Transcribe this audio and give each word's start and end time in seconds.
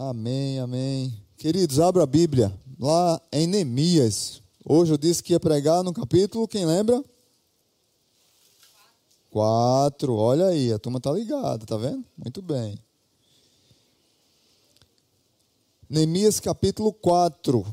Amém, 0.00 0.60
amém. 0.60 1.12
Queridos, 1.36 1.80
abra 1.80 2.04
a 2.04 2.06
Bíblia 2.06 2.56
lá 2.78 3.20
em 3.32 3.48
Neemias. 3.48 4.40
Hoje 4.64 4.92
eu 4.92 4.96
disse 4.96 5.20
que 5.20 5.32
ia 5.32 5.40
pregar 5.40 5.82
no 5.82 5.92
capítulo, 5.92 6.46
quem 6.46 6.64
lembra? 6.64 7.02
Quatro. 9.28 10.14
Olha 10.14 10.46
aí, 10.46 10.72
a 10.72 10.78
turma 10.78 11.00
tá 11.00 11.10
ligada, 11.10 11.66
tá 11.66 11.76
vendo? 11.76 12.04
Muito 12.16 12.40
bem. 12.40 12.78
Neemias 15.90 16.38
capítulo 16.38 16.92
4. 16.92 17.66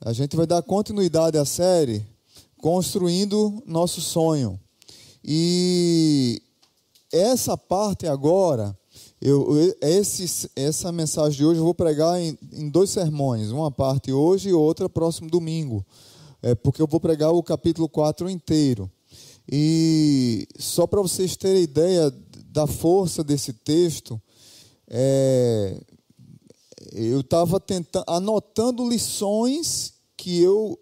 A 0.00 0.12
gente 0.12 0.36
vai 0.36 0.46
dar 0.46 0.62
continuidade 0.62 1.36
à 1.36 1.44
série 1.44 2.06
Construindo 2.56 3.60
Nosso 3.66 4.00
Sonho. 4.00 4.60
E 5.24 6.40
essa 7.10 7.58
parte 7.58 8.06
agora, 8.06 8.78
eu, 9.24 9.74
esse, 9.80 10.50
essa 10.54 10.92
mensagem 10.92 11.38
de 11.38 11.46
hoje 11.46 11.58
eu 11.58 11.64
vou 11.64 11.74
pregar 11.74 12.20
em, 12.20 12.38
em, 12.52 12.68
dois 12.68 12.90
sermões, 12.90 13.50
uma 13.50 13.70
parte 13.70 14.12
hoje 14.12 14.50
e 14.50 14.52
outra 14.52 14.86
próximo 14.86 15.30
domingo, 15.30 15.82
é, 16.42 16.54
porque 16.54 16.82
eu 16.82 16.86
vou 16.86 17.00
pregar 17.00 17.32
o 17.32 17.42
capítulo 17.42 17.88
4 17.88 18.28
inteiro. 18.28 18.90
E 19.50 20.46
só 20.58 20.86
para 20.86 21.00
vocês 21.00 21.38
terem 21.38 21.62
ideia 21.62 22.12
da 22.50 22.66
força 22.66 23.24
desse 23.24 23.54
texto, 23.54 24.20
é, 24.88 25.80
eu 26.92 27.20
estava 27.20 27.62
anotando 28.06 28.86
lições 28.86 29.94
que 30.18 30.38
eu 30.38 30.78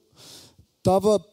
estava 0.79 1.25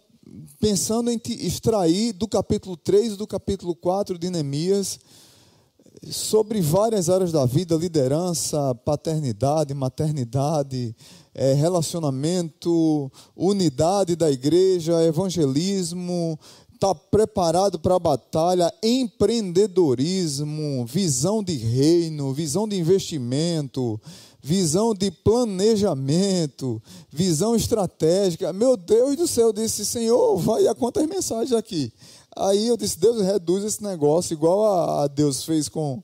pensando 0.59 1.09
em 1.09 1.19
extrair 1.25 2.13
do 2.13 2.27
capítulo 2.27 2.77
3 2.77 3.13
e 3.13 3.17
do 3.17 3.25
capítulo 3.25 3.75
4 3.75 4.15
de 4.19 4.29
Neemias 4.29 4.99
sobre 6.09 6.61
várias 6.61 7.09
áreas 7.09 7.31
da 7.31 7.45
vida, 7.45 7.75
liderança, 7.75 8.73
paternidade, 8.85 9.73
maternidade, 9.73 10.95
é, 11.33 11.53
relacionamento, 11.53 13.11
unidade 13.35 14.15
da 14.15 14.31
igreja, 14.31 15.03
evangelismo, 15.03 16.39
está 16.73 16.95
preparado 16.95 17.77
para 17.77 17.95
a 17.95 17.99
batalha, 17.99 18.73
empreendedorismo, 18.81 20.85
visão 20.85 21.43
de 21.43 21.55
reino, 21.55 22.33
visão 22.33 22.65
de 22.65 22.77
investimento, 22.77 23.99
visão 24.41 24.93
de 24.93 25.11
planejamento, 25.11 26.81
visão 27.11 27.53
estratégica. 27.53 28.53
Meu 28.53 28.77
Deus 28.77 29.17
do 29.17 29.27
céu, 29.27 29.47
eu 29.47 29.53
disse, 29.53 29.85
Senhor, 29.85 30.37
vai 30.37 30.67
a 30.67 30.75
quantas 30.75 31.05
mensagens 31.05 31.51
aqui? 31.51 31.91
Aí 32.35 32.67
eu 32.67 32.77
disse, 32.77 32.99
Deus 32.99 33.21
reduz 33.21 33.63
esse 33.63 33.83
negócio, 33.83 34.33
igual 34.33 34.65
a, 34.65 35.03
a 35.03 35.07
Deus 35.07 35.43
fez 35.43 35.67
com, 35.67 36.01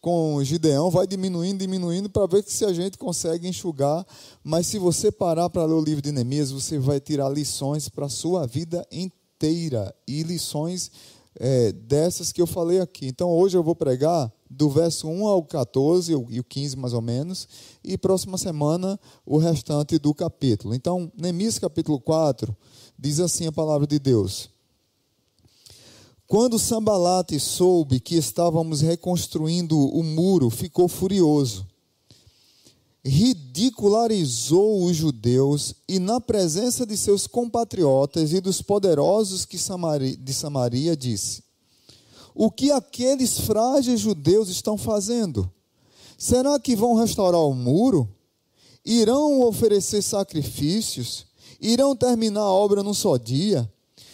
com 0.00 0.42
Gideão, 0.44 0.90
vai 0.90 1.06
diminuindo, 1.06 1.60
diminuindo, 1.60 2.10
para 2.10 2.26
ver 2.26 2.44
se 2.44 2.64
a 2.64 2.72
gente 2.72 2.98
consegue 2.98 3.48
enxugar. 3.48 4.06
Mas 4.44 4.66
se 4.66 4.78
você 4.78 5.10
parar 5.10 5.48
para 5.50 5.64
ler 5.64 5.74
o 5.74 5.80
livro 5.80 6.02
de 6.02 6.12
Neemias, 6.12 6.50
você 6.50 6.78
vai 6.78 7.00
tirar 7.00 7.28
lições 7.28 7.88
para 7.88 8.06
a 8.06 8.10
sua 8.10 8.46
vida 8.46 8.86
inteira. 8.90 9.94
E 10.06 10.22
lições 10.22 10.90
é, 11.36 11.72
dessas 11.72 12.32
que 12.32 12.40
eu 12.40 12.46
falei 12.46 12.80
aqui. 12.80 13.06
Então 13.06 13.30
hoje 13.30 13.56
eu 13.56 13.62
vou 13.62 13.74
pregar 13.74 14.32
do 14.48 14.68
verso 14.68 15.08
1 15.08 15.26
ao 15.26 15.42
14 15.42 16.12
e 16.12 16.40
o 16.40 16.44
15 16.44 16.76
mais 16.76 16.92
ou 16.92 17.00
menos, 17.00 17.48
e 17.82 17.96
próxima 17.96 18.36
semana 18.36 19.00
o 19.24 19.38
restante 19.38 19.98
do 19.98 20.14
capítulo. 20.14 20.74
Então, 20.74 21.10
Neemias 21.16 21.58
capítulo 21.58 21.98
4 21.98 22.54
diz 22.98 23.18
assim 23.18 23.46
a 23.46 23.52
palavra 23.52 23.86
de 23.86 23.98
Deus: 23.98 24.50
Quando 26.26 26.58
Sambalate 26.58 27.38
soube 27.38 28.00
que 28.00 28.16
estávamos 28.16 28.80
reconstruindo 28.80 29.78
o 29.78 30.02
muro, 30.02 30.48
ficou 30.48 30.88
furioso. 30.88 31.66
Ridicularizou 33.04 34.84
os 34.84 34.96
judeus 34.96 35.74
e, 35.88 35.98
na 35.98 36.20
presença 36.20 36.86
de 36.86 36.96
seus 36.96 37.26
compatriotas 37.26 38.32
e 38.32 38.40
dos 38.40 38.62
poderosos 38.62 39.46
de 39.46 40.32
Samaria, 40.32 40.96
disse: 40.96 41.42
o 42.34 42.50
que 42.50 42.70
aqueles 42.70 43.40
frágeis 43.40 44.00
judeus 44.00 44.48
estão 44.48 44.78
fazendo? 44.78 45.50
Será 46.16 46.58
que 46.58 46.74
vão 46.74 46.94
restaurar 46.94 47.40
o 47.42 47.54
muro? 47.54 48.08
Irão 48.84 49.42
oferecer 49.42 50.02
sacrifícios? 50.02 51.26
Irão 51.60 51.94
terminar 51.94 52.40
a 52.40 52.52
obra 52.52 52.82
num 52.82 52.94
só 52.94 53.16
dia? 53.16 53.70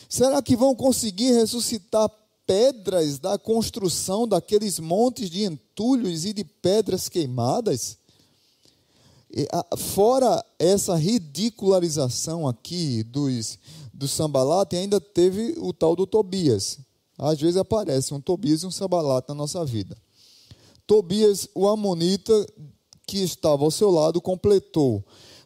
Será 0.09 0.41
que 0.41 0.57
vão 0.57 0.75
conseguir 0.75 1.33
ressuscitar 1.33 2.11
pedras 2.47 3.19
da 3.19 3.39
construção 3.39 4.27
daqueles 4.27 4.79
montes 4.79 5.29
de 5.29 5.45
entulhos 5.45 6.25
e 6.25 6.33
de 6.33 6.45
pedras 6.45 7.09
queimadas? 7.09 7.99
Fora 9.77 10.43
essa 10.59 10.95
ridicularização 10.95 12.49
aqui 12.49 13.03
dos, 13.03 13.59
do 13.93 14.09
Sambalate, 14.09 14.77
ainda 14.77 14.99
teve 15.01 15.55
o 15.59 15.73
tal 15.73 15.95
do 15.95 16.07
Tobias. 16.07 16.79
Às 17.19 17.39
vezes 17.39 17.57
aparece 17.57 18.15
um 18.15 18.21
Tobias 18.21 18.63
e 18.63 18.67
um 18.67 18.71
Sabalat 18.71 19.29
na 19.29 19.35
nossa 19.35 19.65
vida. 19.65 19.97
Tobias, 20.87 21.49
o 21.55 21.69
amonita 21.69 22.47
que 23.07 23.19
estava 23.19 23.65
ao 23.65 23.71
seu 23.71 23.91
lado, 23.91 24.23
completou: 24.23 25.05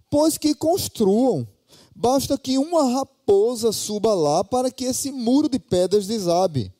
Pois 0.08 0.38
que 0.38 0.54
construam, 0.54 1.48
basta 1.96 2.38
que 2.38 2.58
uma 2.58 2.84
raposa 3.32 3.72
suba 3.72 4.12
lá 4.14 4.44
para 4.44 4.70
que 4.70 4.84
esse 4.84 5.10
muro 5.10 5.48
de 5.48 5.58
pedras 5.58 6.06
desabe. 6.06 6.70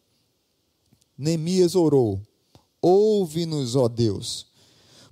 Neemias 1.17 1.75
orou: 1.75 2.21
Ouve-nos, 2.81 3.75
ó 3.75 3.89
Deus, 3.89 4.47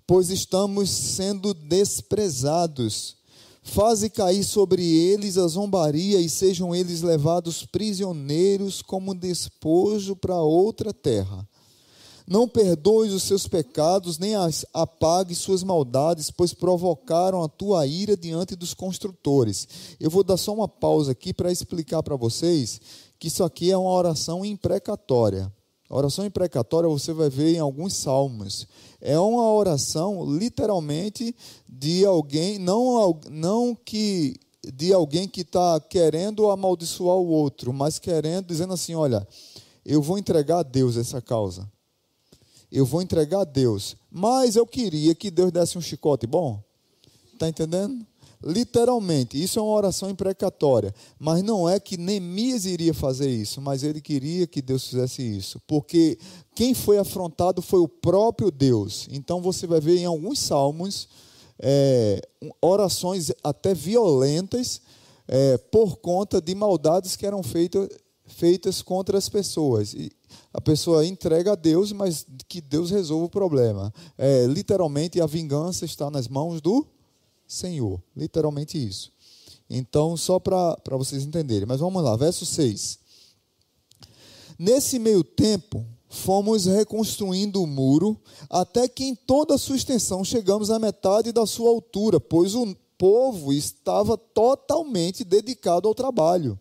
pois 0.06 0.30
estamos 0.30 0.90
sendo 0.90 1.54
desprezados 1.54 3.18
Faze 3.62 4.08
cair 4.08 4.42
sobre 4.42 4.82
eles 4.82 5.36
a 5.36 5.46
zombaria 5.46 6.18
e 6.18 6.28
sejam 6.28 6.74
eles 6.74 7.02
levados 7.02 7.64
prisioneiros 7.66 8.80
como 8.80 9.14
despojo 9.14 10.16
para 10.16 10.40
outra 10.40 10.94
terra. 10.94 11.46
Não 12.26 12.48
perdoes 12.48 13.12
os 13.12 13.22
seus 13.22 13.46
pecados, 13.46 14.18
nem 14.18 14.34
apague 14.72 15.34
suas 15.34 15.62
maldades, 15.62 16.30
pois 16.30 16.54
provocaram 16.54 17.42
a 17.42 17.48
tua 17.48 17.86
ira 17.86 18.16
diante 18.16 18.54
dos 18.54 18.74
construtores. 18.74 19.68
Eu 19.98 20.10
vou 20.10 20.22
dar 20.22 20.36
só 20.36 20.52
uma 20.54 20.68
pausa 20.68 21.12
aqui 21.12 21.32
para 21.32 21.52
explicar 21.52 22.02
para 22.02 22.16
vocês 22.16 22.80
que 23.18 23.28
isso 23.28 23.44
aqui 23.44 23.70
é 23.70 23.76
uma 23.76 23.90
oração 23.90 24.44
imprecatória. 24.44 25.52
A 25.90 25.96
oração 25.96 26.24
imprecatória 26.24 26.88
você 26.88 27.12
vai 27.12 27.28
ver 27.28 27.56
em 27.56 27.58
alguns 27.58 27.94
salmos. 27.94 28.66
É 29.00 29.18
uma 29.18 29.52
oração 29.52 30.24
literalmente 30.24 31.34
de 31.68 32.06
alguém, 32.06 32.58
não, 32.58 33.18
não 33.28 33.74
que 33.74 34.36
de 34.72 34.92
alguém 34.92 35.26
que 35.26 35.40
está 35.40 35.80
querendo 35.80 36.50
amaldiçoar 36.50 37.16
o 37.16 37.28
outro, 37.28 37.72
mas 37.72 37.98
querendo, 37.98 38.46
dizendo 38.46 38.72
assim: 38.72 38.94
olha, 38.94 39.26
eu 39.84 40.00
vou 40.00 40.16
entregar 40.16 40.58
a 40.58 40.62
Deus 40.62 40.96
essa 40.96 41.20
causa. 41.20 41.68
Eu 42.70 42.84
vou 42.84 43.02
entregar 43.02 43.40
a 43.40 43.44
Deus. 43.44 43.96
Mas 44.10 44.56
eu 44.56 44.66
queria 44.66 45.14
que 45.14 45.30
Deus 45.30 45.50
desse 45.50 45.76
um 45.76 45.80
chicote 45.80 46.26
bom. 46.26 46.62
Está 47.32 47.48
entendendo? 47.48 48.06
Literalmente, 48.42 49.40
isso 49.40 49.58
é 49.58 49.62
uma 49.62 49.74
oração 49.74 50.08
imprecatória. 50.08 50.94
Mas 51.18 51.42
não 51.42 51.68
é 51.68 51.78
que 51.78 51.98
Neemias 51.98 52.64
iria 52.64 52.94
fazer 52.94 53.28
isso, 53.28 53.60
mas 53.60 53.82
ele 53.82 54.00
queria 54.00 54.46
que 54.46 54.62
Deus 54.62 54.88
fizesse 54.88 55.22
isso. 55.22 55.60
Porque 55.66 56.18
quem 56.54 56.72
foi 56.72 56.98
afrontado 56.98 57.60
foi 57.60 57.80
o 57.80 57.88
próprio 57.88 58.50
Deus. 58.50 59.06
Então 59.10 59.42
você 59.42 59.66
vai 59.66 59.80
ver 59.80 59.98
em 59.98 60.06
alguns 60.06 60.38
salmos 60.38 61.08
é, 61.58 62.22
orações 62.62 63.30
até 63.44 63.74
violentas 63.74 64.80
é, 65.28 65.58
por 65.58 65.98
conta 65.98 66.40
de 66.40 66.54
maldades 66.54 67.16
que 67.16 67.26
eram 67.26 67.42
feitas, 67.42 67.88
feitas 68.30 68.82
contra 68.82 69.18
as 69.18 69.28
pessoas. 69.28 69.94
E 69.94 70.10
a 70.52 70.60
pessoa 70.60 71.06
entrega 71.06 71.52
a 71.52 71.56
Deus, 71.56 71.92
mas 71.92 72.26
que 72.48 72.60
Deus 72.60 72.90
resolva 72.90 73.26
o 73.26 73.30
problema. 73.30 73.92
É, 74.16 74.46
literalmente, 74.46 75.20
a 75.20 75.26
vingança 75.26 75.84
está 75.84 76.10
nas 76.10 76.28
mãos 76.28 76.60
do 76.60 76.86
Senhor. 77.46 78.02
Literalmente 78.16 78.78
isso. 78.78 79.12
Então, 79.68 80.16
só 80.16 80.38
para 80.38 80.96
vocês 80.96 81.24
entenderem. 81.24 81.66
Mas 81.66 81.80
vamos 81.80 82.02
lá, 82.02 82.16
verso 82.16 82.44
6. 82.44 82.98
Nesse 84.58 84.98
meio 84.98 85.22
tempo, 85.22 85.86
fomos 86.08 86.66
reconstruindo 86.66 87.62
o 87.62 87.66
muro, 87.66 88.20
até 88.50 88.88
que 88.88 89.04
em 89.04 89.14
toda 89.14 89.54
a 89.54 89.58
sua 89.58 89.76
extensão 89.76 90.24
chegamos 90.24 90.70
à 90.70 90.78
metade 90.78 91.32
da 91.32 91.46
sua 91.46 91.70
altura, 91.70 92.18
pois 92.20 92.54
o 92.54 92.76
povo 92.98 93.52
estava 93.52 94.18
totalmente 94.18 95.24
dedicado 95.24 95.88
ao 95.88 95.94
trabalho. 95.94 96.60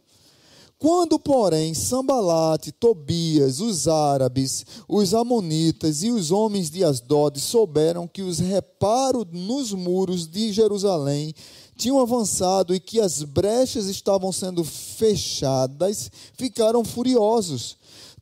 Quando, 0.80 1.20
porém, 1.20 1.74
Sambalate, 1.74 2.72
Tobias, 2.72 3.60
os 3.60 3.86
árabes, 3.86 4.66
os 4.88 5.14
amonitas 5.14 6.04
e 6.04 6.10
os 6.10 6.32
homens 6.32 6.70
de 6.70 6.86
Asdod 6.86 7.38
souberam 7.38 8.08
que 8.08 8.22
os 8.22 8.40
reparos 8.40 9.26
nos 9.30 9.74
muros 9.74 10.26
de 10.26 10.54
Jerusalém 10.54 11.36
tinham 11.76 12.00
avançado 12.00 12.74
e 12.74 12.80
que 12.80 12.98
as 13.02 13.22
brechas 13.24 13.88
estavam 13.88 14.32
sendo 14.32 14.64
fechadas, 14.64 16.10
ficaram 16.38 16.86
furiosos. 16.86 17.78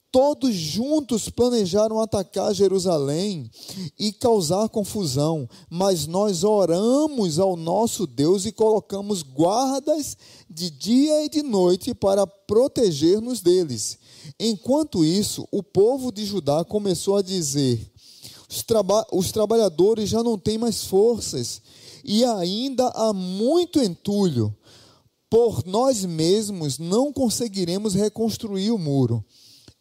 Todos 0.09 0.55
juntos 0.55 1.29
planejaram 1.29 1.99
atacar 1.99 2.53
Jerusalém 2.53 3.51
e 3.99 4.11
causar 4.11 4.69
confusão, 4.69 5.47
mas 5.69 6.07
nós 6.07 6.43
oramos 6.43 7.37
ao 7.37 7.55
nosso 7.55 8.07
Deus 8.07 8.45
e 8.45 8.51
colocamos 8.51 9.21
guardas 9.21 10.17
de 10.57 10.71
dia 10.71 11.23
e 11.23 11.29
de 11.29 11.43
noite 11.43 11.93
para 11.93 12.25
proteger-nos 12.25 13.41
deles. 13.41 13.99
Enquanto 14.39 15.05
isso, 15.05 15.47
o 15.51 15.61
povo 15.61 16.11
de 16.11 16.25
Judá 16.25 16.65
começou 16.65 17.15
a 17.15 17.21
dizer: 17.21 17.79
os, 18.49 18.63
traba 18.63 19.05
os 19.13 19.31
trabalhadores 19.31 20.09
já 20.09 20.23
não 20.23 20.35
têm 20.35 20.57
mais 20.57 20.83
forças 20.83 21.61
e 22.03 22.25
ainda 22.25 22.87
há 22.87 23.13
muito 23.13 23.79
entulho. 23.79 24.55
Por 25.29 25.63
nós 25.63 26.03
mesmos 26.03 26.79
não 26.79 27.13
conseguiremos 27.13 27.93
reconstruir 27.93 28.71
o 28.71 28.79
muro. 28.79 29.23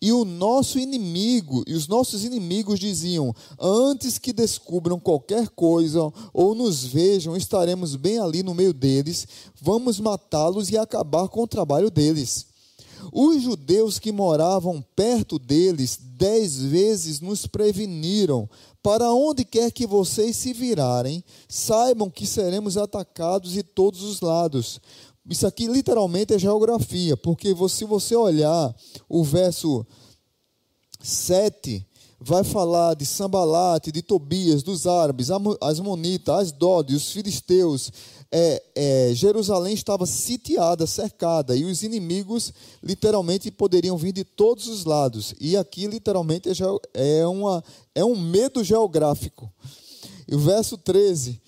E 0.01 0.13
o 0.13 0.27
nosso 0.27 0.79
inimigo, 0.79 1.65
e 1.67 1.73
os 1.73 1.89
nossos 1.89 2.23
inimigos 2.23 2.79
diziam: 2.79 3.35
antes 3.59 4.19
que 4.19 4.33
descubram 4.33 5.01
qualquer 5.01 5.49
coisa 5.49 6.13
ou 6.35 6.55
nos 6.55 6.85
vejam, 6.85 7.35
estaremos 7.35 7.97
bem 7.97 8.19
ali 8.19 8.43
no 8.43 8.55
meio 8.55 8.75
deles, 8.75 9.27
vamos 9.61 9.99
matá-los 9.99 10.71
e 10.71 10.77
acabar 10.77 11.29
com 11.29 11.43
o 11.43 11.49
trabalho 11.49 11.91
deles. 11.91 12.47
Os 13.13 13.43
judeus 13.43 13.99
que 13.99 14.13
moravam 14.13 14.85
perto 14.95 15.39
deles 15.39 15.99
dez 16.03 16.57
vezes 16.57 17.21
nos 17.21 17.47
preveniram: 17.47 18.49
para 18.83 19.13
onde 19.13 19.45
quer 19.45 19.73
que 19.73 19.87
vocês 19.87 20.37
se 20.37 20.53
virarem, 20.53 21.25
saibam 21.49 22.11
que 22.11 22.27
seremos 22.27 22.77
atacados 22.77 23.53
de 23.53 23.63
todos 23.63 24.03
os 24.03 24.21
lados. 24.21 24.79
Isso 25.29 25.47
aqui 25.47 25.67
literalmente 25.67 26.33
é 26.33 26.39
geografia, 26.39 27.17
porque 27.17 27.55
se 27.69 27.85
você 27.85 28.15
olhar 28.15 28.75
o 29.09 29.25
verso 29.25 29.85
7, 31.03 31.85
vai 32.21 32.45
falar 32.45 32.95
de 32.95 33.05
Sambalate, 33.05 33.91
de 33.91 34.03
Tobias, 34.03 34.63
dos 34.63 34.87
árabes, 34.87 35.29
as 35.61 35.81
Monitas, 35.81 36.35
as 36.35 36.53
Dode, 36.53 36.95
os 36.95 37.11
filisteus. 37.11 37.91
É, 38.31 38.63
é, 38.75 39.11
Jerusalém 39.15 39.75
estava 39.75 40.07
sitiada, 40.07 40.87
cercada, 40.87 41.57
e 41.57 41.65
os 41.65 41.83
inimigos 41.83 42.53
literalmente 42.83 43.51
poderiam 43.51 43.97
vir 43.97 44.13
de 44.13 44.25
todos 44.25 44.69
os 44.69 44.85
lados. 44.85 45.35
E 45.41 45.57
aqui 45.57 45.87
literalmente 45.87 46.49
é, 46.51 47.19
é 47.21 47.27
uma, 47.27 47.65
é 47.95 48.05
um 48.05 48.17
medo 48.17 48.63
geográfico. 48.63 49.51
E 50.29 50.35
o 50.35 50.39
verso 50.39 50.77
13 50.79 51.41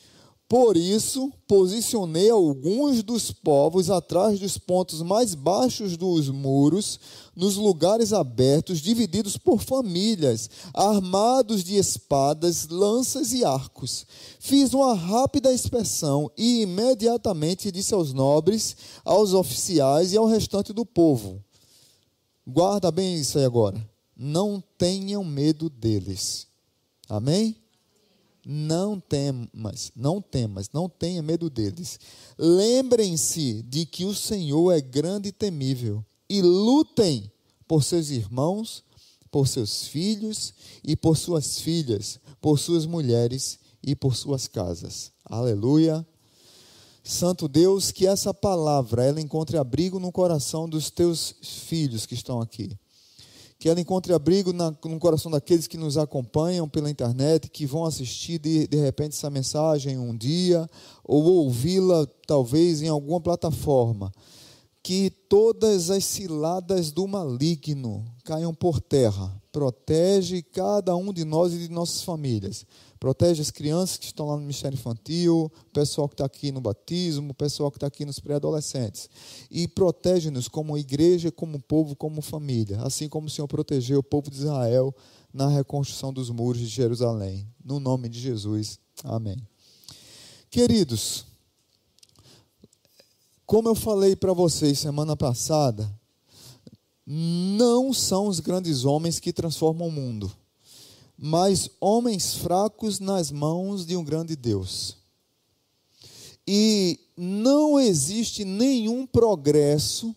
por 0.48 0.78
isso, 0.78 1.30
posicionei 1.46 2.30
alguns 2.30 3.02
dos 3.02 3.30
povos 3.30 3.90
atrás 3.90 4.40
dos 4.40 4.56
pontos 4.56 5.02
mais 5.02 5.34
baixos 5.34 5.94
dos 5.94 6.30
muros, 6.30 6.98
nos 7.36 7.56
lugares 7.56 8.14
abertos, 8.14 8.80
divididos 8.80 9.36
por 9.36 9.60
famílias, 9.60 10.48
armados 10.72 11.62
de 11.62 11.76
espadas, 11.76 12.66
lanças 12.68 13.34
e 13.34 13.44
arcos. 13.44 14.06
Fiz 14.40 14.72
uma 14.72 14.94
rápida 14.94 15.52
inspeção 15.52 16.30
e 16.34 16.62
imediatamente 16.62 17.70
disse 17.70 17.92
aos 17.92 18.14
nobres, 18.14 18.74
aos 19.04 19.34
oficiais 19.34 20.14
e 20.14 20.16
ao 20.16 20.24
restante 20.24 20.72
do 20.72 20.86
povo: 20.86 21.44
Guarda 22.46 22.90
bem 22.90 23.16
isso 23.16 23.38
aí 23.38 23.44
agora. 23.44 23.78
Não 24.16 24.64
tenham 24.78 25.22
medo 25.22 25.68
deles. 25.68 26.46
Amém? 27.06 27.54
Não 28.50 28.98
temas, 28.98 29.92
não 29.94 30.22
temas, 30.22 30.70
não 30.72 30.88
tenha 30.88 31.20
medo 31.20 31.50
deles. 31.50 32.00
Lembrem-se 32.38 33.62
de 33.62 33.84
que 33.84 34.06
o 34.06 34.14
Senhor 34.14 34.72
é 34.72 34.80
grande 34.80 35.28
e 35.28 35.32
temível 35.32 36.02
e 36.30 36.40
lutem 36.40 37.30
por 37.66 37.84
seus 37.84 38.08
irmãos, 38.08 38.82
por 39.30 39.46
seus 39.46 39.86
filhos 39.88 40.54
e 40.82 40.96
por 40.96 41.18
suas 41.18 41.58
filhas, 41.58 42.18
por 42.40 42.58
suas 42.58 42.86
mulheres 42.86 43.58
e 43.82 43.94
por 43.94 44.16
suas 44.16 44.48
casas. 44.48 45.12
Aleluia. 45.22 46.06
Santo 47.04 47.48
Deus, 47.48 47.92
que 47.92 48.06
essa 48.06 48.32
palavra 48.32 49.04
ela 49.04 49.20
encontre 49.20 49.58
abrigo 49.58 50.00
no 50.00 50.10
coração 50.10 50.66
dos 50.66 50.88
teus 50.88 51.34
filhos 51.42 52.06
que 52.06 52.14
estão 52.14 52.40
aqui 52.40 52.70
que 53.58 53.68
ela 53.68 53.80
encontre 53.80 54.12
abrigo 54.12 54.52
na, 54.52 54.70
no 54.70 54.98
coração 55.00 55.30
daqueles 55.30 55.66
que 55.66 55.76
nos 55.76 55.98
acompanham 55.98 56.68
pela 56.68 56.88
internet, 56.88 57.50
que 57.50 57.66
vão 57.66 57.84
assistir 57.84 58.38
de, 58.38 58.68
de 58.68 58.76
repente 58.76 59.16
essa 59.16 59.28
mensagem 59.28 59.98
um 59.98 60.16
dia, 60.16 60.70
ou 61.02 61.24
ouvi-la 61.24 62.06
talvez 62.26 62.82
em 62.82 62.88
alguma 62.88 63.20
plataforma. 63.20 64.12
Que 64.80 65.10
todas 65.10 65.90
as 65.90 66.04
ciladas 66.04 66.92
do 66.92 67.08
maligno 67.08 68.04
caiam 68.24 68.54
por 68.54 68.80
terra. 68.80 69.34
Protege 69.58 70.40
cada 70.40 70.94
um 70.94 71.12
de 71.12 71.24
nós 71.24 71.52
e 71.52 71.58
de 71.58 71.68
nossas 71.68 72.02
famílias. 72.02 72.64
Protege 73.00 73.42
as 73.42 73.50
crianças 73.50 73.96
que 73.96 74.04
estão 74.04 74.28
lá 74.28 74.34
no 74.34 74.42
Ministério 74.42 74.76
Infantil, 74.76 75.50
o 75.52 75.70
pessoal 75.72 76.08
que 76.08 76.14
está 76.14 76.24
aqui 76.24 76.52
no 76.52 76.60
batismo, 76.60 77.32
o 77.32 77.34
pessoal 77.34 77.68
que 77.68 77.76
está 77.76 77.88
aqui 77.88 78.04
nos 78.04 78.20
pré-adolescentes. 78.20 79.10
E 79.50 79.66
protege-nos 79.66 80.46
como 80.46 80.78
igreja, 80.78 81.32
como 81.32 81.58
povo, 81.58 81.96
como 81.96 82.22
família. 82.22 82.80
Assim 82.82 83.08
como 83.08 83.26
o 83.26 83.30
Senhor 83.30 83.48
protegeu 83.48 83.98
o 83.98 84.02
povo 84.02 84.30
de 84.30 84.36
Israel 84.36 84.94
na 85.34 85.48
reconstrução 85.48 86.12
dos 86.12 86.30
muros 86.30 86.60
de 86.60 86.68
Jerusalém. 86.68 87.44
No 87.64 87.80
nome 87.80 88.08
de 88.08 88.20
Jesus. 88.20 88.78
Amém. 89.02 89.38
Queridos, 90.48 91.26
como 93.44 93.68
eu 93.68 93.74
falei 93.74 94.14
para 94.14 94.32
vocês 94.32 94.78
semana 94.78 95.16
passada, 95.16 95.92
não 97.10 97.92
são 97.92 98.26
os 98.26 98.38
grandes 98.38 98.84
homens 98.84 99.18
que 99.18 99.32
transformam 99.32 99.88
o 99.88 99.92
mundo 99.92 100.30
mas 101.18 101.68
homens 101.80 102.36
fracos 102.36 103.00
nas 103.00 103.32
mãos 103.32 103.84
de 103.84 103.96
um 103.96 104.04
grande 104.04 104.36
Deus. 104.36 104.96
E 106.46 107.00
não 107.16 107.78
existe 107.78 108.44
nenhum 108.44 109.04
progresso, 109.04 110.14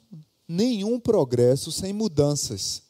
nenhum 0.48 1.00
progresso 1.00 1.72
sem 1.72 1.92
mudanças. 1.92 2.84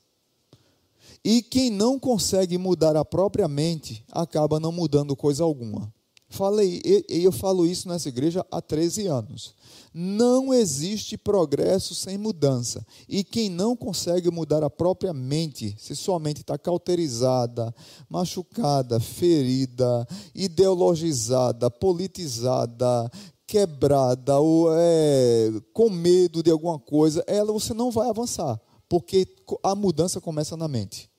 E 1.24 1.42
quem 1.42 1.70
não 1.70 1.98
consegue 1.98 2.58
mudar 2.58 2.98
a 2.98 3.06
própria 3.06 3.48
mente 3.48 4.04
acaba 4.12 4.60
não 4.60 4.72
mudando 4.72 5.16
coisa 5.16 5.44
alguma. 5.44 5.92
Falei, 6.28 6.82
eu 7.08 7.32
falo 7.32 7.66
isso 7.66 7.88
nessa 7.88 8.10
igreja 8.10 8.46
há 8.52 8.62
13 8.62 9.08
anos. 9.08 9.54
Não 9.94 10.54
existe 10.54 11.18
progresso 11.18 11.94
sem 11.94 12.18
mudança. 12.18 12.86
E 13.10 13.24
quem 13.24 13.50
não 13.50 13.76
consegue 13.76 14.32
mudar 14.32 14.64
a 14.64 14.70
própria 14.70 15.14
mente, 15.14 15.76
se 15.78 15.96
sua 15.96 16.18
mente 16.18 16.42
está 16.42 16.58
cauterizada, 16.58 17.76
machucada, 18.10 19.00
ferida, 19.00 20.08
ideologizada, 20.34 21.70
politizada, 21.70 23.12
quebrada 23.46 24.40
ou 24.40 24.70
é, 24.74 25.52
com 25.74 25.90
medo 25.90 26.42
de 26.42 26.50
alguma 26.50 26.80
coisa, 26.80 27.22
ela 27.28 27.52
você 27.52 27.74
não 27.74 27.92
vai 27.92 28.10
avançar, 28.10 28.58
porque 28.88 29.28
a 29.62 29.76
mudança 29.76 30.22
começa 30.22 30.56
na 30.56 30.70
mente. 30.70 31.11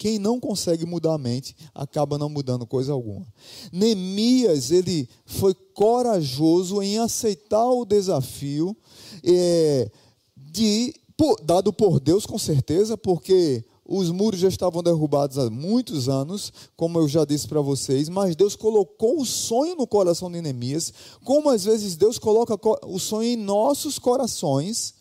Quem 0.00 0.18
não 0.18 0.40
consegue 0.40 0.86
mudar 0.86 1.12
a 1.12 1.18
mente 1.18 1.54
acaba 1.74 2.16
não 2.16 2.30
mudando 2.30 2.66
coisa 2.66 2.90
alguma. 2.90 3.26
Neemias, 3.70 4.70
ele 4.70 5.06
foi 5.26 5.52
corajoso 5.74 6.80
em 6.80 6.98
aceitar 6.98 7.68
o 7.68 7.84
desafio 7.84 8.74
é, 9.22 9.90
de, 10.34 10.94
por, 11.18 11.38
dado 11.42 11.70
por 11.70 12.00
Deus, 12.00 12.24
com 12.24 12.38
certeza, 12.38 12.96
porque 12.96 13.62
os 13.84 14.10
muros 14.10 14.40
já 14.40 14.48
estavam 14.48 14.82
derrubados 14.82 15.36
há 15.36 15.50
muitos 15.50 16.08
anos, 16.08 16.50
como 16.78 16.98
eu 16.98 17.06
já 17.06 17.26
disse 17.26 17.46
para 17.46 17.60
vocês, 17.60 18.08
mas 18.08 18.34
Deus 18.34 18.56
colocou 18.56 19.20
o 19.20 19.26
sonho 19.26 19.76
no 19.76 19.86
coração 19.86 20.32
de 20.32 20.40
Neemias, 20.40 20.94
como 21.22 21.50
às 21.50 21.64
vezes 21.64 21.94
Deus 21.94 22.18
coloca 22.18 22.58
o 22.86 22.98
sonho 22.98 23.28
em 23.28 23.36
nossos 23.36 23.98
corações 23.98 24.94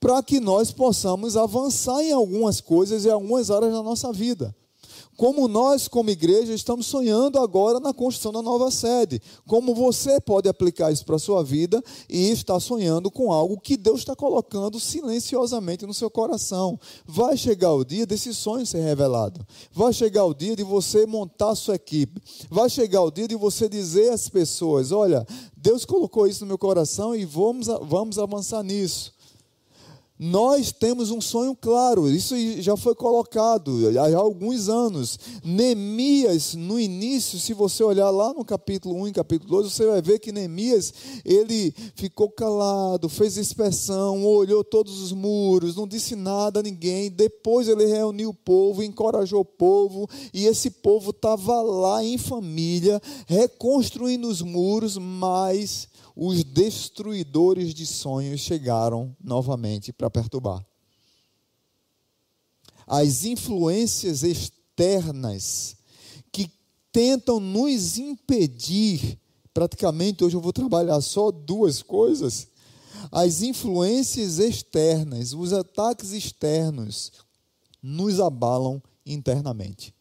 para 0.00 0.22
que 0.22 0.40
nós 0.40 0.72
possamos 0.72 1.36
avançar 1.36 2.02
em 2.02 2.12
algumas 2.12 2.60
coisas 2.60 3.04
e 3.04 3.10
algumas 3.10 3.50
áreas 3.50 3.72
da 3.72 3.82
nossa 3.82 4.10
vida. 4.12 4.54
Como 5.20 5.46
nós, 5.46 5.86
como 5.86 6.08
igreja, 6.08 6.54
estamos 6.54 6.86
sonhando 6.86 7.38
agora 7.38 7.78
na 7.78 7.92
construção 7.92 8.32
da 8.32 8.40
nova 8.40 8.70
sede. 8.70 9.20
Como 9.46 9.74
você 9.74 10.18
pode 10.18 10.48
aplicar 10.48 10.90
isso 10.90 11.04
para 11.04 11.16
a 11.16 11.18
sua 11.18 11.44
vida 11.44 11.84
e 12.08 12.30
está 12.30 12.58
sonhando 12.58 13.10
com 13.10 13.30
algo 13.30 13.60
que 13.60 13.76
Deus 13.76 13.98
está 13.98 14.16
colocando 14.16 14.80
silenciosamente 14.80 15.84
no 15.84 15.92
seu 15.92 16.08
coração. 16.08 16.80
Vai 17.04 17.36
chegar 17.36 17.74
o 17.74 17.84
dia 17.84 18.06
desse 18.06 18.32
sonho 18.32 18.64
ser 18.64 18.80
revelado. 18.80 19.46
Vai 19.70 19.92
chegar 19.92 20.24
o 20.24 20.32
dia 20.32 20.56
de 20.56 20.62
você 20.62 21.04
montar 21.04 21.50
a 21.50 21.54
sua 21.54 21.74
equipe. 21.74 22.18
Vai 22.48 22.70
chegar 22.70 23.02
o 23.02 23.10
dia 23.10 23.28
de 23.28 23.36
você 23.36 23.68
dizer 23.68 24.08
às 24.14 24.26
pessoas: 24.26 24.90
Olha, 24.90 25.26
Deus 25.54 25.84
colocou 25.84 26.26
isso 26.26 26.40
no 26.44 26.48
meu 26.48 26.58
coração 26.58 27.14
e 27.14 27.26
vamos, 27.26 27.66
vamos 27.66 28.18
avançar 28.18 28.62
nisso. 28.62 29.12
Nós 30.22 30.70
temos 30.70 31.10
um 31.10 31.18
sonho 31.18 31.56
claro, 31.58 32.06
isso 32.06 32.34
já 32.60 32.76
foi 32.76 32.94
colocado 32.94 33.88
há 33.98 34.18
alguns 34.18 34.68
anos. 34.68 35.18
Neemias, 35.42 36.52
no 36.54 36.78
início, 36.78 37.38
se 37.38 37.54
você 37.54 37.82
olhar 37.82 38.10
lá 38.10 38.34
no 38.34 38.44
capítulo 38.44 38.96
1 38.96 39.08
e 39.08 39.12
capítulo 39.12 39.48
2, 39.62 39.72
você 39.72 39.86
vai 39.86 40.02
ver 40.02 40.18
que 40.18 40.30
Neemias, 40.30 40.92
ele 41.24 41.74
ficou 41.94 42.28
calado, 42.28 43.08
fez 43.08 43.38
inspeção, 43.38 44.22
olhou 44.22 44.62
todos 44.62 45.00
os 45.00 45.10
muros, 45.10 45.74
não 45.74 45.88
disse 45.88 46.14
nada 46.14 46.60
a 46.60 46.62
ninguém. 46.62 47.10
Depois 47.10 47.66
ele 47.66 47.86
reuniu 47.86 48.28
o 48.28 48.34
povo, 48.34 48.82
encorajou 48.82 49.40
o 49.40 49.44
povo, 49.44 50.06
e 50.34 50.44
esse 50.44 50.70
povo 50.70 51.12
estava 51.12 51.62
lá 51.62 52.04
em 52.04 52.18
família, 52.18 53.00
reconstruindo 53.26 54.28
os 54.28 54.42
muros, 54.42 54.98
mas 54.98 55.88
os 56.22 56.44
destruidores 56.44 57.72
de 57.72 57.86
sonhos 57.86 58.42
chegaram 58.42 59.16
novamente 59.18 59.90
para 59.90 60.10
perturbar. 60.10 60.62
As 62.86 63.24
influências 63.24 64.22
externas 64.22 65.76
que 66.30 66.50
tentam 66.92 67.40
nos 67.40 67.96
impedir, 67.96 69.18
praticamente 69.54 70.22
hoje 70.22 70.36
eu 70.36 70.42
vou 70.42 70.52
trabalhar 70.52 71.00
só 71.00 71.30
duas 71.30 71.82
coisas. 71.82 72.48
As 73.10 73.40
influências 73.40 74.38
externas, 74.38 75.32
os 75.32 75.54
ataques 75.54 76.12
externos, 76.12 77.12
nos 77.82 78.20
abalam 78.20 78.82
internamente. 79.06 79.94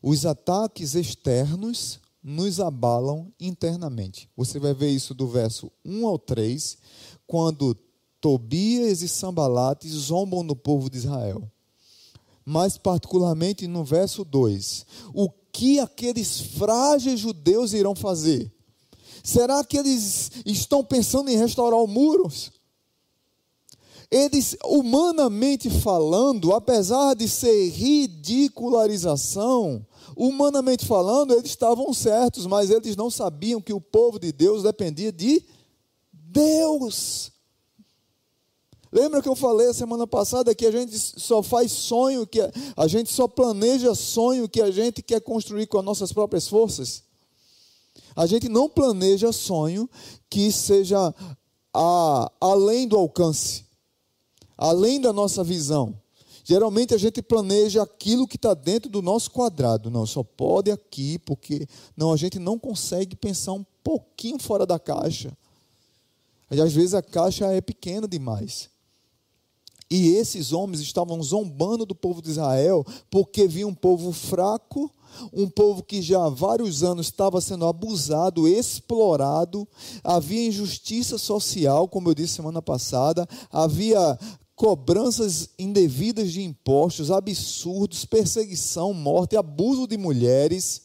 Os 0.00 0.24
ataques 0.24 0.94
externos 0.94 1.98
nos 2.22 2.60
abalam 2.60 3.32
internamente. 3.40 4.28
Você 4.36 4.58
vai 4.58 4.72
ver 4.72 4.90
isso 4.90 5.14
do 5.14 5.26
verso 5.26 5.70
1 5.84 6.06
ao 6.06 6.18
3, 6.18 6.78
quando 7.26 7.76
Tobias 8.20 9.02
e 9.02 9.08
Sambalate 9.08 9.88
zombam 9.88 10.42
no 10.42 10.54
povo 10.54 10.88
de 10.88 10.98
Israel. 10.98 11.50
Mais 12.44 12.78
particularmente 12.78 13.66
no 13.66 13.84
verso 13.84 14.24
2. 14.24 14.86
O 15.12 15.28
que 15.52 15.80
aqueles 15.80 16.40
frágeis 16.40 17.20
judeus 17.20 17.72
irão 17.72 17.94
fazer? 17.94 18.52
Será 19.22 19.64
que 19.64 19.76
eles 19.76 20.30
estão 20.46 20.84
pensando 20.84 21.30
em 21.30 21.36
restaurar 21.36 21.80
os 21.80 21.90
muros? 21.90 22.52
Eles, 24.12 24.54
humanamente 24.62 25.70
falando, 25.70 26.52
apesar 26.52 27.14
de 27.14 27.26
ser 27.26 27.70
ridicularização, 27.70 29.86
Humanamente 30.16 30.86
falando, 30.86 31.32
eles 31.32 31.50
estavam 31.50 31.92
certos, 31.92 32.46
mas 32.46 32.70
eles 32.70 32.96
não 32.96 33.10
sabiam 33.10 33.60
que 33.60 33.72
o 33.72 33.80
povo 33.80 34.18
de 34.18 34.32
Deus 34.32 34.62
dependia 34.62 35.10
de 35.10 35.42
Deus. 36.12 37.32
Lembra 38.90 39.22
que 39.22 39.28
eu 39.28 39.34
falei 39.34 39.68
a 39.68 39.74
semana 39.74 40.06
passada 40.06 40.54
que 40.54 40.66
a 40.66 40.70
gente 40.70 40.98
só 40.98 41.42
faz 41.42 41.72
sonho, 41.72 42.26
que 42.26 42.40
a 42.76 42.86
gente 42.86 43.10
só 43.10 43.26
planeja 43.26 43.94
sonho 43.94 44.48
que 44.48 44.60
a 44.60 44.70
gente 44.70 45.02
quer 45.02 45.20
construir 45.20 45.66
com 45.66 45.78
as 45.78 45.84
nossas 45.84 46.12
próprias 46.12 46.46
forças? 46.46 47.02
A 48.14 48.26
gente 48.26 48.50
não 48.50 48.68
planeja 48.68 49.32
sonho 49.32 49.88
que 50.28 50.52
seja 50.52 51.14
a, 51.72 52.32
além 52.38 52.86
do 52.86 52.98
alcance, 52.98 53.64
além 54.62 55.00
da 55.00 55.12
nossa 55.12 55.42
visão. 55.42 55.92
Geralmente 56.44 56.94
a 56.94 56.98
gente 56.98 57.20
planeja 57.20 57.82
aquilo 57.82 58.28
que 58.28 58.36
está 58.36 58.54
dentro 58.54 58.88
do 58.88 59.02
nosso 59.02 59.30
quadrado. 59.32 59.90
Não, 59.90 60.06
só 60.06 60.22
pode 60.22 60.70
aqui, 60.70 61.18
porque 61.18 61.66
não, 61.96 62.12
a 62.12 62.16
gente 62.16 62.38
não 62.38 62.58
consegue 62.58 63.16
pensar 63.16 63.54
um 63.54 63.64
pouquinho 63.82 64.38
fora 64.38 64.64
da 64.64 64.78
caixa. 64.78 65.36
Às 66.48 66.72
vezes 66.72 66.94
a 66.94 67.02
caixa 67.02 67.46
é 67.46 67.60
pequena 67.60 68.06
demais. 68.06 68.70
E 69.90 70.14
esses 70.14 70.52
homens 70.52 70.80
estavam 70.80 71.20
zombando 71.22 71.84
do 71.84 71.94
povo 71.94 72.22
de 72.22 72.30
Israel, 72.30 72.86
porque 73.10 73.48
viam 73.48 73.70
um 73.70 73.74
povo 73.74 74.12
fraco, 74.12 74.90
um 75.32 75.48
povo 75.48 75.82
que 75.82 76.00
já 76.00 76.24
há 76.24 76.28
vários 76.28 76.82
anos 76.82 77.06
estava 77.06 77.40
sendo 77.40 77.66
abusado, 77.66 78.48
explorado, 78.48 79.68
havia 80.02 80.46
injustiça 80.46 81.18
social, 81.18 81.88
como 81.88 82.08
eu 82.08 82.14
disse 82.14 82.34
semana 82.34 82.62
passada, 82.62 83.28
havia 83.50 84.18
cobranças 84.54 85.48
indevidas 85.58 86.32
de 86.32 86.42
impostos, 86.42 87.10
absurdos, 87.10 88.04
perseguição, 88.04 88.92
morte, 88.92 89.36
abuso 89.36 89.86
de 89.86 89.96
mulheres. 89.96 90.82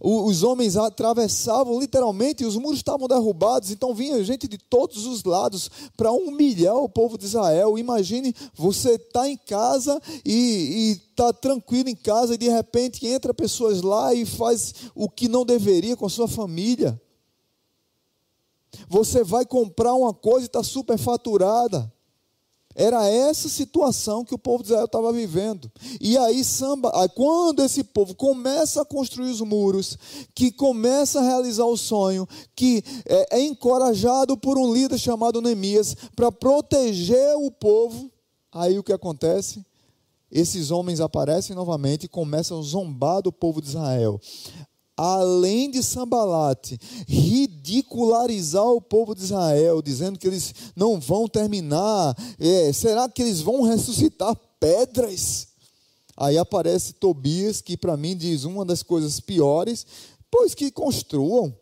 Os 0.00 0.42
homens 0.42 0.76
atravessavam 0.76 1.80
literalmente, 1.80 2.44
os 2.44 2.56
muros 2.56 2.78
estavam 2.78 3.08
derrubados, 3.08 3.70
então 3.70 3.94
vinha 3.94 4.22
gente 4.22 4.46
de 4.46 4.58
todos 4.58 5.06
os 5.06 5.24
lados 5.24 5.70
para 5.96 6.12
humilhar 6.12 6.76
o 6.76 6.88
povo 6.88 7.16
de 7.16 7.24
Israel. 7.24 7.78
Imagine 7.78 8.34
você 8.54 8.96
está 8.96 9.26
em 9.26 9.36
casa 9.36 9.98
e 10.22 11.00
está 11.08 11.32
tranquilo 11.32 11.88
em 11.88 11.96
casa, 11.96 12.34
e 12.34 12.38
de 12.38 12.50
repente 12.50 13.06
entra 13.06 13.32
pessoas 13.32 13.80
lá 13.80 14.12
e 14.12 14.26
faz 14.26 14.74
o 14.94 15.08
que 15.08 15.26
não 15.26 15.44
deveria 15.44 15.96
com 15.96 16.04
a 16.04 16.10
sua 16.10 16.28
família. 16.28 17.00
Você 18.88 19.24
vai 19.24 19.46
comprar 19.46 19.94
uma 19.94 20.12
coisa 20.12 20.44
e 20.44 20.46
está 20.46 20.62
superfaturada. 20.62 21.93
Era 22.74 23.08
essa 23.08 23.48
situação 23.48 24.24
que 24.24 24.34
o 24.34 24.38
povo 24.38 24.62
de 24.62 24.70
Israel 24.70 24.86
estava 24.86 25.12
vivendo. 25.12 25.70
E 26.00 26.18
aí, 26.18 26.42
samba, 26.42 26.90
quando 27.10 27.62
esse 27.62 27.84
povo 27.84 28.14
começa 28.14 28.82
a 28.82 28.84
construir 28.84 29.30
os 29.30 29.40
muros, 29.40 29.96
que 30.34 30.50
começa 30.50 31.20
a 31.20 31.22
realizar 31.22 31.66
o 31.66 31.76
sonho, 31.76 32.26
que 32.56 32.82
é, 33.06 33.38
é 33.38 33.40
encorajado 33.42 34.36
por 34.36 34.58
um 34.58 34.72
líder 34.72 34.98
chamado 34.98 35.40
Neemias 35.40 35.94
para 36.16 36.32
proteger 36.32 37.36
o 37.36 37.50
povo, 37.50 38.10
aí 38.50 38.78
o 38.78 38.82
que 38.82 38.92
acontece? 38.92 39.64
Esses 40.30 40.72
homens 40.72 41.00
aparecem 41.00 41.54
novamente 41.54 42.04
e 42.04 42.08
começam 42.08 42.58
a 42.58 42.62
zombar 42.62 43.22
do 43.22 43.32
povo 43.32 43.62
de 43.62 43.68
Israel 43.68 44.20
além 44.96 45.70
de 45.70 45.82
Sambalate, 45.82 46.78
ridicularizar 47.06 48.66
o 48.66 48.80
povo 48.80 49.14
de 49.14 49.22
Israel, 49.22 49.82
dizendo 49.82 50.18
que 50.18 50.26
eles 50.26 50.54
não 50.76 51.00
vão 51.00 51.28
terminar, 51.28 52.16
é, 52.38 52.72
será 52.72 53.08
que 53.08 53.22
eles 53.22 53.40
vão 53.40 53.62
ressuscitar 53.62 54.36
pedras? 54.60 55.48
Aí 56.16 56.38
aparece 56.38 56.92
Tobias, 56.92 57.60
que 57.60 57.76
para 57.76 57.96
mim 57.96 58.16
diz 58.16 58.44
uma 58.44 58.64
das 58.64 58.82
coisas 58.82 59.18
piores, 59.18 59.86
pois 60.30 60.54
que 60.54 60.70
construam. 60.70 61.54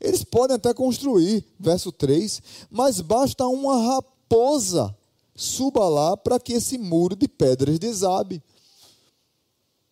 Eles 0.00 0.22
podem 0.22 0.56
até 0.56 0.72
construir, 0.72 1.44
verso 1.58 1.90
3, 1.90 2.42
mas 2.70 3.00
basta 3.00 3.46
uma 3.46 3.94
raposa 3.94 4.94
suba 5.36 5.86
lá 5.88 6.16
para 6.16 6.40
que 6.40 6.54
esse 6.54 6.78
muro 6.78 7.14
de 7.14 7.28
pedras 7.28 7.78
desabe. 7.78 8.42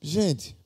Gente, 0.00 0.56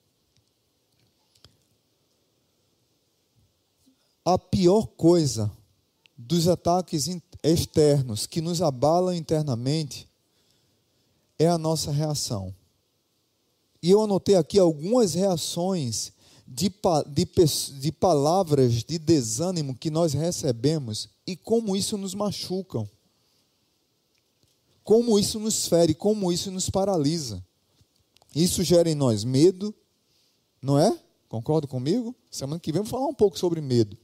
a 4.34 4.38
pior 4.38 4.86
coisa 4.88 5.50
dos 6.14 6.48
ataques 6.48 7.08
externos 7.42 8.26
que 8.26 8.42
nos 8.42 8.60
abalam 8.60 9.14
internamente 9.14 10.06
é 11.38 11.48
a 11.48 11.56
nossa 11.56 11.90
reação. 11.90 12.54
E 13.82 13.90
eu 13.90 14.02
anotei 14.02 14.34
aqui 14.34 14.58
algumas 14.58 15.14
reações 15.14 16.12
de, 16.46 16.70
de, 17.06 17.26
de 17.80 17.90
palavras 17.92 18.84
de 18.84 18.98
desânimo 18.98 19.74
que 19.74 19.90
nós 19.90 20.12
recebemos 20.12 21.08
e 21.26 21.34
como 21.34 21.74
isso 21.74 21.96
nos 21.96 22.14
machucam. 22.14 22.86
Como 24.84 25.18
isso 25.18 25.40
nos 25.40 25.66
fere, 25.66 25.94
como 25.94 26.30
isso 26.30 26.50
nos 26.50 26.68
paralisa. 26.68 27.42
Isso 28.34 28.62
gera 28.62 28.90
em 28.90 28.94
nós 28.94 29.24
medo, 29.24 29.74
não 30.60 30.78
é? 30.78 30.98
Concorda 31.30 31.66
comigo? 31.66 32.14
Semana 32.30 32.60
que 32.60 32.70
vem 32.70 32.80
vamos 32.80 32.90
falar 32.90 33.06
um 33.06 33.14
pouco 33.14 33.38
sobre 33.38 33.62
medo 33.62 33.96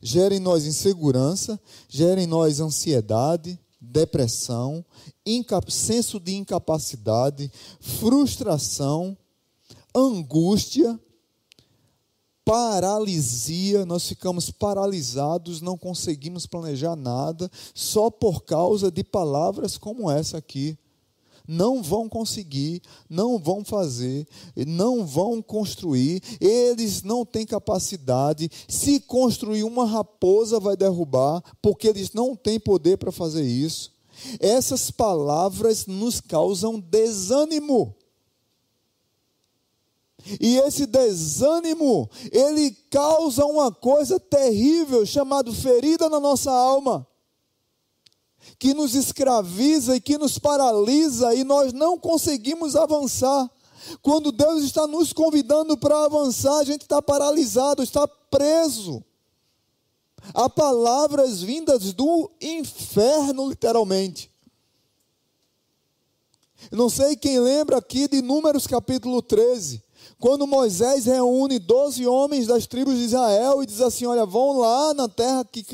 gera 0.00 0.34
em 0.34 0.40
nós 0.40 0.64
insegurança, 0.64 1.60
gera 1.88 2.20
em 2.20 2.26
nós 2.26 2.60
ansiedade, 2.60 3.58
depressão, 3.80 4.84
senso 5.68 6.18
de 6.18 6.34
incapacidade, 6.34 7.50
frustração, 7.80 9.16
angústia, 9.94 10.98
paralisia, 12.44 13.84
nós 13.84 14.06
ficamos 14.06 14.50
paralisados, 14.50 15.60
não 15.60 15.76
conseguimos 15.76 16.46
planejar 16.46 16.94
nada, 16.94 17.50
só 17.74 18.08
por 18.08 18.44
causa 18.44 18.90
de 18.90 19.02
palavras 19.02 19.76
como 19.76 20.10
essa 20.10 20.38
aqui 20.38 20.78
não 21.46 21.82
vão 21.82 22.08
conseguir, 22.08 22.82
não 23.08 23.38
vão 23.38 23.64
fazer, 23.64 24.26
não 24.66 25.06
vão 25.06 25.40
construir, 25.42 26.22
eles 26.40 27.02
não 27.02 27.24
têm 27.24 27.46
capacidade. 27.46 28.50
Se 28.68 29.00
construir 29.00 29.64
uma 29.64 29.86
raposa, 29.86 30.58
vai 30.58 30.76
derrubar, 30.76 31.42
porque 31.60 31.88
eles 31.88 32.12
não 32.12 32.34
têm 32.34 32.58
poder 32.58 32.98
para 32.98 33.12
fazer 33.12 33.44
isso. 33.44 33.94
Essas 34.40 34.90
palavras 34.90 35.86
nos 35.86 36.20
causam 36.20 36.80
desânimo. 36.80 37.94
E 40.40 40.56
esse 40.58 40.86
desânimo, 40.86 42.10
ele 42.32 42.72
causa 42.90 43.44
uma 43.44 43.70
coisa 43.70 44.18
terrível 44.18 45.06
chamada 45.06 45.52
ferida 45.52 46.08
na 46.08 46.18
nossa 46.18 46.50
alma. 46.50 47.06
Que 48.58 48.74
nos 48.74 48.94
escraviza 48.94 49.96
e 49.96 50.00
que 50.00 50.18
nos 50.18 50.38
paralisa 50.38 51.34
e 51.34 51.44
nós 51.44 51.72
não 51.72 51.98
conseguimos 51.98 52.74
avançar. 52.76 53.50
Quando 54.02 54.32
Deus 54.32 54.64
está 54.64 54.86
nos 54.86 55.12
convidando 55.12 55.76
para 55.76 56.04
avançar, 56.04 56.58
a 56.58 56.64
gente 56.64 56.82
está 56.82 57.00
paralisado, 57.00 57.82
está 57.82 58.06
preso. 58.08 59.04
Há 60.34 60.48
palavras 60.48 61.40
vindas 61.40 61.92
do 61.92 62.30
inferno, 62.40 63.48
literalmente. 63.48 64.30
Não 66.72 66.88
sei 66.88 67.14
quem 67.14 67.38
lembra 67.38 67.78
aqui 67.78 68.08
de 68.08 68.20
Números 68.22 68.66
capítulo 68.66 69.22
13 69.22 69.85
quando 70.18 70.46
Moisés 70.46 71.04
reúne 71.04 71.58
12 71.58 72.06
homens 72.06 72.46
das 72.46 72.66
tribos 72.66 72.94
de 72.94 73.02
Israel 73.02 73.62
e 73.62 73.66
diz 73.66 73.82
assim: 73.82 74.06
Olha, 74.06 74.24
vão 74.24 74.58
lá 74.58 74.94
na 74.94 75.08
terra 75.08 75.44
que, 75.44 75.64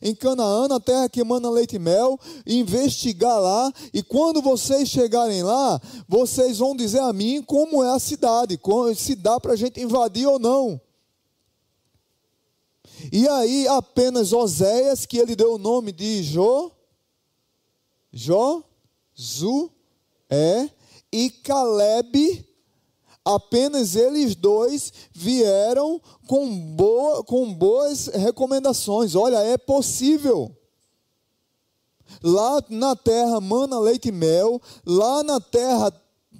em 0.00 0.14
Canaã, 0.14 0.68
na 0.68 0.78
terra 0.78 1.08
que 1.08 1.20
emana 1.20 1.50
leite 1.50 1.76
e 1.76 1.78
mel, 1.80 2.18
investigar 2.46 3.40
lá, 3.40 3.72
e 3.92 4.00
quando 4.00 4.40
vocês 4.40 4.88
chegarem 4.88 5.42
lá, 5.42 5.80
vocês 6.08 6.58
vão 6.58 6.76
dizer 6.76 7.00
a 7.00 7.12
mim 7.12 7.42
como 7.42 7.82
é 7.82 7.90
a 7.90 7.98
cidade, 7.98 8.58
se 8.96 9.16
dá 9.16 9.40
para 9.40 9.54
a 9.54 9.56
gente 9.56 9.80
invadir 9.80 10.28
ou 10.28 10.38
não. 10.38 10.80
E 13.10 13.26
aí, 13.26 13.66
apenas 13.66 14.32
Oséias, 14.32 15.04
que 15.06 15.18
ele 15.18 15.34
deu 15.34 15.54
o 15.54 15.58
nome 15.58 15.90
de 15.90 16.22
Jo, 16.22 16.70
Jo, 18.12 18.62
Zu, 19.18 19.72
é, 20.30 20.70
e 21.10 21.28
Caleb 21.30 22.51
Apenas 23.24 23.94
eles 23.94 24.34
dois 24.34 24.92
vieram 25.12 26.00
com, 26.26 26.74
boa, 26.74 27.22
com 27.22 27.52
boas 27.54 28.06
recomendações. 28.06 29.14
Olha, 29.14 29.38
é 29.38 29.56
possível. 29.56 30.54
Lá 32.22 32.62
na 32.68 32.96
terra 32.96 33.40
mana 33.40 33.78
leite 33.78 34.08
e 34.08 34.12
mel, 34.12 34.60
lá 34.84 35.22
na 35.22 35.40
terra 35.40 35.92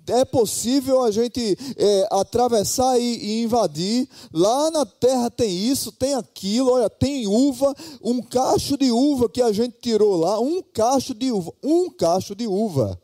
é 0.08 0.24
possível 0.24 1.02
a 1.02 1.10
gente 1.10 1.56
é, 1.76 2.08
atravessar 2.10 2.98
e, 2.98 3.02
e, 3.02 3.42
invadir. 3.44 4.08
Lá 4.32 4.70
na 4.70 4.84
terra 4.84 5.30
tem 5.30 5.50
isso, 5.50 5.92
tem 5.92 6.14
aquilo. 6.14 6.72
Olha, 6.72 6.90
tem 6.90 7.26
uva, 7.26 7.74
um 8.02 8.20
cacho 8.20 8.76
de 8.76 8.90
uva 8.90 9.28
que 9.28 9.40
a 9.40 9.52
gente 9.52 9.76
tirou 9.80 10.16
lá, 10.16 10.40
um 10.40 10.60
cacho 10.60 11.14
de 11.14 11.30
uva, 11.30 11.52
um 11.62 11.88
cacho 11.90 12.34
de 12.34 12.46
uva. 12.46 13.00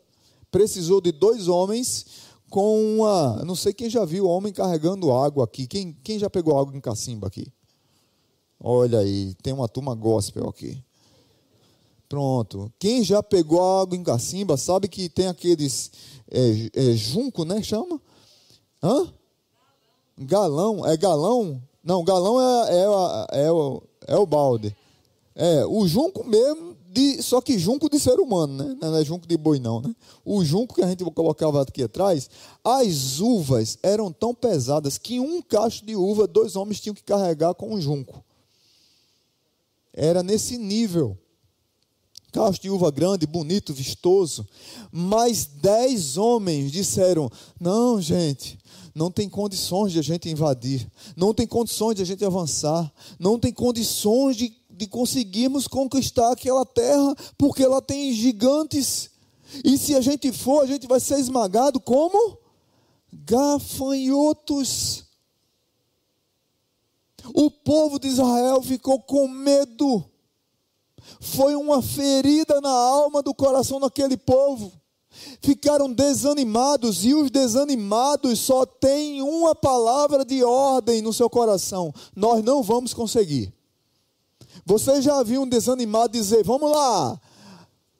Precisou 0.51 0.99
de 0.99 1.11
dois 1.11 1.47
homens 1.47 2.05
com 2.49 2.97
uma. 2.97 3.43
Não 3.45 3.55
sei 3.55 3.73
quem 3.73 3.89
já 3.89 4.03
viu 4.03 4.27
homem 4.27 4.51
carregando 4.51 5.11
água 5.11 5.43
aqui. 5.43 5.67
Quem, 5.67 5.93
quem 6.03 6.19
já 6.19 6.29
pegou 6.29 6.59
água 6.59 6.75
em 6.75 6.81
cacimba 6.81 7.27
aqui? 7.27 7.47
Olha 8.59 8.99
aí, 8.99 9.33
tem 9.35 9.53
uma 9.53 9.69
turma 9.69 9.95
gospel 9.95 10.49
aqui. 10.49 10.83
Pronto. 12.09 12.73
Quem 12.79 13.03
já 13.03 13.21
pegou 13.21 13.61
água 13.81 13.95
em 13.95 14.03
cacimba 14.03 14.57
sabe 14.57 14.87
que 14.87 15.07
tem 15.07 15.27
aqueles 15.27 15.91
é, 16.29 16.69
é, 16.73 16.95
junco, 16.95 17.45
né? 17.45 17.61
Chama? 17.61 18.01
Hã? 18.81 19.13
Galão. 20.17 20.85
É 20.85 20.97
galão? 20.97 21.61
Não, 21.83 22.03
galão 22.03 22.41
é, 22.41 22.71
é, 22.71 22.83
é, 23.31 23.45
é, 23.45 24.13
é 24.13 24.17
o 24.17 24.25
balde. 24.25 24.75
É, 25.35 25.65
o 25.65 25.87
junco 25.87 26.25
mesmo 26.25 26.75
de, 26.91 27.21
só 27.21 27.39
que 27.39 27.59
junco 27.59 27.87
de 27.87 27.99
ser 27.99 28.19
humano, 28.19 28.53
né? 28.63 28.77
Não 28.81 28.95
é 28.97 29.05
junco 29.05 29.27
de 29.27 29.37
boi, 29.37 29.59
não, 29.59 29.79
né? 29.79 29.95
O 30.25 30.43
junco 30.43 30.73
que 30.73 30.81
a 30.81 30.87
gente 30.87 31.03
colocava 31.03 31.61
aqui 31.61 31.83
atrás, 31.83 32.29
as 32.63 33.19
uvas 33.19 33.77
eram 33.83 34.11
tão 34.11 34.33
pesadas 34.33 34.97
que 34.97 35.19
um 35.19 35.39
cacho 35.39 35.85
de 35.85 35.95
uva, 35.95 36.25
dois 36.25 36.55
homens 36.55 36.79
tinham 36.79 36.95
que 36.95 37.03
carregar 37.03 37.53
com 37.53 37.75
um 37.75 37.79
junco. 37.79 38.23
Era 39.93 40.23
nesse 40.23 40.57
nível. 40.57 41.15
Cacho 42.31 42.61
de 42.61 42.69
uva 42.69 42.89
grande, 42.91 43.25
bonito, 43.27 43.73
vistoso. 43.73 44.47
Mas 44.91 45.45
dez 45.45 46.17
homens 46.17 46.71
disseram: 46.71 47.29
Não, 47.59 48.01
gente, 48.01 48.57
não 48.95 49.11
tem 49.11 49.29
condições 49.29 49.91
de 49.91 49.99
a 49.99 50.03
gente 50.03 50.29
invadir, 50.29 50.89
não 51.15 51.33
tem 51.33 51.47
condições 51.47 51.95
de 51.95 52.01
a 52.01 52.05
gente 52.05 52.25
avançar, 52.25 52.91
não 53.19 53.39
tem 53.39 53.53
condições 53.53 54.35
de 54.35 54.58
de 54.79 54.87
conseguirmos 54.87 55.67
conquistar 55.67 56.31
aquela 56.31 56.65
terra, 56.65 57.13
porque 57.37 57.61
ela 57.61 57.81
tem 57.81 58.13
gigantes. 58.13 59.09
E 59.61 59.77
se 59.77 59.93
a 59.93 59.99
gente 59.99 60.31
for, 60.31 60.63
a 60.63 60.65
gente 60.65 60.87
vai 60.87 61.01
ser 61.01 61.19
esmagado 61.19 61.81
como 61.81 62.37
gafanhotos. 63.11 65.03
O 67.33 67.51
povo 67.51 67.99
de 67.99 68.07
Israel 68.07 68.61
ficou 68.61 69.01
com 69.01 69.27
medo. 69.27 70.05
Foi 71.19 71.55
uma 71.55 71.81
ferida 71.81 72.61
na 72.61 72.69
alma 72.69 73.21
do 73.21 73.33
coração 73.33 73.81
daquele 73.81 74.15
povo. 74.15 74.71
Ficaram 75.41 75.91
desanimados 75.91 77.03
e 77.03 77.13
os 77.13 77.29
desanimados 77.29 78.39
só 78.39 78.65
têm 78.65 79.21
uma 79.21 79.53
palavra 79.53 80.23
de 80.23 80.41
ordem 80.41 81.01
no 81.01 81.11
seu 81.11 81.29
coração: 81.29 81.93
nós 82.15 82.41
não 82.41 82.63
vamos 82.63 82.93
conseguir. 82.93 83.58
Você 84.69 85.01
já 85.01 85.23
viu 85.23 85.41
um 85.41 85.49
desanimado 85.49 86.13
dizer, 86.13 86.43
vamos 86.43 86.69
lá, 86.69 87.19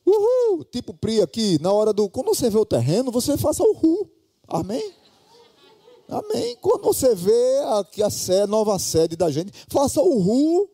uhul, 0.05 0.63
tipo 0.63 0.93
Pri 0.93 1.19
aqui, 1.19 1.59
na 1.59 1.73
hora 1.73 1.91
do. 1.91 2.07
Quando 2.07 2.27
você 2.27 2.47
vê 2.47 2.59
o 2.59 2.65
terreno, 2.65 3.11
você 3.11 3.35
faça 3.39 3.63
uhul. 3.63 4.07
Amém? 4.47 4.93
Amém. 6.07 6.55
Quando 6.61 6.83
você 6.83 7.15
vê 7.15 7.57
aqui 7.79 8.03
a 8.03 8.47
nova 8.47 8.77
sede 8.77 9.15
da 9.15 9.31
gente, 9.31 9.51
faça 9.67 9.99
uhul 9.99 10.69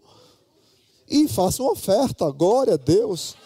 e 1.10 1.30
faça 1.30 1.64
uma 1.64 1.72
oferta. 1.72 2.30
Glória 2.30 2.74
a 2.74 2.78
Deus. 2.78 3.38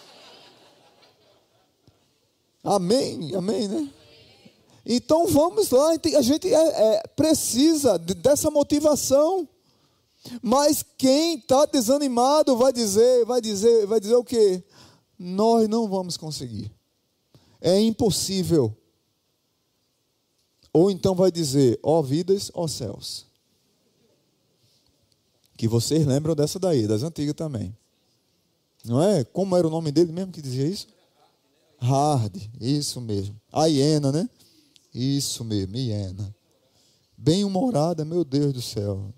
Amém, 2.63 3.35
amém, 3.35 3.67
né? 3.67 3.93
Então 4.83 5.27
vamos 5.27 5.69
lá, 5.69 5.91
a 6.17 6.21
gente 6.23 6.51
é, 6.51 6.95
é, 6.95 7.03
precisa 7.15 7.99
dessa 7.99 8.49
motivação. 8.49 9.47
Mas 10.41 10.83
quem 10.97 11.37
está 11.37 11.65
desanimado 11.65 12.55
vai 12.57 12.73
dizer, 12.73 13.25
vai 13.25 13.41
dizer, 13.41 13.85
vai 13.85 13.99
dizer 13.99 14.15
o 14.15 14.23
quê? 14.23 14.63
Nós 15.17 15.67
não 15.67 15.87
vamos 15.87 16.17
conseguir. 16.17 16.71
É 17.61 17.79
impossível. 17.79 18.75
Ou 20.71 20.91
então 20.91 21.15
vai 21.15 21.31
dizer, 21.31 21.79
ó 21.81 22.01
vidas, 22.01 22.51
ó 22.53 22.67
céus. 22.67 23.25
Que 25.57 25.67
vocês 25.67 26.05
lembram 26.05 26.35
dessa 26.35 26.59
daí, 26.59 26.87
das 26.87 27.03
antigas 27.03 27.35
também. 27.35 27.75
Não 28.85 29.01
é? 29.01 29.23
Como 29.23 29.57
era 29.57 29.67
o 29.67 29.71
nome 29.71 29.91
dele 29.91 30.11
mesmo 30.11 30.31
que 30.31 30.41
dizia 30.41 30.67
isso? 30.67 30.87
Hard, 31.79 32.35
isso 32.59 33.01
mesmo. 33.01 33.39
A 33.51 33.65
hiena, 33.65 34.11
né? 34.11 34.29
Isso 34.93 35.43
mesmo, 35.43 35.75
hiena. 35.75 36.33
Bem 37.17 37.43
humorada, 37.43 38.05
meu 38.05 38.23
Deus 38.23 38.53
do 38.53 38.61
céu. 38.61 39.13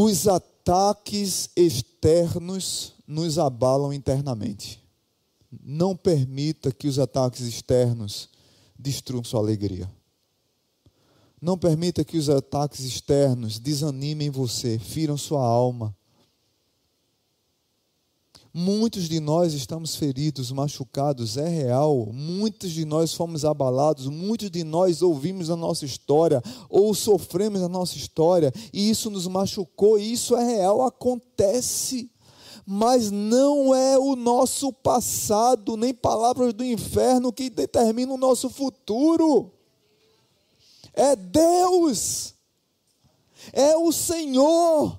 Os 0.00 0.28
ataques 0.28 1.50
externos 1.56 2.94
nos 3.04 3.36
abalam 3.36 3.92
internamente. 3.92 4.80
Não 5.60 5.96
permita 5.96 6.70
que 6.70 6.86
os 6.86 7.00
ataques 7.00 7.40
externos 7.40 8.28
destruam 8.78 9.24
sua 9.24 9.40
alegria. 9.40 9.90
Não 11.42 11.58
permita 11.58 12.04
que 12.04 12.16
os 12.16 12.30
ataques 12.30 12.84
externos 12.84 13.58
desanimem 13.58 14.30
você, 14.30 14.78
firam 14.78 15.16
sua 15.16 15.44
alma. 15.44 15.92
Muitos 18.60 19.08
de 19.08 19.20
nós 19.20 19.54
estamos 19.54 19.94
feridos, 19.94 20.50
machucados, 20.50 21.36
é 21.36 21.48
real. 21.48 22.08
Muitos 22.12 22.72
de 22.72 22.84
nós 22.84 23.14
fomos 23.14 23.44
abalados, 23.44 24.08
muitos 24.08 24.50
de 24.50 24.64
nós 24.64 25.00
ouvimos 25.00 25.48
a 25.48 25.54
nossa 25.54 25.84
história 25.84 26.42
ou 26.68 26.92
sofremos 26.92 27.62
a 27.62 27.68
nossa 27.68 27.96
história 27.96 28.52
e 28.72 28.90
isso 28.90 29.10
nos 29.10 29.28
machucou, 29.28 29.96
isso 29.96 30.36
é 30.36 30.56
real, 30.56 30.82
acontece. 30.82 32.10
Mas 32.66 33.12
não 33.12 33.72
é 33.72 33.96
o 33.96 34.16
nosso 34.16 34.72
passado, 34.72 35.76
nem 35.76 35.94
palavras 35.94 36.52
do 36.52 36.64
inferno 36.64 37.32
que 37.32 37.48
determina 37.48 38.12
o 38.12 38.18
nosso 38.18 38.50
futuro. 38.50 39.52
É 40.92 41.14
Deus, 41.14 42.34
é 43.52 43.76
o 43.76 43.92
Senhor 43.92 44.98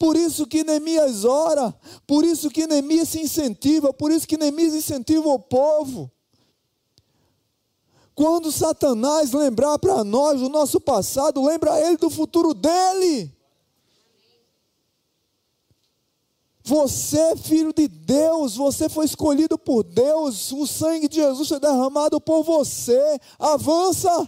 por 0.00 0.16
isso 0.16 0.46
que 0.46 0.64
Neemias 0.64 1.26
ora, 1.26 1.78
por 2.06 2.24
isso 2.24 2.48
que 2.48 2.66
Neemias 2.66 3.10
se 3.10 3.20
incentiva, 3.20 3.92
por 3.92 4.10
isso 4.10 4.26
que 4.26 4.38
Neemias 4.38 4.72
incentiva 4.72 5.28
o 5.28 5.38
povo. 5.38 6.10
Quando 8.14 8.50
Satanás 8.50 9.32
lembrar 9.32 9.78
para 9.78 10.02
nós 10.02 10.40
do 10.40 10.48
nosso 10.48 10.80
passado, 10.80 11.44
lembra 11.44 11.78
ele 11.78 11.98
do 11.98 12.08
futuro 12.08 12.54
dele. 12.54 13.30
Você 16.64 17.36
filho 17.36 17.70
de 17.70 17.86
Deus, 17.86 18.56
você 18.56 18.88
foi 18.88 19.04
escolhido 19.04 19.58
por 19.58 19.82
Deus, 19.82 20.50
o 20.50 20.66
sangue 20.66 21.08
de 21.08 21.16
Jesus 21.16 21.46
foi 21.46 21.60
derramado 21.60 22.18
por 22.18 22.42
você. 22.42 23.20
Avança, 23.38 24.26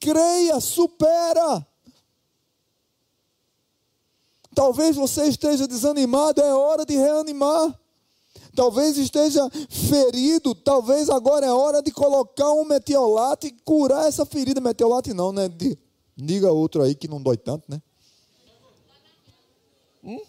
creia, 0.00 0.58
supera. 0.58 1.66
Talvez 4.58 4.96
você 4.96 5.26
esteja 5.26 5.68
desanimado, 5.68 6.40
é 6.40 6.52
hora 6.52 6.84
de 6.84 6.96
reanimar. 6.96 7.78
Talvez 8.56 8.98
esteja 8.98 9.48
ferido, 9.70 10.52
talvez 10.52 11.08
agora 11.08 11.46
é 11.46 11.52
hora 11.52 11.80
de 11.80 11.92
colocar 11.92 12.50
um 12.50 12.64
metiolato 12.64 13.46
e 13.46 13.52
curar 13.64 14.08
essa 14.08 14.26
ferida. 14.26 14.60
Metiolato 14.60 15.14
não, 15.14 15.30
né? 15.30 15.48
Diga 16.16 16.50
outro 16.50 16.82
aí 16.82 16.96
que 16.96 17.06
não 17.06 17.22
dói 17.22 17.36
tanto, 17.36 17.70
né? 17.70 17.80
Hum? 20.02 20.20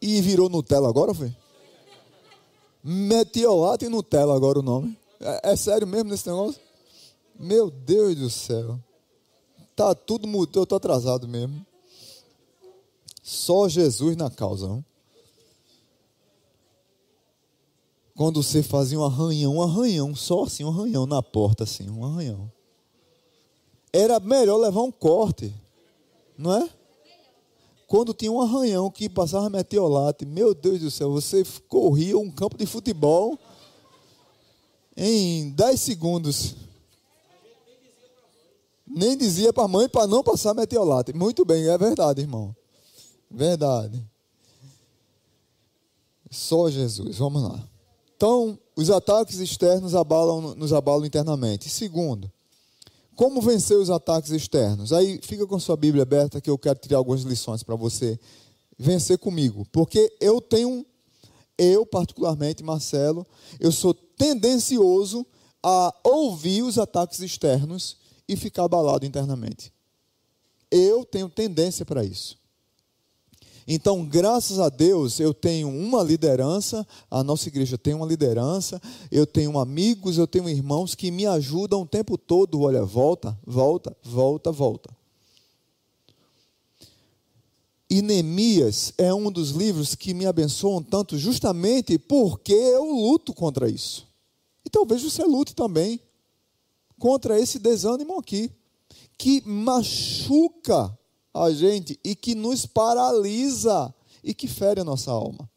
E 0.00 0.20
virou 0.22 0.48
Nutella 0.48 0.88
agora, 0.88 1.14
foi? 1.14 1.32
Metiolato 2.82 3.84
e 3.84 3.88
Nutella 3.88 4.34
agora 4.34 4.58
o 4.58 4.62
nome. 4.62 4.98
É, 5.20 5.52
é 5.52 5.56
sério 5.56 5.86
mesmo 5.86 6.10
nesse 6.10 6.28
negócio? 6.28 6.60
Meu 7.38 7.70
Deus 7.70 8.16
do 8.16 8.28
céu. 8.28 8.80
Tá 9.74 9.94
tudo 9.94 10.26
mudou, 10.28 10.62
eu 10.62 10.66
tô 10.66 10.76
atrasado 10.76 11.26
mesmo. 11.26 11.64
Só 13.22 13.68
Jesus 13.68 14.16
na 14.16 14.30
causa. 14.30 14.68
Não? 14.68 14.84
Quando 18.14 18.42
você 18.42 18.62
fazia 18.62 18.98
um 18.98 19.04
arranhão, 19.04 19.56
um 19.56 19.62
arranhão, 19.62 20.14
só 20.14 20.44
assim, 20.44 20.64
um 20.64 20.68
arranhão 20.68 21.06
na 21.06 21.22
porta, 21.22 21.64
assim, 21.64 21.88
um 21.88 22.04
arranhão. 22.04 22.50
Era 23.92 24.20
melhor 24.20 24.58
levar 24.58 24.82
um 24.82 24.92
corte, 24.92 25.54
não 26.36 26.52
é? 26.54 26.70
Quando 27.86 28.14
tinha 28.14 28.32
um 28.32 28.40
arranhão 28.40 28.90
que 28.90 29.08
passava 29.08 29.50
meteolate, 29.50 30.24
meu 30.24 30.54
Deus 30.54 30.80
do 30.80 30.90
céu, 30.90 31.10
você 31.10 31.44
corria 31.68 32.16
um 32.18 32.30
campo 32.30 32.56
de 32.56 32.64
futebol 32.64 33.38
em 34.96 35.50
10 35.50 35.80
segundos. 35.80 36.54
Nem 38.94 39.16
dizia 39.16 39.52
para 39.52 39.64
a 39.64 39.68
mãe 39.68 39.88
para 39.88 40.06
não 40.06 40.22
passar 40.22 40.54
metiolate. 40.54 41.12
Muito 41.14 41.44
bem, 41.44 41.66
é 41.66 41.78
verdade, 41.78 42.20
irmão. 42.20 42.54
Verdade. 43.30 44.04
Só 46.30 46.68
Jesus. 46.70 47.16
Vamos 47.16 47.42
lá. 47.42 47.66
Então, 48.14 48.58
os 48.76 48.90
ataques 48.90 49.38
externos 49.38 49.94
abalam, 49.94 50.54
nos 50.54 50.72
abalam 50.72 51.06
internamente. 51.06 51.68
Segundo, 51.68 52.30
como 53.16 53.40
vencer 53.40 53.76
os 53.76 53.90
ataques 53.90 54.30
externos? 54.30 54.92
Aí 54.92 55.18
fica 55.22 55.46
com 55.46 55.58
sua 55.58 55.76
Bíblia 55.76 56.02
aberta 56.02 56.40
que 56.40 56.50
eu 56.50 56.58
quero 56.58 56.78
tirar 56.78 56.98
algumas 56.98 57.22
lições 57.22 57.62
para 57.62 57.76
você 57.76 58.18
vencer 58.78 59.18
comigo. 59.18 59.66
Porque 59.72 60.14
eu 60.20 60.40
tenho, 60.40 60.84
eu 61.56 61.86
particularmente, 61.86 62.62
Marcelo, 62.62 63.26
eu 63.58 63.72
sou 63.72 63.94
tendencioso 63.94 65.26
a 65.62 65.94
ouvir 66.04 66.62
os 66.62 66.78
ataques 66.78 67.20
externos 67.20 68.01
e 68.28 68.36
ficar 68.36 68.64
abalado 68.64 69.06
internamente. 69.06 69.72
Eu 70.70 71.04
tenho 71.04 71.28
tendência 71.28 71.84
para 71.84 72.04
isso. 72.04 72.38
Então, 73.66 74.04
graças 74.04 74.58
a 74.58 74.68
Deus, 74.68 75.20
eu 75.20 75.32
tenho 75.32 75.68
uma 75.68 76.02
liderança, 76.02 76.86
a 77.10 77.22
nossa 77.22 77.48
igreja 77.48 77.78
tem 77.78 77.94
uma 77.94 78.06
liderança, 78.06 78.80
eu 79.10 79.26
tenho 79.26 79.58
amigos, 79.58 80.18
eu 80.18 80.26
tenho 80.26 80.48
irmãos 80.48 80.94
que 80.94 81.10
me 81.10 81.26
ajudam 81.26 81.82
o 81.82 81.86
tempo 81.86 82.18
todo. 82.18 82.60
Olha, 82.60 82.84
volta, 82.84 83.38
volta, 83.46 83.96
volta, 84.02 84.50
volta. 84.50 84.90
E 87.88 88.00
Neemias 88.00 88.94
é 88.96 89.12
um 89.12 89.30
dos 89.30 89.50
livros 89.50 89.94
que 89.94 90.14
me 90.14 90.26
abençoam 90.26 90.82
tanto, 90.82 91.18
justamente 91.18 91.98
porque 91.98 92.54
eu 92.54 92.84
luto 92.84 93.34
contra 93.34 93.68
isso. 93.68 94.08
E 94.64 94.70
talvez 94.70 95.02
você 95.02 95.22
lute 95.24 95.54
também 95.54 96.00
contra 97.02 97.36
esse 97.36 97.58
desânimo 97.58 98.16
aqui, 98.16 98.48
que 99.18 99.42
machuca 99.44 100.96
a 101.34 101.50
gente 101.50 101.98
e 102.04 102.14
que 102.14 102.32
nos 102.32 102.64
paralisa 102.64 103.92
e 104.22 104.32
que 104.32 104.46
fere 104.46 104.82
a 104.82 104.84
nossa 104.84 105.10
alma. 105.10 105.50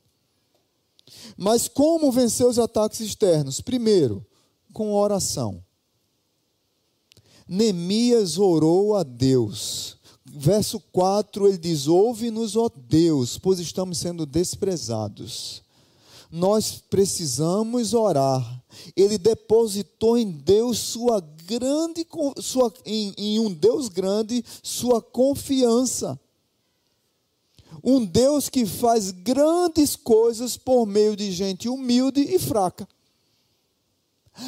Mas 1.37 1.67
como 1.67 2.11
vencer 2.11 2.47
os 2.47 2.57
ataques 2.57 2.99
externos? 2.99 3.61
Primeiro, 3.61 4.25
com 4.73 4.91
oração. 4.95 5.63
Neemias 7.47 8.39
orou 8.39 8.95
a 8.95 9.03
Deus. 9.03 9.99
Verso 10.25 10.79
4 10.91 11.47
ele 11.47 11.59
diz: 11.59 11.85
Ouve-nos, 11.85 12.55
ó 12.55 12.71
Deus, 12.75 13.37
pois 13.37 13.59
estamos 13.59 13.99
sendo 13.99 14.25
desprezados. 14.25 15.61
Nós 16.31 16.81
precisamos 16.89 17.93
orar. 17.93 18.63
Ele 18.95 19.17
depositou 19.17 20.17
em 20.17 20.29
Deus 20.29 20.79
sua 20.79 21.19
grande, 21.45 22.05
sua, 22.41 22.73
em, 22.85 23.13
em 23.17 23.39
um 23.39 23.51
Deus 23.53 23.87
grande, 23.87 24.43
sua 24.61 25.01
confiança. 25.01 26.19
Um 27.83 28.03
Deus 28.03 28.49
que 28.49 28.65
faz 28.65 29.11
grandes 29.11 29.95
coisas 29.95 30.57
por 30.57 30.85
meio 30.85 31.15
de 31.15 31.31
gente 31.31 31.69
humilde 31.69 32.21
e 32.21 32.39
fraca. 32.39 32.87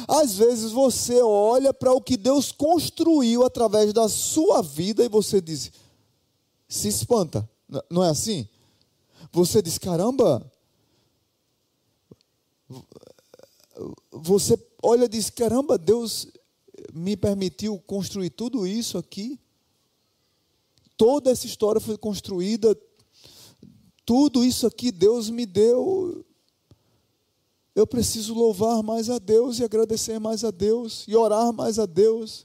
Às 0.06 0.36
vezes 0.36 0.70
você 0.70 1.22
olha 1.22 1.72
para 1.72 1.92
o 1.92 2.00
que 2.00 2.16
Deus 2.16 2.52
construiu 2.52 3.44
através 3.44 3.92
da 3.92 4.08
sua 4.08 4.62
vida 4.62 5.04
e 5.04 5.08
você 5.08 5.40
diz, 5.40 5.72
se 6.68 6.88
espanta, 6.88 7.48
não 7.88 8.04
é 8.04 8.10
assim? 8.10 8.46
Você 9.32 9.62
diz, 9.62 9.78
caramba, 9.78 10.44
você 14.10 14.58
olha 14.82 15.04
e 15.04 15.08
diz, 15.08 15.30
caramba, 15.30 15.78
Deus, 15.78 16.28
me 16.92 17.16
permitiu 17.16 17.78
construir 17.86 18.30
tudo 18.30 18.66
isso 18.66 18.98
aqui. 18.98 19.38
Toda 20.96 21.30
essa 21.30 21.46
história 21.46 21.80
foi 21.80 21.96
construída, 21.96 22.76
tudo 24.04 24.44
isso 24.44 24.66
aqui 24.66 24.90
Deus 24.90 25.30
me 25.30 25.46
deu. 25.46 26.24
Eu 27.74 27.86
preciso 27.86 28.34
louvar 28.34 28.82
mais 28.82 29.08
a 29.08 29.18
Deus 29.18 29.58
e 29.58 29.64
agradecer 29.64 30.18
mais 30.18 30.42
a 30.42 30.50
Deus 30.50 31.04
e 31.06 31.14
orar 31.14 31.52
mais 31.52 31.78
a 31.78 31.86
Deus, 31.86 32.44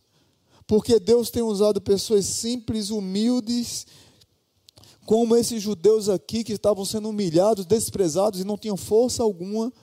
porque 0.68 1.00
Deus 1.00 1.32
tem 1.32 1.42
usado 1.42 1.82
pessoas 1.82 2.26
simples, 2.26 2.92
humildes, 2.92 3.88
como 5.06 5.36
esses 5.36 5.62
judeus 5.62 6.08
aqui 6.08 6.44
que 6.44 6.54
estavam 6.54 6.86
sendo 6.86 7.10
humilhados, 7.10 7.66
desprezados 7.66 8.40
e 8.40 8.44
não 8.44 8.58
tinham 8.58 8.78
força 8.78 9.24
alguma 9.24 9.74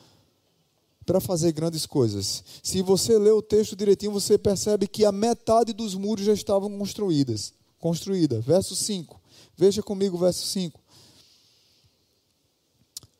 para 1.10 1.20
fazer 1.20 1.50
grandes 1.50 1.86
coisas. 1.86 2.44
Se 2.62 2.82
você 2.82 3.18
lê 3.18 3.32
o 3.32 3.42
texto 3.42 3.74
direitinho, 3.74 4.12
você 4.12 4.38
percebe 4.38 4.86
que 4.86 5.04
a 5.04 5.10
metade 5.10 5.72
dos 5.72 5.96
muros 5.96 6.24
já 6.24 6.32
estavam 6.32 6.78
construídas, 6.78 7.52
construída. 7.80 8.40
Verso 8.40 8.76
5. 8.76 9.20
Veja 9.56 9.82
comigo 9.82 10.16
verso 10.16 10.46
5. 10.46 10.80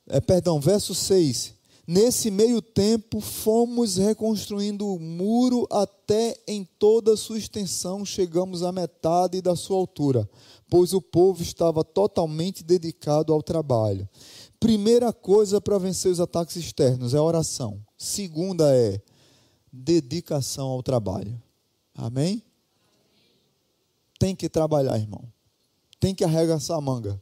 É, 0.07 0.21
perdão, 0.21 0.61
verso 0.61 0.95
6. 0.95 1.55
Nesse 1.85 2.31
meio 2.31 2.63
tempo, 2.63 3.21
fomos 3.21 3.97
reconstruindo 3.97 4.87
o 4.87 5.01
muro 5.01 5.67
até 5.69 6.39
em 6.47 6.63
toda 6.79 7.15
a 7.15 7.17
sua 7.17 7.39
extensão, 7.39 8.05
chegamos 8.05 8.63
à 8.63 8.71
metade 8.71 9.43
da 9.43 9.57
sua 9.57 9.77
altura, 9.77 10.31
pois 10.69 10.93
o 10.93 11.03
povo 11.03 11.43
estava 11.43 11.83
totalmente 11.83 12.63
dedicado 12.63 13.33
ao 13.33 13.43
trabalho. 13.43 14.09
Primeira 14.61 15.11
coisa 15.11 15.59
para 15.59 15.79
vencer 15.79 16.13
os 16.13 16.21
ataques 16.21 16.55
externos 16.57 17.15
é 17.15 17.21
oração. 17.21 17.83
Segunda 17.97 18.77
é 18.77 19.01
dedicação 19.73 20.69
ao 20.69 20.83
trabalho. 20.83 21.43
Amém? 21.95 22.43
Tem 24.19 24.37
que 24.37 24.51
trabalhar, 24.51 24.99
irmão. 24.99 25.25
Tem 25.99 26.15
que 26.15 26.23
arregaçar 26.23 26.77
a 26.77 26.81
manga. 26.81 27.21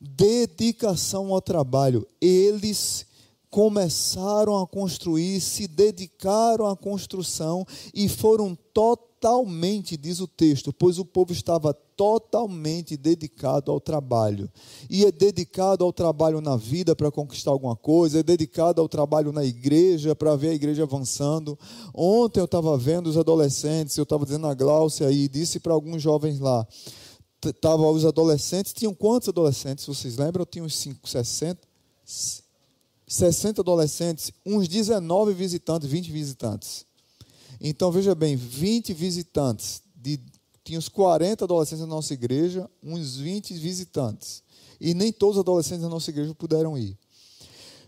Dedicação 0.00 1.32
ao 1.32 1.40
trabalho. 1.40 2.06
Eles 2.20 3.06
começaram 3.48 4.58
a 4.58 4.66
construir, 4.66 5.40
se 5.40 5.66
dedicaram 5.68 6.66
à 6.66 6.76
construção 6.76 7.64
e 7.94 8.08
foram 8.08 8.54
totalmente, 8.74 9.07
diz 9.98 10.20
o 10.20 10.26
texto, 10.26 10.72
pois 10.72 10.98
o 10.98 11.04
povo 11.04 11.32
estava 11.32 11.74
totalmente 11.74 12.96
dedicado 12.96 13.72
ao 13.72 13.80
trabalho. 13.80 14.50
E 14.88 15.04
é 15.04 15.10
dedicado 15.10 15.84
ao 15.84 15.92
trabalho 15.92 16.40
na 16.40 16.56
vida 16.56 16.94
para 16.94 17.10
conquistar 17.10 17.50
alguma 17.50 17.74
coisa, 17.74 18.20
é 18.20 18.22
dedicado 18.22 18.80
ao 18.80 18.88
trabalho 18.88 19.32
na 19.32 19.44
igreja 19.44 20.14
para 20.14 20.36
ver 20.36 20.50
a 20.50 20.54
igreja 20.54 20.84
avançando. 20.84 21.58
Ontem 21.92 22.40
eu 22.40 22.44
estava 22.44 22.76
vendo 22.78 23.08
os 23.08 23.16
adolescentes, 23.16 23.96
eu 23.96 24.04
estava 24.04 24.24
dizendo 24.24 24.46
a 24.46 24.54
Gláucia 24.54 25.08
aí, 25.08 25.28
disse 25.28 25.58
para 25.58 25.72
alguns 25.72 26.00
jovens 26.00 26.38
lá, 26.38 26.66
estavam 27.44 27.90
os 27.90 28.04
adolescentes, 28.04 28.72
tinham 28.72 28.94
quantos 28.94 29.28
adolescentes, 29.28 29.84
vocês 29.86 30.16
lembram? 30.16 30.46
Tinham 30.46 30.66
uns 30.66 30.76
5, 30.76 31.08
60? 31.08 31.68
60 33.08 33.62
adolescentes, 33.62 34.30
uns 34.44 34.68
19 34.68 35.32
visitantes, 35.32 35.88
20 35.88 36.12
visitantes. 36.12 36.87
Então 37.60 37.90
veja 37.90 38.14
bem, 38.14 38.36
20 38.36 38.92
visitantes 38.92 39.82
de 39.94 40.20
tinha 40.68 40.78
uns 40.78 40.88
40 40.88 41.44
adolescentes 41.44 41.80
na 41.80 41.86
nossa 41.86 42.12
igreja, 42.12 42.68
uns 42.82 43.16
20 43.16 43.54
visitantes. 43.54 44.42
E 44.78 44.92
nem 44.92 45.10
todos 45.10 45.36
os 45.36 45.40
adolescentes 45.40 45.82
da 45.82 45.88
nossa 45.88 46.10
igreja 46.10 46.34
puderam 46.34 46.76
ir. 46.76 46.94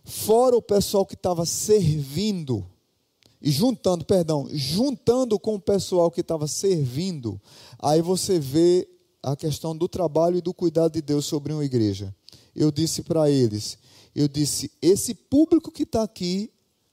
Fora 0.03 0.57
o 0.57 0.63
pessoal 0.63 1.05
que 1.05 1.15
estava 1.15 1.45
servindo, 1.45 2.67
e 3.41 3.51
juntando, 3.51 4.03
perdão, 4.05 4.49
juntando 4.51 5.39
com 5.39 5.57
o 5.57 5.61
pessoal 5.61 6.11
que 6.11 6.23
estava 6.23 6.47
servindo, 6.47 7.39
aí 7.79 8.01
você 8.01 8.39
vê 8.41 8.89
a 9.23 9.37
questão 9.37 9.77
do 9.77 9.87
trabalho 9.87 10.39
e 10.39 10.43
do 10.43 10.55
cuidado 10.55 10.93
de 10.93 11.03
Deus 11.03 11.27
sobre 11.27 11.53
uma 11.53 11.65
igreja. 11.65 12.15
Eu 12.57 12.71
disse 12.71 13.03
para 13.03 13.31
eles, 13.31 13.77
eu 14.15 14.27
disse, 14.27 14.71
esse 14.81 15.15
público 15.15 15.71
que 15.71 15.83
está 15.83 16.03
aqui 16.03 16.51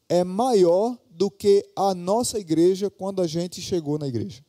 é 0.10 0.24
maior 0.24 0.98
do 1.18 1.32
que 1.32 1.68
a 1.76 1.96
nossa 1.96 2.38
igreja 2.38 2.92
quando 2.92 3.24
a 3.24 3.28
gente 3.28 3.60
chegou 3.60 3.98
na 3.98 4.08
igreja. 4.08 4.46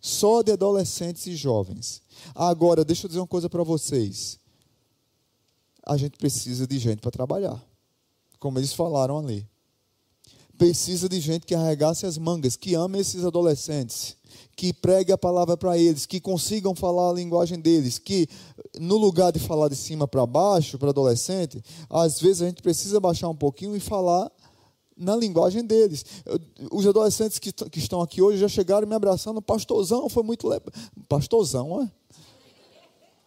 Só 0.00 0.42
de 0.42 0.50
adolescentes 0.50 1.26
e 1.28 1.36
jovens. 1.36 2.02
Agora, 2.34 2.84
deixa 2.84 3.06
eu 3.06 3.08
dizer 3.08 3.20
uma 3.20 3.26
coisa 3.28 3.48
para 3.48 3.62
vocês. 3.62 4.40
A 5.86 5.96
gente 5.96 6.18
precisa 6.18 6.66
de 6.66 6.78
gente 6.78 7.00
para 7.00 7.12
trabalhar. 7.12 7.64
Como 8.40 8.58
eles 8.58 8.72
falaram 8.72 9.18
ali 9.18 9.48
precisa 10.60 11.08
de 11.08 11.18
gente 11.20 11.46
que 11.46 11.54
arregasse 11.54 12.04
as 12.04 12.18
mangas, 12.18 12.54
que 12.54 12.74
ame 12.74 12.98
esses 12.98 13.24
adolescentes, 13.24 14.14
que 14.54 14.74
pregue 14.74 15.10
a 15.10 15.16
palavra 15.16 15.56
para 15.56 15.78
eles, 15.78 16.04
que 16.04 16.20
consigam 16.20 16.74
falar 16.74 17.08
a 17.08 17.14
linguagem 17.14 17.58
deles, 17.58 17.98
que 17.98 18.28
no 18.78 18.98
lugar 18.98 19.32
de 19.32 19.38
falar 19.38 19.68
de 19.70 19.74
cima 19.74 20.06
para 20.06 20.26
baixo 20.26 20.78
para 20.78 20.90
adolescente, 20.90 21.64
às 21.88 22.20
vezes 22.20 22.42
a 22.42 22.46
gente 22.46 22.60
precisa 22.60 23.00
baixar 23.00 23.30
um 23.30 23.34
pouquinho 23.34 23.74
e 23.74 23.80
falar 23.80 24.30
na 25.00 25.16
linguagem 25.16 25.64
deles. 25.64 26.04
Os 26.70 26.86
adolescentes 26.86 27.38
que, 27.38 27.52
que 27.52 27.78
estão 27.78 28.02
aqui 28.02 28.20
hoje 28.20 28.38
já 28.38 28.48
chegaram 28.48 28.86
me 28.86 28.94
abraçando, 28.94 29.40
pastorzão, 29.40 30.08
foi 30.08 30.22
muito 30.22 30.46
legal. 30.46 30.68
Pastorzão, 31.08 31.82
é? 31.82 31.90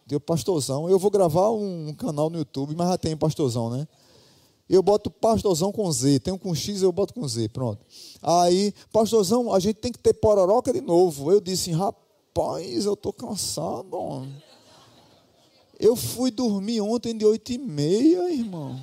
Deu 0.06 0.20
pastorzão. 0.20 0.88
Eu 0.88 0.98
vou 0.98 1.10
gravar 1.10 1.50
um 1.50 1.94
canal 1.94 2.30
no 2.30 2.38
YouTube, 2.38 2.74
mas 2.76 2.88
já 2.88 2.98
tem 2.98 3.16
pastorzão, 3.16 3.70
né? 3.70 3.88
Eu 4.68 4.82
boto 4.82 5.10
pastorzão 5.10 5.72
com 5.72 5.90
Z. 5.90 6.20
Tem 6.20 6.32
um 6.32 6.38
com 6.38 6.54
X, 6.54 6.82
eu 6.82 6.92
boto 6.92 7.12
com 7.12 7.26
Z. 7.26 7.48
Pronto. 7.48 7.84
Aí, 8.22 8.72
pastorzão, 8.92 9.52
a 9.52 9.58
gente 9.58 9.76
tem 9.76 9.92
que 9.92 9.98
ter 9.98 10.14
pororoca 10.14 10.72
de 10.72 10.80
novo. 10.80 11.30
Eu 11.32 11.40
disse, 11.40 11.70
rapaz, 11.72 12.84
eu 12.84 12.96
tô 12.96 13.12
cansado. 13.12 14.26
Eu 15.78 15.96
fui 15.96 16.30
dormir 16.30 16.80
ontem 16.80 17.16
de 17.16 17.24
oito 17.24 17.52
e 17.52 17.58
meia, 17.58 18.32
irmão. 18.32 18.80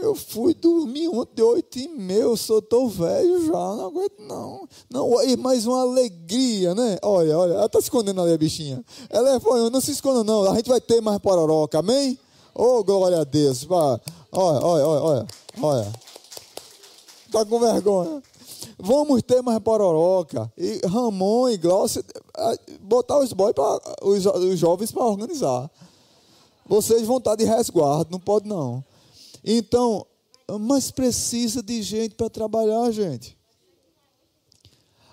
Eu 0.00 0.14
fui 0.14 0.54
dormir 0.54 1.08
ontem 1.08 1.42
oito 1.42 1.78
e 1.78 1.88
meia, 1.88 2.22
eu 2.22 2.36
sou 2.36 2.62
tão 2.62 2.88
velho 2.88 3.46
já, 3.46 3.52
não 3.52 3.86
aguento 3.86 4.18
não. 4.20 4.68
Não, 4.90 5.10
mas 5.38 5.66
uma 5.66 5.82
alegria, 5.82 6.74
né? 6.74 6.98
Olha, 7.02 7.36
olha, 7.38 7.52
ela 7.54 7.66
está 7.66 7.78
se 7.80 7.86
escondendo 7.86 8.20
ali, 8.20 8.32
a 8.32 8.38
bichinha. 8.38 8.84
Ela 9.10 9.36
é, 9.36 9.70
não 9.70 9.80
se 9.80 9.90
esconda 9.90 10.22
não, 10.22 10.50
a 10.50 10.54
gente 10.56 10.68
vai 10.68 10.80
ter 10.80 11.00
mais 11.00 11.18
pororoca, 11.18 11.78
amém? 11.78 12.18
Oh, 12.54 12.82
glória 12.82 13.20
a 13.20 13.24
Deus. 13.24 13.66
Olha, 13.68 14.00
olha, 14.32 14.64
olha, 14.64 15.02
olha. 15.02 15.26
olha. 15.62 15.92
Está 17.26 17.44
com 17.44 17.60
vergonha. 17.60 18.22
Vamos 18.78 19.22
ter 19.22 19.42
mais 19.42 19.58
pororoca. 19.58 20.50
E 20.56 20.80
Ramon 20.86 21.48
e 21.50 21.56
Glaucio, 21.56 22.04
botar 22.80 23.18
os 23.18 23.32
boys 23.32 23.52
para 23.52 23.80
os, 24.02 24.24
os 24.26 24.58
jovens 24.58 24.92
para 24.92 25.04
organizar. 25.04 25.70
Vocês 26.66 27.02
vão 27.02 27.18
estar 27.18 27.34
de 27.34 27.44
resguardo, 27.44 28.10
não 28.10 28.20
pode 28.20 28.46
não. 28.48 28.84
Então, 29.50 30.06
mas 30.60 30.90
precisa 30.90 31.62
de 31.62 31.82
gente 31.82 32.14
para 32.14 32.28
trabalhar, 32.28 32.90
gente. 32.90 33.34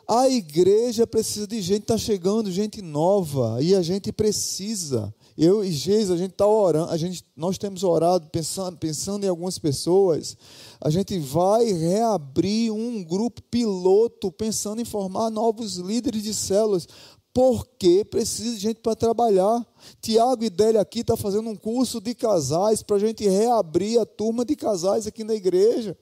A 0.06 0.28
igreja 0.28 1.08
precisa 1.08 1.48
de 1.48 1.62
gente, 1.62 1.84
está 1.84 1.98
chegando 1.98 2.52
gente 2.52 2.82
nova, 2.82 3.60
e 3.62 3.74
a 3.74 3.82
gente 3.82 4.12
precisa. 4.12 5.16
Eu 5.38 5.64
e 5.64 5.72
Geis, 5.72 6.12
a 6.12 6.18
gente 6.18 6.32
está 6.32 6.46
orando, 6.46 6.92
a 6.92 6.98
gente, 6.98 7.26
nós 7.36 7.58
temos 7.58 7.82
orado 7.82 8.28
pensando, 8.28 8.78
pensando 8.78 9.26
em 9.26 9.30
algumas 9.30 9.58
pessoas. 9.58 10.38
A 10.82 10.90
gente 10.90 11.18
vai 11.18 11.72
reabrir 11.72 12.72
um 12.72 13.04
grupo 13.04 13.42
piloto 13.42 14.32
pensando 14.34 14.82
em 14.82 14.86
formar 14.86 15.30
novos 15.30 15.78
líderes 15.78 16.24
de 16.24 16.34
células, 16.34 16.88
porque 17.36 18.06
precisa 18.06 18.56
de 18.56 18.62
gente 18.62 18.80
para 18.80 18.96
trabalhar. 18.96 19.68
Tiago 20.02 20.42
e 20.46 20.50
Délia 20.50 20.80
aqui 20.80 21.02
está 21.02 21.18
fazendo 21.18 21.50
um 21.50 21.56
curso 21.56 22.00
de 22.00 22.16
casais 22.16 22.82
para 22.82 22.96
a 22.96 23.00
gente 23.00 23.28
reabrir 23.28 24.00
a 24.00 24.06
turma 24.06 24.46
de 24.46 24.56
casais 24.56 25.06
aqui 25.06 25.22
na 25.22 25.36
igreja 25.36 25.98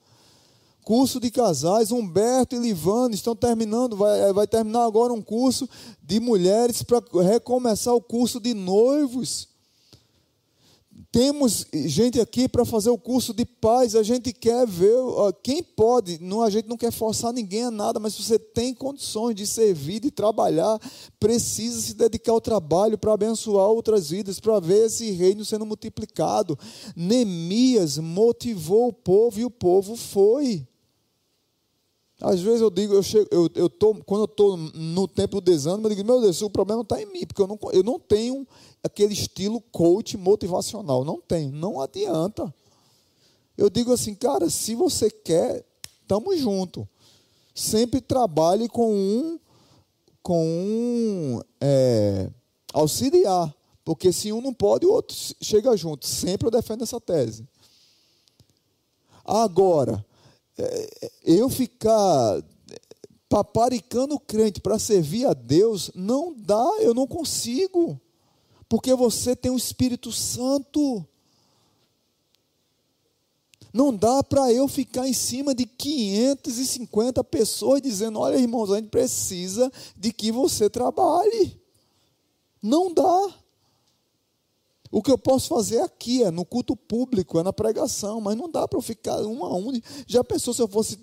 curso 0.84 1.18
de 1.18 1.30
casais. 1.30 1.90
Humberto 1.90 2.54
e 2.54 2.58
Livano 2.58 3.14
estão 3.14 3.34
terminando, 3.34 3.96
vai, 3.96 4.20
eh, 4.20 4.32
vai 4.32 4.46
terminar 4.46 4.84
agora 4.84 5.12
um 5.12 5.22
curso 5.22 5.68
de 6.00 6.20
mulheres 6.20 6.82
para 6.82 7.02
recomeçar 7.22 7.94
o 7.94 8.02
curso 8.02 8.38
de 8.38 8.52
noivos. 8.52 9.48
Temos 11.14 11.64
gente 11.72 12.20
aqui 12.20 12.48
para 12.48 12.64
fazer 12.64 12.90
o 12.90 12.98
curso 12.98 13.32
de 13.32 13.44
paz. 13.44 13.94
A 13.94 14.02
gente 14.02 14.32
quer 14.32 14.66
ver 14.66 14.98
quem 15.44 15.62
pode. 15.62 16.20
Não, 16.20 16.42
a 16.42 16.50
gente 16.50 16.66
não 16.66 16.76
quer 16.76 16.90
forçar 16.90 17.32
ninguém 17.32 17.62
a 17.62 17.70
nada, 17.70 18.00
mas 18.00 18.14
se 18.14 18.22
você 18.24 18.36
tem 18.36 18.74
condições 18.74 19.36
de 19.36 19.46
servir, 19.46 20.00
de 20.00 20.10
trabalhar, 20.10 20.76
precisa 21.20 21.80
se 21.80 21.94
dedicar 21.94 22.32
ao 22.32 22.40
trabalho 22.40 22.98
para 22.98 23.12
abençoar 23.12 23.68
outras 23.68 24.10
vidas, 24.10 24.40
para 24.40 24.58
ver 24.58 24.86
esse 24.86 25.12
reino 25.12 25.44
sendo 25.44 25.64
multiplicado. 25.64 26.58
Neemias 26.96 27.96
motivou 27.96 28.88
o 28.88 28.92
povo 28.92 29.38
e 29.38 29.44
o 29.44 29.50
povo 29.52 29.94
foi. 29.94 30.66
Às 32.20 32.40
vezes 32.40 32.60
eu 32.60 32.70
digo, 32.70 32.94
eu 32.94 33.02
chego, 33.02 33.28
eu, 33.30 33.50
eu 33.54 33.68
tô, 33.68 33.94
quando 34.04 34.22
eu 34.22 34.26
estou 34.26 34.56
no 34.56 35.08
tempo 35.08 35.40
do 35.40 35.50
desânimo, 35.50 35.86
eu 35.86 35.94
digo, 35.94 36.06
meu 36.06 36.20
Deus, 36.20 36.40
o 36.42 36.48
problema 36.48 36.82
está 36.82 37.00
em 37.00 37.06
mim, 37.06 37.26
porque 37.26 37.42
eu 37.42 37.46
não, 37.46 37.58
eu 37.72 37.82
não 37.82 37.98
tenho 37.98 38.46
aquele 38.82 39.12
estilo 39.12 39.60
coach 39.60 40.16
motivacional. 40.16 41.04
Não 41.04 41.20
tenho, 41.20 41.50
não 41.50 41.80
adianta. 41.80 42.54
Eu 43.56 43.68
digo 43.68 43.92
assim, 43.92 44.14
cara, 44.14 44.48
se 44.48 44.74
você 44.74 45.10
quer, 45.10 45.64
estamos 46.02 46.38
junto. 46.38 46.88
Sempre 47.54 48.00
trabalhe 48.00 48.68
com 48.68 48.92
um, 48.92 49.38
com 50.22 50.44
um 50.44 51.40
é, 51.60 52.30
auxiliar. 52.72 53.54
Porque 53.84 54.12
se 54.12 54.32
um 54.32 54.40
não 54.40 54.52
pode, 54.52 54.86
o 54.86 54.92
outro 54.92 55.16
chega 55.40 55.76
junto. 55.76 56.06
Sempre 56.06 56.46
eu 56.46 56.50
defendo 56.50 56.82
essa 56.82 57.00
tese. 57.00 57.46
Agora, 59.24 60.04
eu 61.24 61.48
ficar 61.48 62.42
paparicando 63.28 64.14
o 64.14 64.20
crente 64.20 64.60
para 64.60 64.78
servir 64.78 65.26
a 65.26 65.32
Deus, 65.32 65.90
não 65.94 66.32
dá, 66.32 66.64
eu 66.80 66.94
não 66.94 67.06
consigo. 67.06 68.00
Porque 68.68 68.94
você 68.94 69.34
tem 69.34 69.50
o 69.50 69.56
Espírito 69.56 70.12
Santo. 70.12 71.06
Não 73.72 73.94
dá 73.94 74.22
para 74.22 74.52
eu 74.52 74.68
ficar 74.68 75.08
em 75.08 75.12
cima 75.12 75.52
de 75.52 75.66
550 75.66 77.24
pessoas 77.24 77.82
dizendo: 77.82 78.20
olha, 78.20 78.36
irmãos, 78.36 78.70
a 78.70 78.76
gente 78.76 78.88
precisa 78.88 79.70
de 79.96 80.12
que 80.12 80.30
você 80.30 80.70
trabalhe. 80.70 81.60
Não 82.62 82.94
dá. 82.94 83.43
O 84.94 85.02
que 85.02 85.10
eu 85.10 85.18
posso 85.18 85.48
fazer 85.48 85.80
aqui 85.80 86.22
é 86.22 86.30
no 86.30 86.44
culto 86.44 86.76
público, 86.76 87.40
é 87.40 87.42
na 87.42 87.52
pregação, 87.52 88.20
mas 88.20 88.36
não 88.36 88.48
dá 88.48 88.68
para 88.68 88.78
eu 88.78 88.80
ficar 88.80 89.20
um 89.22 89.44
a 89.44 89.52
um. 89.52 89.72
Já 90.06 90.22
pensou 90.22 90.54
se 90.54 90.62
eu 90.62 90.68
fosse 90.68 90.96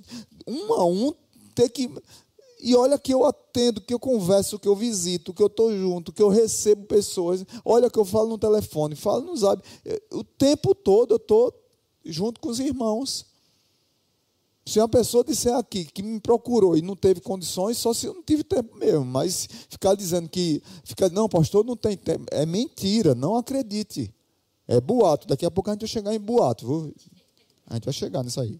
um 0.47 0.73
a 0.75 0.86
um, 0.86 1.13
ter 1.54 1.67
que. 1.67 1.91
E 2.62 2.73
olha 2.73 2.97
que 2.97 3.13
eu 3.13 3.25
atendo, 3.25 3.82
que 3.82 3.93
eu 3.93 3.99
converso, 3.99 4.58
que 4.58 4.67
eu 4.69 4.77
visito, 4.77 5.34
que 5.34 5.43
eu 5.43 5.47
estou 5.47 5.77
junto, 5.77 6.13
que 6.13 6.23
eu 6.23 6.30
recebo 6.30 6.86
pessoas. 6.86 7.45
Olha 7.65 7.89
que 7.89 7.99
eu 7.99 8.06
falo 8.06 8.30
no 8.30 8.38
telefone, 8.38 8.95
falo 8.95 9.25
no 9.25 9.36
zap. 9.36 9.62
O 10.10 10.23
tempo 10.23 10.73
todo 10.73 11.12
eu 11.12 11.17
estou 11.17 11.54
junto 12.06 12.39
com 12.39 12.47
os 12.47 12.62
irmãos. 12.62 13.25
Se 14.65 14.80
uma 14.80 14.88
pessoa 14.88 15.24
disser 15.24 15.56
aqui 15.56 15.86
que 15.86 16.04
me 16.04 16.19
procurou 16.19 16.78
e 16.78 16.82
não 16.82 16.95
teve 16.95 17.19
condições, 17.19 17.78
só 17.78 17.93
se 17.93 18.06
eu 18.06 18.13
não 18.13 18.21
tive 18.21 18.43
tempo 18.43 18.78
mesmo. 18.78 19.04
Mas 19.04 19.47
ficar 19.69 19.95
dizendo 19.95 20.30
que, 20.30 20.62
ficar, 20.84 21.10
não, 21.10 21.28
pastor, 21.28 21.65
não 21.65 21.76
tem 21.76 21.97
tempo, 21.97 22.26
é 22.32 22.45
mentira, 22.45 23.15
não 23.15 23.36
acredite. 23.36 24.13
É 24.67 24.80
boato. 24.80 25.28
Daqui 25.28 25.45
a 25.45 25.52
pouco 25.52 25.69
a 25.69 25.74
gente 25.74 25.82
vai 25.82 25.89
chegar 25.89 26.13
em 26.13 26.19
boato. 26.19 26.65
Viu? 26.65 26.95
A 27.67 27.74
gente 27.74 27.86
vai 27.86 27.93
chegar 27.93 28.24
nisso 28.24 28.39
aí. 28.39 28.60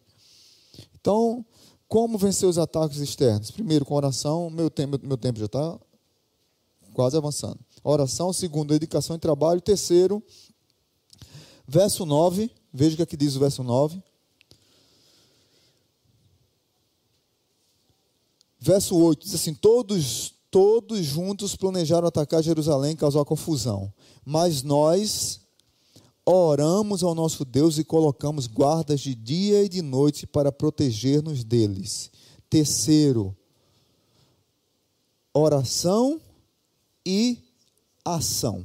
Então, 0.99 1.45
como 1.87 2.17
vencer 2.17 2.49
os 2.49 2.57
ataques 2.57 2.97
externos? 2.97 3.51
Primeiro, 3.51 3.85
com 3.85 3.95
oração. 3.95 4.49
Meu 4.49 4.69
tempo, 4.69 4.99
meu 5.03 5.17
tempo 5.17 5.39
já 5.39 5.45
está 5.45 5.79
quase 6.93 7.15
avançando. 7.15 7.59
Oração. 7.83 8.33
Segundo, 8.33 8.69
dedicação 8.69 9.15
e 9.15 9.19
trabalho. 9.19 9.61
Terceiro, 9.61 10.21
verso 11.67 12.05
9. 12.05 12.51
Veja 12.73 12.93
o 12.93 12.97
que 12.97 13.03
aqui 13.03 13.17
diz 13.17 13.35
o 13.35 13.39
verso 13.39 13.63
9. 13.63 14.01
Verso 18.63 18.95
8 18.95 19.26
diz 19.26 19.34
assim: 19.34 19.56
Todos, 19.56 20.36
todos 20.52 21.04
juntos 21.04 21.56
planejaram 21.56 22.08
atacar 22.08 22.43
Jerusalém 22.43 22.91
e 22.91 22.95
causar 22.95 23.26
confusão. 23.26 23.91
Mas 24.24 24.62
nós 24.62 25.41
oramos 26.24 27.02
ao 27.02 27.15
nosso 27.15 27.43
Deus 27.43 27.80
e 27.80 27.84
colocamos 27.84 28.45
guardas 28.45 29.02
de 29.02 29.15
dia 29.15 29.63
e 29.63 29.69
de 29.69 29.82
noite 29.82 30.28
para 30.28 30.52
proteger-nos 30.52 31.43
deles. 31.43 32.12
Terceiro, 32.47 33.36
oração 35.34 36.21
e 37.04 37.39
ação. 38.06 38.63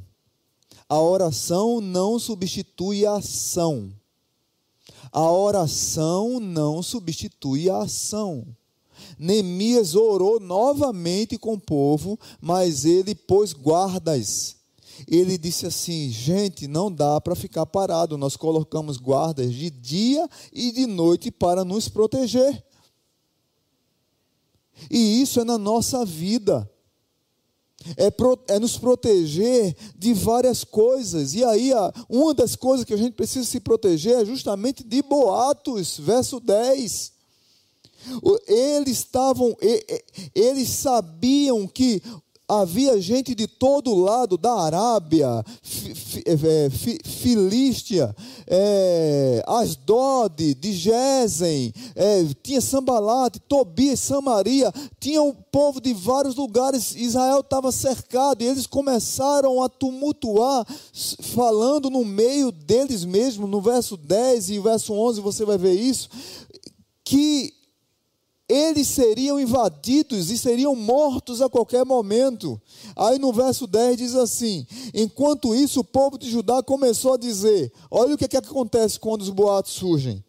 A 0.87 1.01
oração 1.01 1.81
não 1.81 2.19
substitui 2.19 3.03
a 3.03 3.15
ação. 3.15 3.91
A 5.11 5.31
oração 5.31 6.39
não 6.39 6.83
substitui 6.83 7.67
a 7.67 7.79
ação. 7.79 8.55
Neemias 9.17 9.95
orou 9.95 10.39
novamente 10.39 11.37
com 11.37 11.53
o 11.53 11.59
povo, 11.59 12.19
mas 12.39 12.85
ele 12.85 13.15
pôs 13.15 13.53
guardas. 13.53 14.57
Ele 15.07 15.37
disse 15.37 15.65
assim: 15.65 16.09
gente, 16.09 16.67
não 16.67 16.91
dá 16.91 17.19
para 17.19 17.35
ficar 17.35 17.65
parado, 17.65 18.17
nós 18.17 18.35
colocamos 18.35 18.97
guardas 18.97 19.53
de 19.53 19.69
dia 19.69 20.27
e 20.51 20.71
de 20.71 20.85
noite 20.85 21.29
para 21.29 21.65
nos 21.65 21.89
proteger. 21.89 22.63
E 24.89 25.21
isso 25.21 25.39
é 25.39 25.43
na 25.43 25.57
nossa 25.57 26.05
vida. 26.05 26.69
É, 27.95 28.09
pro, 28.09 28.37
é, 28.47 28.59
nos 28.59 28.77
proteger 28.77 29.75
de 29.95 30.13
várias 30.13 30.63
coisas. 30.63 31.33
E 31.33 31.43
aí, 31.43 31.71
uma 32.09 32.33
das 32.33 32.55
coisas 32.55 32.83
que 32.83 32.93
a 32.93 32.97
gente 32.97 33.13
precisa 33.13 33.45
se 33.45 33.59
proteger 33.59 34.19
é 34.19 34.25
justamente 34.25 34.83
de 34.83 35.01
boatos, 35.01 35.97
verso 35.97 36.39
10. 36.39 37.16
Eles 38.47 38.99
estavam, 38.99 39.55
eles 40.33 40.69
sabiam 40.69 41.67
que 41.67 42.01
havia 42.47 42.99
gente 43.01 43.35
de 43.35 43.45
todo 43.45 43.93
lado 43.93 44.37
da 44.37 44.53
Arábia, 44.53 45.43
é, 46.25 46.69
Filístia, 47.03 48.15
é, 48.47 49.43
Asdod, 49.45 50.53
de 50.53 50.71
Gesem, 50.71 51.73
é, 51.93 52.25
tinha 52.41 52.61
Sambalate, 52.61 53.39
Tobias, 53.41 53.99
Samaria, 53.99 54.71
tinha 54.97 55.21
o 55.21 55.33
povo 55.33 55.81
de 55.81 55.93
vários 55.93 56.35
lugares, 56.35 56.95
Israel 56.95 57.41
estava 57.41 57.69
cercado, 57.71 58.41
e 58.41 58.47
eles 58.47 58.65
começaram 58.65 59.61
a 59.61 59.67
tumultuar, 59.67 60.65
falando 61.33 61.89
no 61.89 62.05
meio 62.05 62.51
deles 62.51 63.03
mesmos, 63.03 63.49
no 63.49 63.59
verso 63.59 63.97
10 63.97 64.51
e 64.51 64.59
verso 64.59 64.93
11 64.93 65.19
você 65.19 65.43
vai 65.43 65.57
ver 65.57 65.73
isso, 65.73 66.09
que 67.03 67.56
eles 68.49 68.87
seriam 68.87 69.39
invadidos 69.39 70.31
e 70.31 70.37
seriam 70.37 70.73
mortos 70.73 71.41
a 71.41 71.49
qualquer 71.49 71.85
momento. 71.85 72.59
Aí 72.95 73.19
no 73.19 73.33
verso 73.33 73.67
10 73.67 73.97
diz 73.97 74.15
assim: 74.15 74.65
Enquanto 74.93 75.53
isso, 75.53 75.81
o 75.81 75.83
povo 75.83 76.17
de 76.17 76.29
Judá 76.29 76.63
começou 76.63 77.13
a 77.13 77.17
dizer: 77.17 77.71
Olha 77.91 78.15
o 78.15 78.17
que, 78.17 78.25
é 78.25 78.27
que 78.27 78.37
acontece 78.37 78.99
quando 78.99 79.21
os 79.21 79.29
boatos 79.29 79.73
surgem. 79.73 80.23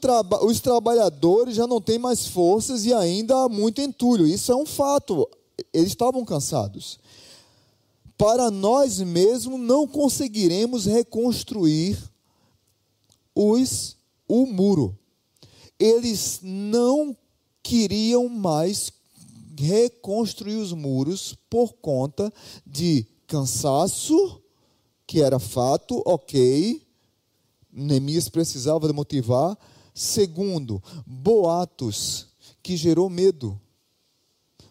Traba 0.00 0.44
os 0.44 0.60
trabalhadores 0.60 1.56
já 1.56 1.66
não 1.66 1.80
têm 1.80 1.98
mais 1.98 2.26
forças 2.26 2.84
e 2.84 2.92
ainda 2.92 3.34
há 3.44 3.48
muito 3.48 3.80
entulho. 3.80 4.26
Isso 4.26 4.52
é 4.52 4.56
um 4.56 4.66
fato. 4.66 5.26
Eles 5.72 5.88
estavam 5.88 6.22
cansados. 6.24 6.98
Para 8.18 8.50
nós 8.50 8.98
mesmos 8.98 9.58
não 9.58 9.86
conseguiremos 9.88 10.84
reconstruir 10.84 11.98
os, 13.34 13.96
o 14.28 14.44
muro 14.44 14.94
eles 15.80 16.40
não 16.42 17.16
queriam 17.62 18.28
mais 18.28 18.92
reconstruir 19.58 20.56
os 20.56 20.72
muros 20.72 21.34
por 21.48 21.72
conta 21.74 22.32
de 22.66 23.06
cansaço, 23.26 24.42
que 25.06 25.22
era 25.22 25.38
fato, 25.38 26.02
ok. 26.04 26.86
Neemias 27.72 28.28
precisava 28.28 28.86
de 28.86 28.92
motivar. 28.92 29.56
Segundo, 29.94 30.82
boatos, 31.06 32.28
que 32.62 32.76
gerou 32.76 33.08
medo. 33.08 33.60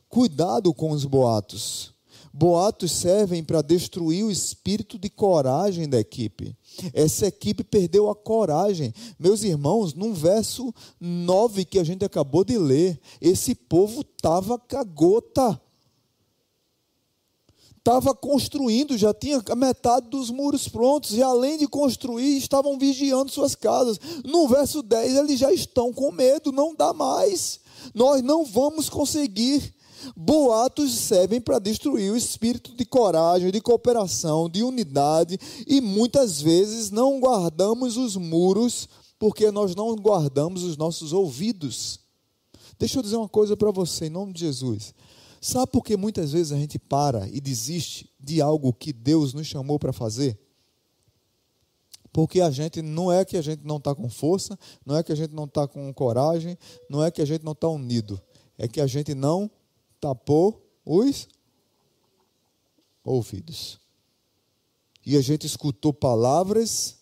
Cuidado 0.08 0.74
com 0.74 0.91
os 0.91 1.06
boatos. 1.06 1.93
Boatos 2.34 2.91
servem 2.91 3.43
para 3.43 3.62
destruir 3.62 4.24
o 4.24 4.32
espírito 4.32 4.98
de 4.98 5.10
coragem 5.10 5.89
da 5.89 6.00
equipe. 6.00 6.56
Essa 6.94 7.28
equipe 7.28 7.63
perdeu 7.63 8.10
a 8.10 8.15
coragem. 8.15 8.94
Meus 9.18 9.44
irmãos, 9.44 9.94
num 9.94 10.13
verso 10.13 10.74
9 11.00 11.65
que 11.65 11.80
a 11.80 11.84
gente 11.84 12.06
acabou 12.06 12.44
de 12.44 12.58
ler, 12.58 13.00
esse 13.22 13.56
povo 13.56 14.02
estava 14.02 14.58
cagota. 14.58 15.60
Estava 17.78 18.13
construindo, 18.13 18.98
já 18.98 19.13
tinha 19.13 19.42
metade 19.56 20.10
dos 20.10 20.30
muros 20.30 20.68
prontos, 20.68 21.13
e 21.13 21.24
além 21.24 21.58
de 21.58 21.68
construir, 21.68 22.38
estavam 22.38 22.78
vigiando 22.78 23.32
suas 23.32 23.56
casas. 23.56 23.98
No 24.24 24.48
verso 24.48 24.84
10, 24.84 25.15
eles 25.15 25.39
já 25.39 25.52
estão 25.52 25.92
com 25.94 26.12
medo, 26.12 26.52
não 26.52 26.76
dá 26.76 26.94
mais. 26.94 27.60
Nós 27.96 28.22
não 28.22 28.44
vamos 28.44 28.89
conseguir 28.89 29.74
Boatos 30.15 30.93
servem 30.93 31.41
para 31.41 31.59
destruir 31.59 32.12
o 32.12 32.17
espírito 32.17 32.75
de 32.75 32.85
coragem, 32.85 33.51
de 33.51 33.62
cooperação, 33.62 34.49
de 34.49 34.63
unidade, 34.63 35.38
e 35.67 35.81
muitas 35.81 36.41
vezes 36.41 36.91
não 36.91 37.19
guardamos 37.19 37.97
os 37.97 38.15
muros 38.15 38.88
porque 39.17 39.51
nós 39.51 39.75
não 39.75 39.93
guardamos 39.95 40.63
os 40.63 40.77
nossos 40.77 41.12
ouvidos. 41.12 41.99
Deixa 42.79 42.97
eu 42.97 43.03
dizer 43.03 43.17
uma 43.17 43.27
coisa 43.27 43.57
para 43.57 43.71
você, 43.71 44.05
em 44.05 44.09
nome 44.09 44.31
de 44.31 44.39
Jesus. 44.39 44.93
Sabe 45.41 45.71
por 45.71 45.83
que 45.83 45.97
muitas 45.97 46.31
vezes 46.31 46.51
a 46.51 46.57
gente 46.57 46.79
para 46.79 47.27
e 47.27 47.41
desiste 47.41 48.09
de 48.19 48.41
algo 48.41 48.73
que 48.73 48.93
Deus 48.93 49.33
nos 49.33 49.47
chamou 49.47 49.77
para 49.77 49.91
fazer? 49.91 50.39
Porque 52.12 52.41
a 52.41 52.49
gente 52.49 52.81
não 52.81 53.12
é 53.12 53.23
que 53.23 53.38
a 53.38 53.41
gente 53.41 53.63
não 53.63 53.77
está 53.77 53.93
com 53.93 54.09
força, 54.09 54.57
não 54.85 54.97
é 54.97 55.03
que 55.03 55.12
a 55.12 55.15
gente 55.15 55.33
não 55.33 55.43
está 55.43 55.67
com 55.67 55.93
coragem, 55.93 56.57
não 56.89 57.03
é 57.03 57.12
que 57.12 57.21
a 57.21 57.25
gente 57.25 57.43
não 57.43 57.51
está 57.51 57.67
unido, 57.67 58.19
é 58.57 58.67
que 58.67 58.81
a 58.81 58.88
gente 58.88 59.13
não 59.13 59.49
tapou 59.99 60.65
os 60.85 61.27
ouvidos. 63.03 63.79
E 65.05 65.17
a 65.17 65.21
gente 65.21 65.45
escutou 65.45 65.93
palavras 65.93 66.97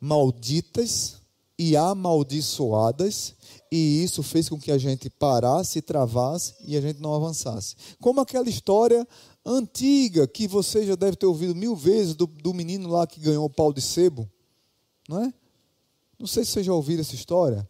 malditas 0.00 1.22
e 1.58 1.76
amaldiçoadas, 1.76 3.34
e 3.70 4.02
isso 4.02 4.22
fez 4.22 4.48
com 4.48 4.58
que 4.58 4.70
a 4.70 4.78
gente 4.78 5.08
parasse, 5.08 5.80
travasse 5.80 6.54
e 6.66 6.76
a 6.76 6.80
gente 6.80 7.00
não 7.00 7.14
avançasse. 7.14 7.76
Como 8.00 8.20
aquela 8.20 8.48
história 8.48 9.06
antiga 9.44 10.26
que 10.26 10.48
você 10.48 10.84
já 10.84 10.94
deve 10.94 11.16
ter 11.16 11.26
ouvido 11.26 11.54
mil 11.54 11.76
vezes 11.76 12.14
do, 12.14 12.26
do 12.26 12.52
menino 12.52 12.88
lá 12.88 13.06
que 13.06 13.20
ganhou 13.20 13.44
o 13.44 13.50
pau 13.50 13.72
de 13.72 13.80
sebo, 13.80 14.28
não 15.08 15.24
é? 15.24 15.32
Não 16.18 16.26
sei 16.26 16.44
se 16.44 16.52
você 16.52 16.62
já 16.62 16.72
ouviu 16.72 17.00
essa 17.00 17.14
história. 17.14 17.68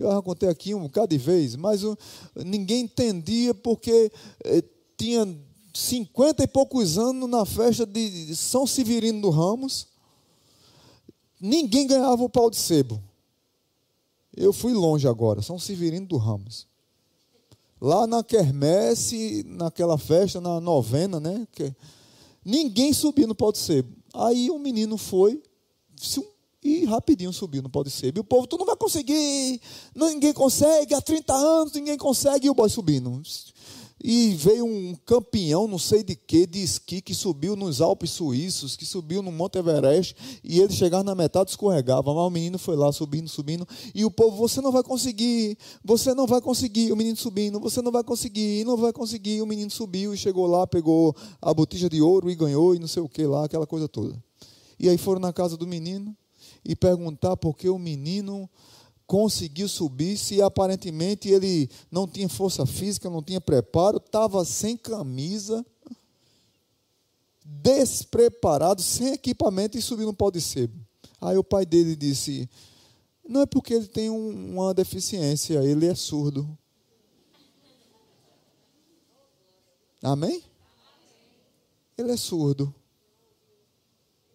Eu 0.00 0.10
já 0.10 0.22
contei 0.22 0.48
aqui 0.48 0.74
um 0.74 0.84
bocado 0.84 1.08
de 1.08 1.18
vez, 1.18 1.54
mas 1.56 1.82
ninguém 2.34 2.84
entendia 2.84 3.52
porque 3.52 4.10
eh, 4.42 4.64
tinha 4.96 5.28
cinquenta 5.74 6.42
e 6.42 6.46
poucos 6.46 6.96
anos 6.96 7.28
na 7.28 7.44
festa 7.44 7.84
de 7.84 8.34
São 8.34 8.66
Severino 8.66 9.20
do 9.20 9.28
Ramos. 9.28 9.88
Ninguém 11.38 11.86
ganhava 11.86 12.22
o 12.22 12.30
pau 12.30 12.48
de 12.48 12.56
sebo. 12.56 13.02
Eu 14.34 14.54
fui 14.54 14.72
longe 14.72 15.06
agora, 15.06 15.42
São 15.42 15.58
Severino 15.58 16.06
do 16.06 16.16
Ramos. 16.16 16.66
Lá 17.78 18.06
na 18.06 18.24
quermesse, 18.24 19.44
naquela 19.46 19.98
festa, 19.98 20.40
na 20.40 20.60
novena, 20.60 21.20
né? 21.20 21.46
Que, 21.52 21.74
ninguém 22.42 22.94
subia 22.94 23.26
no 23.26 23.34
pau 23.34 23.52
de 23.52 23.58
sebo. 23.58 23.94
Aí 24.14 24.50
um 24.50 24.58
menino 24.58 24.96
foi, 24.96 25.42
e 26.62 26.84
rapidinho 26.84 27.32
subiu 27.32 27.62
no 27.62 27.70
pau 27.70 27.82
de 27.82 27.90
sebo. 27.90 28.18
E 28.18 28.20
o 28.20 28.24
povo, 28.24 28.46
tu 28.46 28.58
não 28.58 28.66
vai 28.66 28.76
conseguir, 28.76 29.60
ninguém 29.94 30.32
consegue, 30.32 30.94
há 30.94 31.00
30 31.00 31.32
anos 31.32 31.72
ninguém 31.72 31.96
consegue, 31.96 32.46
e 32.46 32.50
o 32.50 32.54
boy 32.54 32.68
subindo. 32.68 33.22
E 34.02 34.34
veio 34.34 34.64
um 34.64 34.94
campeão, 35.04 35.68
não 35.68 35.78
sei 35.78 36.02
de 36.02 36.16
que, 36.16 36.46
de 36.46 36.62
esqui, 36.62 37.02
que 37.02 37.14
subiu 37.14 37.54
nos 37.54 37.82
Alpes 37.82 38.10
Suíços, 38.10 38.74
que 38.74 38.86
subiu 38.86 39.20
no 39.20 39.30
Monte 39.30 39.58
Everest, 39.58 40.16
e 40.42 40.58
ele 40.58 40.72
chegava 40.72 41.04
na 41.04 41.14
metade 41.14 41.50
escorregava. 41.50 42.14
Mas 42.14 42.24
o 42.24 42.30
menino 42.30 42.58
foi 42.58 42.76
lá 42.76 42.90
subindo, 42.92 43.28
subindo, 43.28 43.68
e 43.94 44.02
o 44.02 44.10
povo, 44.10 44.36
você 44.38 44.62
não 44.62 44.72
vai 44.72 44.82
conseguir, 44.82 45.58
você 45.84 46.14
não 46.14 46.26
vai 46.26 46.40
conseguir, 46.40 46.92
o 46.92 46.96
menino 46.96 47.16
subindo, 47.16 47.60
você 47.60 47.82
não 47.82 47.92
vai 47.92 48.02
conseguir, 48.02 48.64
não 48.64 48.76
vai 48.76 48.90
conseguir. 48.90 49.42
O 49.42 49.46
menino 49.46 49.70
subiu 49.70 50.14
e 50.14 50.16
chegou 50.16 50.46
lá, 50.46 50.66
pegou 50.66 51.14
a 51.40 51.52
botija 51.52 51.88
de 51.90 52.00
ouro 52.00 52.30
e 52.30 52.34
ganhou, 52.34 52.74
e 52.74 52.78
não 52.78 52.88
sei 52.88 53.02
o 53.02 53.08
que 53.08 53.26
lá, 53.26 53.44
aquela 53.44 53.66
coisa 53.66 53.86
toda. 53.86 54.16
E 54.78 54.88
aí 54.88 54.96
foram 54.96 55.20
na 55.20 55.30
casa 55.30 55.58
do 55.58 55.66
menino, 55.66 56.16
e 56.64 56.76
perguntar 56.76 57.36
por 57.36 57.56
que 57.56 57.68
o 57.68 57.78
menino 57.78 58.48
conseguiu 59.06 59.68
subir 59.68 60.16
se 60.16 60.40
aparentemente 60.40 61.28
ele 61.28 61.68
não 61.90 62.06
tinha 62.06 62.28
força 62.28 62.64
física, 62.64 63.10
não 63.10 63.22
tinha 63.22 63.40
preparo, 63.40 63.96
estava 63.96 64.44
sem 64.44 64.76
camisa, 64.76 65.66
despreparado, 67.44 68.80
sem 68.82 69.14
equipamento 69.14 69.76
e 69.76 69.82
subiu 69.82 70.06
no 70.06 70.14
pau 70.14 70.30
de 70.30 70.40
sebo. 70.40 70.78
Aí 71.20 71.36
o 71.36 71.42
pai 71.42 71.66
dele 71.66 71.96
disse: 71.96 72.48
Não 73.28 73.40
é 73.40 73.46
porque 73.46 73.74
ele 73.74 73.88
tem 73.88 74.08
um, 74.08 74.54
uma 74.54 74.72
deficiência, 74.72 75.62
ele 75.64 75.86
é 75.86 75.94
surdo. 75.94 76.56
Amém? 80.02 80.42
Ele 81.98 82.12
é 82.12 82.16
surdo. 82.16 82.74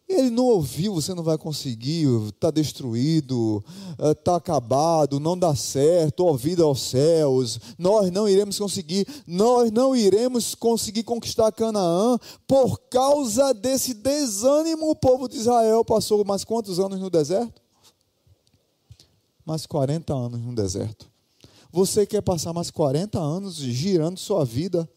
Ele 0.08 0.30
não 0.30 0.46
ouviu, 0.46 0.94
você 0.94 1.16
não 1.16 1.24
vai 1.24 1.38
conseguir, 1.38 2.08
está 2.28 2.52
destruído, 2.52 3.64
está 4.00 4.34
eh, 4.34 4.36
acabado, 4.36 5.20
não 5.20 5.38
dá 5.38 5.56
certo, 5.56 6.26
ouvido 6.26 6.64
aos 6.64 6.80
céus, 6.82 7.60
nós 7.78 8.12
não 8.12 8.30
iremos 8.30 8.60
conseguir, 8.60 9.08
nós 9.26 9.72
não 9.72 9.96
iremos 9.96 10.54
conseguir 10.54 11.04
conquistar 11.04 11.52
Canaã 11.52 12.20
por 12.48 12.78
causa 12.90 13.52
desse 13.52 13.96
desânimo. 13.96 14.92
O 14.92 14.96
povo 14.96 15.28
de 15.28 15.38
Israel 15.38 15.84
passou 15.84 16.24
mais 16.24 16.44
quantos 16.44 16.80
anos 16.80 17.00
no 17.00 17.10
deserto? 17.10 17.66
mais 19.46 19.66
40 19.66 20.14
anos 20.14 20.42
no 20.42 20.56
deserto? 20.56 21.10
Você 21.72 22.06
quer 22.06 22.22
passar 22.22 22.52
mais 22.52 22.72
40 22.72 23.20
anos 23.20 23.56
girando 23.56 24.18
sua 24.18 24.44
vida 24.44 24.90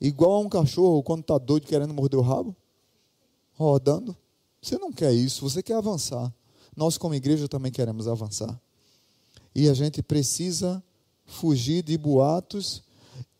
igual 0.00 0.32
a 0.32 0.38
um 0.40 0.48
cachorro 0.48 1.02
quando 1.02 1.20
está 1.20 1.36
doido 1.38 1.66
querendo 1.66 1.92
morder 1.92 2.18
o 2.18 2.22
rabo? 2.22 2.56
Rodando? 3.54 4.16
Você 4.60 4.78
não 4.78 4.92
quer 4.92 5.12
isso, 5.12 5.48
você 5.48 5.62
quer 5.62 5.74
avançar. 5.74 6.32
Nós, 6.76 6.96
como 6.96 7.14
igreja, 7.14 7.48
também 7.48 7.70
queremos 7.72 8.08
avançar. 8.08 8.60
E 9.54 9.68
a 9.68 9.74
gente 9.74 10.02
precisa 10.02 10.82
fugir 11.24 11.82
de 11.82 11.98
boatos 11.98 12.82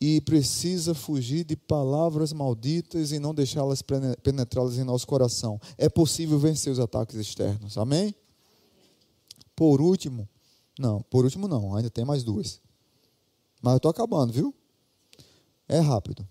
e 0.01 0.21
precisa 0.21 0.95
fugir 0.95 1.45
de 1.45 1.57
palavras 1.57 2.33
malditas 2.33 3.13
e 3.13 3.19
não 3.19 3.35
deixá-las 3.35 3.83
penetrá-las 4.23 4.77
em 4.77 4.85
nosso 4.85 5.07
coração. 5.07 5.61
É 5.79 5.89
possível 5.89 6.39
vencer 6.39 6.73
os 6.73 6.81
ataques 6.81 7.17
externos. 7.17 7.79
Amém? 7.79 8.15
Por 9.55 9.81
último, 9.81 10.29
não, 10.79 11.03
por 11.03 11.25
último 11.25 11.47
não, 11.47 11.75
ainda 11.77 11.89
tem 11.89 12.05
mais 12.05 12.25
duas. 12.25 12.61
Mas 13.63 13.75
eu 13.75 13.77
estou 13.77 13.91
acabando, 13.91 14.33
viu? 14.33 14.53
É 15.69 15.79
rápido. 15.79 16.27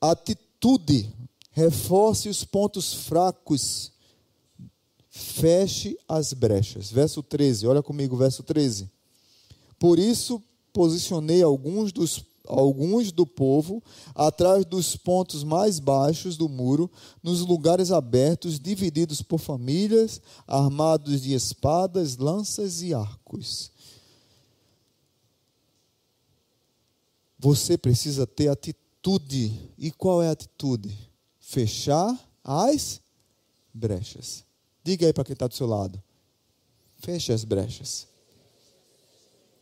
Atitude. 0.00 1.12
Reforce 1.58 2.28
os 2.28 2.44
pontos 2.44 2.94
fracos. 2.94 3.90
Feche 5.10 5.98
as 6.06 6.32
brechas. 6.32 6.88
Verso 6.88 7.20
13, 7.20 7.66
olha 7.66 7.82
comigo, 7.82 8.16
verso 8.16 8.44
13. 8.44 8.88
Por 9.76 9.98
isso 9.98 10.40
posicionei 10.72 11.42
alguns 11.42 11.90
dos 11.90 12.24
alguns 12.46 13.12
do 13.12 13.26
povo 13.26 13.82
atrás 14.14 14.64
dos 14.64 14.96
pontos 14.96 15.44
mais 15.44 15.78
baixos 15.80 16.36
do 16.36 16.48
muro, 16.48 16.90
nos 17.22 17.40
lugares 17.40 17.90
abertos, 17.90 18.58
divididos 18.58 19.20
por 19.20 19.38
famílias, 19.38 20.22
armados 20.46 21.20
de 21.20 21.34
espadas, 21.34 22.16
lanças 22.16 22.80
e 22.80 22.94
arcos. 22.94 23.70
Você 27.38 27.76
precisa 27.76 28.26
ter 28.28 28.48
atitude. 28.48 29.52
E 29.76 29.90
qual 29.90 30.22
é 30.22 30.28
a 30.28 30.32
atitude? 30.32 31.07
Fechar 31.48 32.14
as 32.44 33.00
brechas. 33.72 34.44
Diga 34.84 35.06
aí 35.06 35.14
para 35.14 35.24
quem 35.24 35.32
está 35.32 35.46
do 35.46 35.54
seu 35.54 35.66
lado. 35.66 36.02
Feche 36.98 37.32
as 37.32 37.42
brechas 37.42 38.06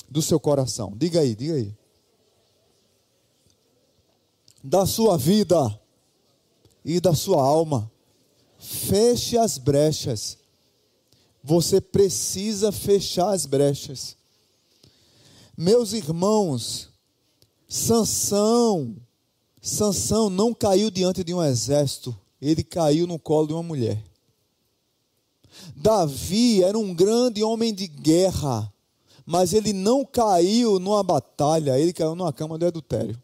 do 0.09 0.21
seu 0.21 0.41
coração. 0.41 0.93
Diga 0.97 1.21
aí, 1.21 1.37
diga 1.37 1.55
aí. 1.55 1.73
Da 4.65 4.85
sua 4.85 5.17
vida 5.17 5.81
e 6.85 6.99
da 6.99 7.15
sua 7.15 7.41
alma. 7.41 7.89
Feche 8.59 9.39
as 9.39 9.57
brechas. 9.57 10.39
Você 11.41 11.81
precisa 11.81 12.73
fechar 12.73 13.33
as 13.33 13.47
brechas. 13.47 14.17
Meus 15.57 15.93
irmãos, 15.93 16.91
Sansão, 17.69 18.97
Sansão 19.69 20.31
não 20.31 20.55
caiu 20.55 20.91
diante 20.91 21.25
de 21.25 21.35
um 21.35 21.43
exército, 21.43 22.17
ele 22.41 22.63
caiu 22.63 23.07
no 23.07 23.19
colo 23.19 23.49
de 23.49 23.53
uma 23.53 23.63
mulher. 23.63 24.03
Davi 25.75 26.63
era 26.63 26.79
um 26.79 26.95
grande 26.95 27.43
homem 27.43 27.75
de 27.75 27.87
guerra 27.87 28.73
mas 29.27 29.53
ele 29.53 29.73
não 29.73 30.05
caiu 30.05 30.79
numa 30.79 31.03
batalha, 31.03 31.77
ele 31.77 31.93
caiu 31.93 32.15
numa 32.15 32.33
cama 32.33 32.57
de 32.57 32.65
adultério. 32.65 33.21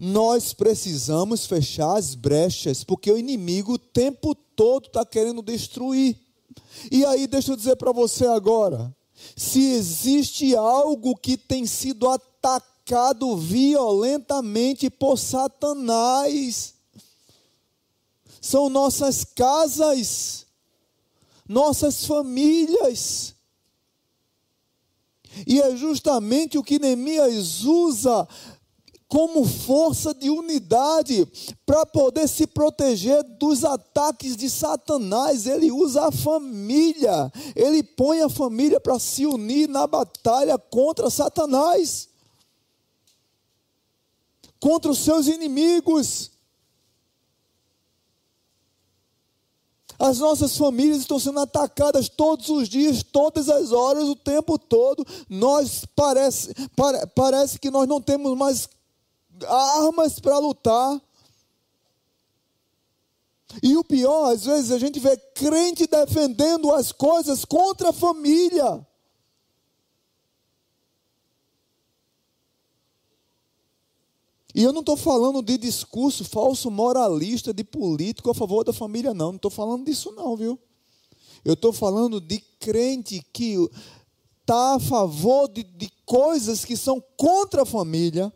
Nós 0.00 0.52
precisamos 0.52 1.46
fechar 1.46 1.96
as 1.96 2.16
brechas, 2.16 2.82
porque 2.82 3.12
o 3.12 3.18
inimigo 3.18 3.74
o 3.74 3.78
tempo 3.78 4.34
todo 4.34 4.86
está 4.86 5.06
querendo 5.06 5.40
destruir. 5.40 6.16
E 6.90 7.04
aí, 7.04 7.26
deixa 7.26 7.52
eu 7.52 7.56
dizer 7.56 7.76
para 7.76 7.92
você 7.92 8.26
agora: 8.26 8.94
se 9.36 9.72
existe 9.72 10.56
algo 10.56 11.16
que 11.16 11.36
tem 11.36 11.66
sido 11.66 12.08
atacado 12.08 12.69
violentamente 13.36 14.90
por 14.90 15.18
Satanás, 15.18 16.74
são 18.40 18.68
nossas 18.68 19.24
casas 19.24 20.46
nossas 21.50 22.06
famílias. 22.06 23.34
E 25.44 25.60
é 25.60 25.74
justamente 25.74 26.56
o 26.56 26.62
que 26.62 26.78
Neemias 26.78 27.64
usa 27.64 28.26
como 29.08 29.44
força 29.44 30.14
de 30.14 30.30
unidade 30.30 31.26
para 31.66 31.84
poder 31.84 32.28
se 32.28 32.46
proteger 32.46 33.24
dos 33.36 33.64
ataques 33.64 34.36
de 34.36 34.48
Satanás. 34.48 35.48
Ele 35.48 35.72
usa 35.72 36.06
a 36.06 36.12
família, 36.12 37.32
ele 37.56 37.82
põe 37.82 38.20
a 38.20 38.28
família 38.28 38.78
para 38.78 39.00
se 39.00 39.26
unir 39.26 39.68
na 39.68 39.88
batalha 39.88 40.56
contra 40.56 41.10
Satanás, 41.10 42.09
contra 44.60 44.90
os 44.90 44.98
seus 44.98 45.26
inimigos. 45.26 46.30
As 49.98 50.18
nossas 50.18 50.56
famílias 50.56 51.00
estão 51.00 51.18
sendo 51.18 51.40
atacadas 51.40 52.08
todos 52.08 52.48
os 52.48 52.68
dias, 52.68 53.02
todas 53.02 53.48
as 53.50 53.72
horas, 53.72 54.04
o 54.04 54.16
tempo 54.16 54.58
todo. 54.58 55.06
Nós 55.28 55.84
parece, 55.94 56.54
pare, 56.76 57.06
parece 57.08 57.58
que 57.58 57.70
nós 57.70 57.86
não 57.86 58.00
temos 58.00 58.36
mais 58.36 58.68
armas 59.46 60.18
para 60.18 60.38
lutar. 60.38 61.00
E 63.62 63.76
o 63.76 63.84
pior, 63.84 64.32
às 64.32 64.44
vezes 64.44 64.70
a 64.70 64.78
gente 64.78 65.00
vê 65.00 65.16
crente 65.16 65.86
defendendo 65.86 66.72
as 66.72 66.92
coisas 66.92 67.44
contra 67.44 67.90
a 67.90 67.92
família. 67.92 68.86
E 74.54 74.62
eu 74.62 74.72
não 74.72 74.80
estou 74.80 74.96
falando 74.96 75.42
de 75.42 75.56
discurso 75.56 76.24
falso 76.24 76.70
moralista 76.70 77.54
de 77.54 77.62
político 77.62 78.30
a 78.30 78.34
favor 78.34 78.64
da 78.64 78.72
família, 78.72 79.14
não. 79.14 79.28
Não 79.28 79.36
estou 79.36 79.50
falando 79.50 79.84
disso, 79.84 80.12
não, 80.12 80.36
viu? 80.36 80.58
Eu 81.44 81.54
estou 81.54 81.72
falando 81.72 82.20
de 82.20 82.38
crente 82.58 83.24
que 83.32 83.56
está 84.40 84.74
a 84.74 84.80
favor 84.80 85.48
de, 85.48 85.62
de 85.62 85.90
coisas 86.04 86.64
que 86.64 86.76
são 86.76 87.02
contra 87.16 87.62
a 87.62 87.66
família, 87.66 88.32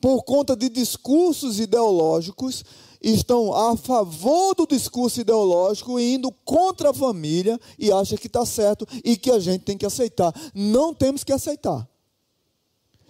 por 0.00 0.22
conta 0.22 0.54
de 0.54 0.68
discursos 0.68 1.58
ideológicos, 1.58 2.64
estão 3.00 3.52
a 3.52 3.76
favor 3.76 4.54
do 4.54 4.66
discurso 4.66 5.20
ideológico 5.20 5.98
e 5.98 6.14
indo 6.14 6.30
contra 6.30 6.90
a 6.90 6.94
família 6.94 7.60
e 7.78 7.90
acha 7.90 8.16
que 8.16 8.26
está 8.26 8.46
certo 8.46 8.86
e 9.04 9.16
que 9.16 9.30
a 9.30 9.38
gente 9.38 9.62
tem 9.62 9.76
que 9.76 9.86
aceitar. 9.86 10.32
Não 10.54 10.94
temos 10.94 11.24
que 11.24 11.32
aceitar. 11.32 11.88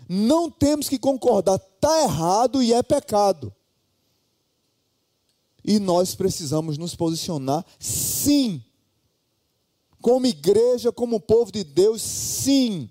Não 0.08 0.50
temos 0.50 0.88
que 0.88 0.98
concordar, 0.98 1.56
está 1.56 2.02
errado 2.02 2.62
e 2.62 2.72
é 2.72 2.82
pecado. 2.82 3.52
E 5.64 5.80
nós 5.80 6.14
precisamos 6.14 6.78
nos 6.78 6.94
posicionar, 6.94 7.64
sim. 7.78 8.62
Como 10.00 10.26
igreja, 10.26 10.92
como 10.92 11.18
povo 11.18 11.50
de 11.50 11.64
Deus, 11.64 12.00
sim. 12.02 12.88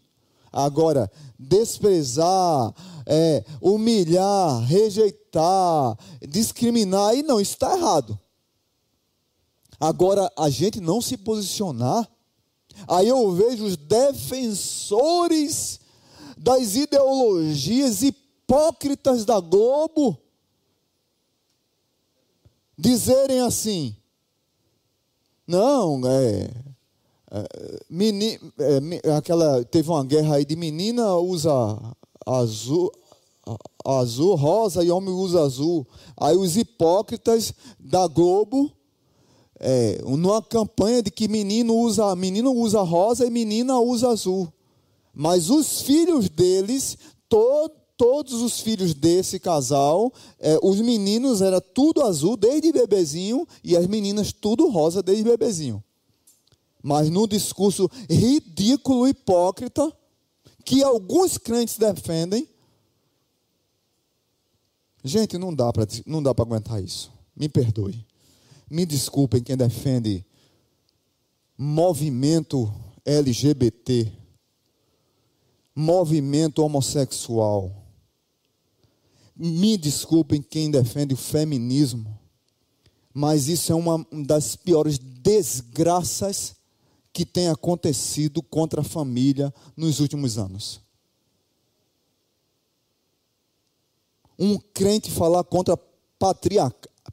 Agora, 0.51 1.09
desprezar, 1.39 2.74
é, 3.05 3.45
humilhar, 3.61 4.61
rejeitar, 4.63 5.97
discriminar, 6.28 7.11
aí 7.11 7.24
não, 7.24 7.39
isso 7.39 7.53
está 7.53 7.78
errado. 7.78 8.20
Agora, 9.80 10.30
a 10.38 10.49
gente 10.49 10.82
não 10.82 10.99
se 10.99 11.16
posicionar, 11.16 12.09
aí 12.88 13.07
eu 13.07 13.32
vejo 13.32 13.63
os 13.63 13.78
defensores 13.78 14.66
das 16.38 16.75
ideologias 16.75 18.01
hipócritas 18.01 19.25
da 19.25 19.39
Globo 19.39 20.17
dizerem 22.77 23.41
assim: 23.41 23.95
não, 25.47 26.01
é, 26.05 26.49
é, 27.31 27.79
meni, 27.89 28.39
é, 29.03 29.11
aquela 29.13 29.63
teve 29.63 29.89
uma 29.89 30.03
guerra 30.03 30.36
aí 30.36 30.45
de 30.45 30.55
menina 30.55 31.15
usa 31.15 31.51
azul, 32.25 32.91
azul, 33.83 34.36
rosa 34.36 34.83
e 34.83 34.91
homem 34.91 35.13
usa 35.13 35.41
azul. 35.41 35.88
Aí 36.17 36.36
os 36.36 36.57
hipócritas 36.57 37.53
da 37.79 38.07
Globo 38.07 38.71
é, 39.59 40.01
numa 40.03 40.41
campanha 40.41 41.01
de 41.01 41.11
que 41.11 41.27
menino 41.27 41.75
usa 41.75 42.15
menino 42.15 42.51
usa 42.53 42.81
rosa 42.81 43.25
e 43.25 43.29
menina 43.29 43.79
usa 43.79 44.09
azul. 44.09 44.51
Mas 45.16 45.49
os 45.49 45.82
filhos 45.82 46.28
deles, 46.28 46.97
to, 47.30 47.72
todos 47.95 48.41
os 48.41 48.59
filhos 48.59 48.93
desse 48.93 49.39
casal, 49.39 50.13
é, 50.39 50.59
os 50.61 50.82
meninos 50.82 51.41
era 51.41 51.61
tudo 51.61 52.03
azul 52.03 52.36
desde 52.36 52.72
bebezinho 52.74 53.47
e 53.63 53.78
as 53.78 53.88
meninas 53.88 54.34
tudo 54.34 54.68
rosa 54.68 55.01
desde 55.01 55.24
bebezinho. 55.24 55.82
Mas 56.84 57.09
no 57.09 57.28
discurso 57.28 57.89
ridículo, 58.09 59.07
hipócrita, 59.07 59.91
que 60.66 60.84
alguns 60.84 61.38
crentes 61.38 61.78
defendem, 61.78 62.47
gente, 65.03 65.38
não 65.38 65.53
dá 65.53 65.72
para 65.72 65.88
não 66.05 66.22
dá 66.22 66.34
para 66.34 66.43
aguentar 66.43 66.84
isso. 66.84 67.11
Me 67.36 67.47
perdoe. 67.47 68.05
Me 68.70 68.86
desculpem 68.86 69.41
quem 69.41 69.55
defende 69.55 70.26
movimento 71.57 72.72
LGBT, 73.05 74.11
movimento 75.76 76.63
homossexual. 76.63 77.84
Me 79.36 79.78
desculpem 79.78 80.41
quem 80.41 80.71
defende 80.71 81.13
o 81.13 81.17
feminismo, 81.17 82.17
mas 83.13 83.49
isso 83.49 83.71
é 83.71 83.76
uma 83.76 84.05
das 84.26 84.55
piores 84.55 84.97
desgraças 84.97 86.55
que 87.11 87.26
tem 87.26 87.49
acontecido 87.49 88.41
contra 88.41 88.82
a 88.82 88.84
família 88.84 89.53
nos 89.76 89.99
últimos 89.99 90.38
anos. 90.38 90.80
Um 94.38 94.57
crente 94.57 95.09
falar 95.11 95.43
contra 95.45 95.78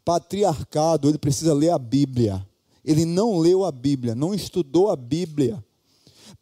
patriarcado, 0.04 1.08
ele 1.08 1.18
precisa 1.18 1.54
ler 1.54 1.70
a 1.70 1.78
Bíblia. 1.78 2.46
Ele 2.84 3.04
não 3.04 3.38
leu 3.38 3.64
a 3.64 3.70
Bíblia, 3.70 4.14
não 4.14 4.34
estudou 4.34 4.90
a 4.90 4.96
Bíblia. 4.96 5.64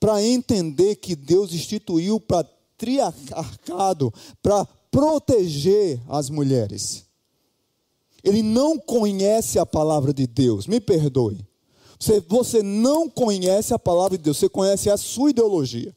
Para 0.01 0.23
entender 0.23 0.97
que 0.97 1.15
Deus 1.15 1.53
instituiu 1.53 2.17
o 2.17 2.21
patriarcado 2.21 4.13
para 4.43 4.67
proteger 4.91 6.01
as 6.09 6.29
mulheres. 6.29 7.05
Ele 8.25 8.43
não 8.43 8.79
conhece 8.79 9.59
a 9.59 9.65
palavra 9.65 10.13
de 10.13 10.27
Deus, 10.27 10.67
me 10.67 10.81
perdoe. 10.81 11.47
Você, 11.99 12.21
você 12.21 12.63
não 12.63 13.09
conhece 13.09 13.75
a 13.75 13.79
palavra 13.79 14.17
de 14.17 14.25
Deus, 14.25 14.39
você 14.39 14.49
conhece 14.49 14.89
a 14.91 14.97
sua 14.97 15.31
ideologia. 15.31 15.95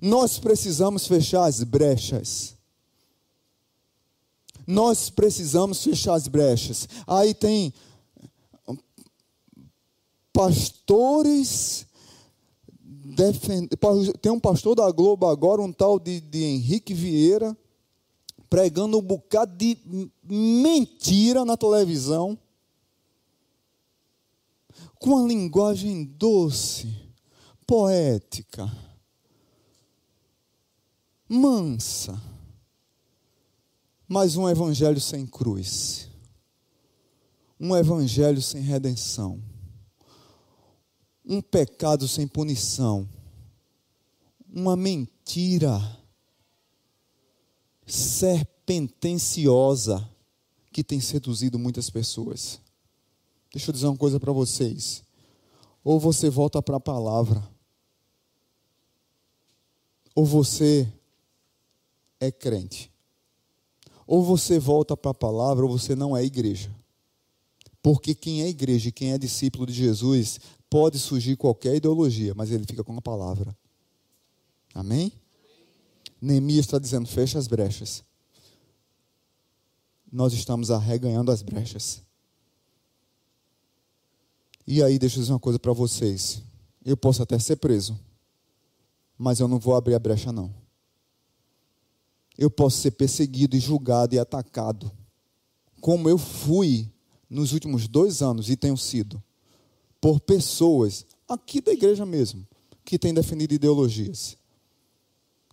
Nós 0.00 0.38
precisamos 0.38 1.06
fechar 1.06 1.44
as 1.44 1.62
brechas. 1.62 2.54
Nós 4.66 5.10
precisamos 5.10 5.82
fechar 5.82 6.14
as 6.14 6.28
brechas. 6.28 6.88
Aí 7.06 7.32
tem 7.32 7.72
pastores. 10.36 11.86
Defend... 12.78 13.68
Tem 14.20 14.30
um 14.30 14.38
pastor 14.38 14.76
da 14.76 14.90
Globo 14.90 15.26
agora, 15.26 15.62
um 15.62 15.72
tal 15.72 15.98
de, 15.98 16.20
de 16.20 16.44
Henrique 16.44 16.92
Vieira, 16.92 17.56
pregando 18.50 18.98
um 18.98 19.02
bocado 19.02 19.56
de 19.56 19.78
mentira 20.22 21.44
na 21.44 21.56
televisão, 21.56 22.38
com 24.98 25.10
uma 25.10 25.26
linguagem 25.26 26.04
doce, 26.04 26.94
poética 27.66 28.70
mansa, 31.28 32.20
mas 34.06 34.36
um 34.36 34.48
evangelho 34.48 35.00
sem 35.00 35.26
cruz, 35.26 36.08
um 37.58 37.76
evangelho 37.76 38.40
sem 38.40 38.60
redenção, 38.60 39.42
um 41.26 41.42
pecado 41.42 42.06
sem 42.06 42.28
punição, 42.28 43.08
uma 44.48 44.76
mentira 44.76 45.98
serpentenciosa 47.84 50.08
que 50.72 50.84
tem 50.84 51.00
seduzido 51.00 51.58
muitas 51.58 51.90
pessoas. 51.90 52.60
Deixa 53.52 53.70
eu 53.70 53.72
dizer 53.72 53.86
uma 53.86 53.96
coisa 53.96 54.20
para 54.20 54.32
vocês. 54.32 55.02
Ou 55.82 55.98
você 55.98 56.30
volta 56.30 56.62
para 56.62 56.76
a 56.76 56.80
palavra, 56.80 57.42
ou 60.14 60.24
você 60.24 60.88
é 62.20 62.30
crente. 62.30 62.92
Ou 64.06 64.22
você 64.22 64.58
volta 64.58 64.96
para 64.96 65.10
a 65.10 65.14
palavra, 65.14 65.64
ou 65.64 65.70
você 65.70 65.96
não 65.96 66.16
é 66.16 66.24
igreja. 66.24 66.70
Porque 67.82 68.14
quem 68.14 68.42
é 68.42 68.48
igreja 68.48 68.88
e 68.88 68.92
quem 68.92 69.12
é 69.12 69.18
discípulo 69.18 69.66
de 69.66 69.72
Jesus, 69.72 70.40
pode 70.68 70.98
surgir 70.98 71.36
qualquer 71.36 71.76
ideologia, 71.76 72.34
mas 72.34 72.50
ele 72.50 72.64
fica 72.64 72.84
com 72.84 72.96
a 72.96 73.02
palavra. 73.02 73.56
Amém? 74.74 75.12
Neemias 76.20 76.66
está 76.66 76.78
dizendo: 76.78 77.08
fecha 77.08 77.38
as 77.38 77.46
brechas. 77.46 78.04
Nós 80.10 80.32
estamos 80.32 80.70
arreganhando 80.70 81.30
as 81.30 81.42
brechas. 81.42 82.02
E 84.66 84.82
aí, 84.82 84.98
deixa 84.98 85.16
eu 85.16 85.20
dizer 85.20 85.32
uma 85.32 85.40
coisa 85.40 85.58
para 85.58 85.72
vocês. 85.72 86.42
Eu 86.84 86.96
posso 86.96 87.22
até 87.22 87.38
ser 87.38 87.56
preso, 87.56 87.98
mas 89.18 89.40
eu 89.40 89.48
não 89.48 89.58
vou 89.58 89.74
abrir 89.74 89.94
a 89.94 89.98
brecha, 89.98 90.32
não 90.32 90.66
eu 92.38 92.50
posso 92.50 92.78
ser 92.78 92.92
perseguido 92.92 93.56
e 93.56 93.60
julgado 93.60 94.14
e 94.14 94.18
atacado, 94.18 94.90
como 95.80 96.08
eu 96.08 96.18
fui 96.18 96.90
nos 97.28 97.52
últimos 97.52 97.88
dois 97.88 98.22
anos 98.22 98.50
e 98.50 98.56
tenho 98.56 98.76
sido, 98.76 99.22
por 100.06 100.20
pessoas 100.20 101.04
aqui 101.28 101.60
da 101.60 101.72
igreja 101.72 102.06
mesmo, 102.06 102.46
que 102.84 102.96
têm 102.96 103.12
defendido 103.12 103.54
ideologias, 103.54 104.38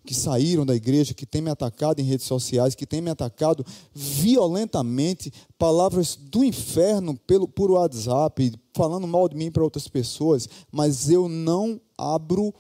que 0.06 0.14
saíram 0.14 0.64
da 0.64 0.76
igreja, 0.76 1.16
que 1.16 1.26
têm 1.26 1.41
me 1.41 1.49
atacado 1.49 1.99
em 1.99 2.04
redes 2.04 2.28
sociais, 2.28 2.76
que 2.76 2.86
têm 2.86 3.01
me 3.01 3.10
atacado 3.10 3.66
violentamente, 3.95 5.34
palavras 5.58 6.16
do 6.16 6.43
inferno 6.43 7.18
pelo, 7.18 7.47
por 7.47 7.72
WhatsApp, 7.72 8.54
falando 8.76 9.08
mal 9.08 9.28
de 9.28 9.36
mim 9.36 9.49
para 9.49 9.64
outras 9.64 9.88
pessoas, 9.88 10.47
mas 10.72 11.10
eu 11.10 11.28
não 11.28 11.82
abro 11.97 12.54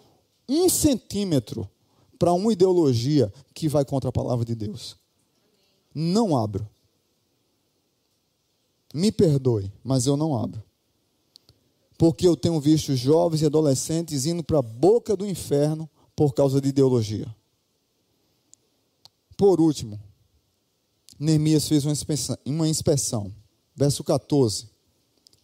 um 0.49 0.67
centímetro 0.69 1.69
para 2.17 2.33
uma 2.33 2.51
ideologia 2.51 3.31
que 3.53 3.69
vai 3.69 3.85
contra 3.85 4.09
a 4.09 4.11
palavra 4.11 4.43
de 4.43 4.55
Deus. 4.55 4.97
Não 5.93 6.35
abro. 6.35 6.67
Me 8.91 9.11
perdoe, 9.11 9.71
mas 9.83 10.07
eu 10.07 10.17
não 10.17 10.35
abro. 10.35 10.63
Porque 12.03 12.27
eu 12.27 12.35
tenho 12.35 12.59
visto 12.59 12.93
jovens 12.97 13.43
e 13.43 13.45
adolescentes 13.45 14.25
indo 14.25 14.43
para 14.43 14.59
a 14.59 14.61
boca 14.61 15.15
do 15.15 15.25
inferno 15.25 15.89
por 16.13 16.33
causa 16.33 16.59
de 16.59 16.67
ideologia. 16.67 17.33
Por 19.37 19.61
último, 19.61 19.97
Neemias 21.17 21.65
fez 21.65 21.85
uma 21.85 21.93
inspeção, 21.93 22.37
uma 22.45 22.67
inspeção. 22.67 23.33
Verso 23.73 24.03
14. 24.03 24.67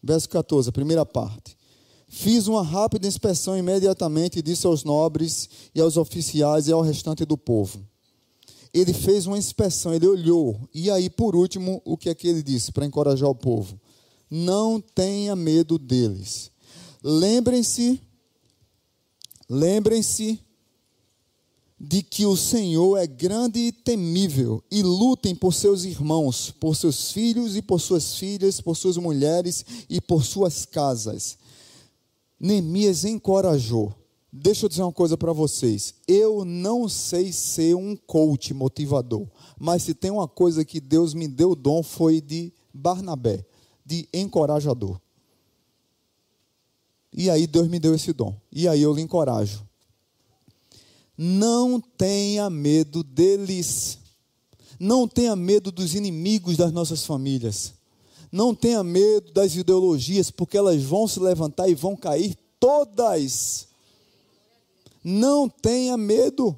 Verso 0.03 0.28
14, 0.28 0.68
a 0.68 0.74
primeira 0.74 1.05
parte. 1.05 1.57
Fiz 2.10 2.45
uma 2.47 2.62
rápida 2.62 3.07
inspeção 3.07 3.57
imediatamente 3.57 4.39
e 4.39 4.41
disse 4.41 4.68
aos 4.68 4.84
nobres 4.84 5.49
e 5.74 5.80
aos 5.80 5.95
oficiais 5.95 6.68
e 6.68 6.74
ao 6.74 6.82
restante 6.82 7.24
do 7.24 7.38
povo. 7.38 7.88
Ele 8.74 8.91
fez 8.91 9.26
uma 9.26 9.38
inspeção, 9.38 9.93
ele 9.93 10.05
olhou. 10.05 10.60
E 10.74 10.91
aí, 10.91 11.10
por 11.10 11.38
último, 11.38 11.82
o 11.86 11.95
que 11.95 12.10
é 12.10 12.14
que 12.14 12.28
ele 12.28 12.43
disse 12.43 12.74
para 12.74 12.86
encorajar 12.86 13.30
o 13.30 13.34
povo? 13.34 13.80
Não 14.30 14.80
tenha 14.80 15.36
medo 15.36 15.78
deles. 15.78 16.52
Lembrem-se, 17.04 18.02
lembrem-se 19.50 20.40
de 21.80 22.04
que 22.04 22.26
o 22.26 22.36
Senhor 22.36 22.98
é 22.98 23.08
grande 23.08 23.60
e 23.60 23.72
temível, 23.72 24.62
e 24.70 24.84
lutem 24.84 25.34
por 25.34 25.54
seus 25.54 25.86
irmãos, 25.86 26.52
por 26.52 26.76
seus 26.76 27.12
filhos 27.12 27.56
e 27.56 27.62
por 27.62 27.80
suas 27.80 28.16
filhas, 28.16 28.60
por 28.60 28.76
suas 28.76 28.98
mulheres 28.98 29.66
e 29.90 30.02
por 30.02 30.26
suas 30.26 30.66
casas 30.66 31.38
Neemias 32.40 33.04
encorajou. 33.04 33.94
Deixa 34.32 34.66
eu 34.66 34.70
dizer 34.70 34.84
uma 34.84 34.94
coisa 34.94 35.18
para 35.18 35.34
vocês. 35.34 35.96
Eu 36.08 36.46
não 36.46 36.88
sei 36.88 37.34
ser 37.34 37.76
um 37.76 37.96
coach 37.96 38.54
motivador, 38.54 39.28
mas 39.60 39.84
se 39.84 39.94
tem 39.94 40.10
uma 40.10 40.28
coisa 40.28 40.64
que 40.64 40.80
Deus 40.80 41.14
me 41.14 41.28
deu 41.28 41.56
dom 41.56 41.84
foi 41.84 42.22
de 42.22 42.54
Barnabé, 42.74 43.44
de 43.90 44.08
encorajador. 44.14 45.02
E 47.12 47.28
aí 47.28 47.48
Deus 47.48 47.68
me 47.68 47.80
deu 47.80 47.96
esse 47.96 48.14
dom. 48.14 48.36
E 48.52 48.68
aí 48.68 48.84
eu 48.84 48.94
lhe 48.94 49.02
encorajo. 49.02 49.68
Não 51.18 51.82
tenha 51.82 52.50
medo 52.52 53.04
deles. 53.04 53.98
Não 54.80 55.08
tenha 55.08 55.36
medo 55.36 55.72
dos 55.72 55.96
inimigos 55.96 56.56
das 56.56 56.72
nossas 56.72 57.04
famílias. 57.04 57.74
Não 58.32 58.54
tenha 58.54 58.84
medo 58.84 59.32
das 59.32 59.56
ideologias, 59.56 60.30
porque 60.30 60.56
elas 60.56 60.84
vão 60.84 61.08
se 61.08 61.20
levantar 61.20 61.68
e 61.68 61.74
vão 61.74 61.96
cair 61.96 62.38
todas. 62.60 63.68
Não 65.04 65.50
tenha 65.50 65.98
medo. 65.98 66.56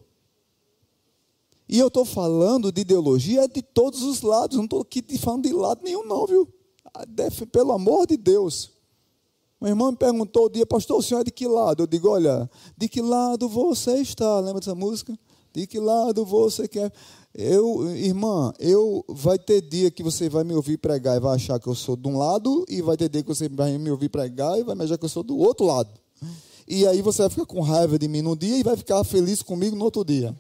E 1.70 1.80
eu 1.80 1.88
estou 1.88 2.04
falando 2.04 2.74
de 2.74 2.82
ideologia 2.82 3.48
de 3.48 3.62
todos 3.62 4.04
os 4.04 4.22
lados, 4.22 4.58
não 4.58 4.66
estou 4.66 4.82
aqui 4.82 5.02
falando 5.18 5.44
de 5.44 5.54
lado 5.54 5.82
nenhum, 5.82 6.06
não, 6.06 6.28
viu? 6.28 6.46
Pelo 7.52 7.72
amor 7.72 8.08
de 8.08 8.18
Deus. 8.18 8.72
Meu 9.60 9.70
irmão 9.70 9.92
me 9.92 9.98
perguntou 9.98 10.46
o 10.46 10.50
dia, 10.50 10.66
pastor, 10.66 10.98
o 10.98 11.04
senhor 11.04 11.22
é 11.22 11.24
de 11.24 11.32
que 11.32 11.48
lado? 11.48 11.84
Eu 11.84 11.88
digo, 11.88 12.10
olha, 12.10 12.50
de 12.76 12.90
que 12.90 13.00
lado 13.00 13.48
você 13.48 13.98
está? 13.98 14.40
Lembra 14.40 14.60
dessa 14.60 14.74
música? 14.74 15.18
De 15.54 15.68
que 15.68 15.80
lado 15.80 16.26
você 16.26 16.68
quer? 16.68 16.92
Eu, 17.34 17.88
irmã, 17.96 18.52
eu 18.60 19.06
vai 19.08 19.38
ter 19.38 19.62
dia 19.62 19.92
que 19.92 20.02
você 20.02 20.28
vai 20.28 20.44
me 20.44 20.54
ouvir 20.54 20.78
pregar 20.78 21.16
e 21.16 21.20
vai 21.20 21.36
achar 21.36 21.60
que 21.60 21.68
eu 21.68 21.76
sou 21.76 21.96
de 21.96 22.08
um 22.08 22.18
lado, 22.18 22.66
e 22.68 22.82
vai 22.82 22.98
ter 22.98 23.08
dia 23.08 23.22
que 23.22 23.30
você 23.30 23.48
vai 23.48 23.78
me 23.78 23.92
ouvir 23.92 24.10
pregar 24.10 24.60
e 24.60 24.64
vai 24.64 24.76
me 24.76 24.84
achar 24.84 24.98
que 24.98 25.06
eu 25.06 25.10
sou 25.10 25.22
do 25.22 25.38
outro 25.38 25.66
lado. 25.66 25.90
E 26.68 26.88
aí 26.88 27.02
você 27.02 27.22
vai 27.22 27.30
ficar 27.30 27.46
com 27.46 27.62
raiva 27.62 28.00
de 28.00 28.08
mim 28.08 28.22
num 28.22 28.36
dia 28.36 28.58
e 28.58 28.64
vai 28.64 28.76
ficar 28.76 29.04
feliz 29.04 29.42
comigo 29.42 29.76
no 29.76 29.86
outro 29.86 30.04
dia. 30.04 30.36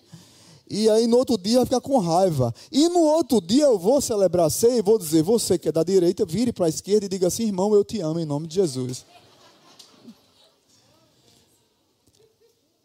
E 0.73 0.89
aí 0.89 1.05
no 1.05 1.17
outro 1.17 1.37
dia 1.37 1.57
vai 1.57 1.65
ficar 1.65 1.81
com 1.81 1.97
raiva. 1.97 2.55
E 2.71 2.87
no 2.87 3.01
outro 3.01 3.41
dia 3.41 3.65
eu 3.65 3.77
vou 3.77 3.99
celebrar 3.99 4.49
ceia 4.49 4.77
e 4.77 4.81
vou 4.81 4.97
dizer: 4.97 5.21
você 5.21 5.59
que 5.59 5.67
é 5.67 5.71
da 5.71 5.83
direita, 5.83 6.25
vire 6.25 6.53
para 6.53 6.67
a 6.67 6.69
esquerda 6.69 7.05
e 7.05 7.09
diga 7.09 7.27
assim: 7.27 7.43
irmão, 7.43 7.75
eu 7.75 7.83
te 7.83 7.99
amo 7.99 8.21
em 8.21 8.25
nome 8.25 8.47
de 8.47 8.55
Jesus. 8.55 9.05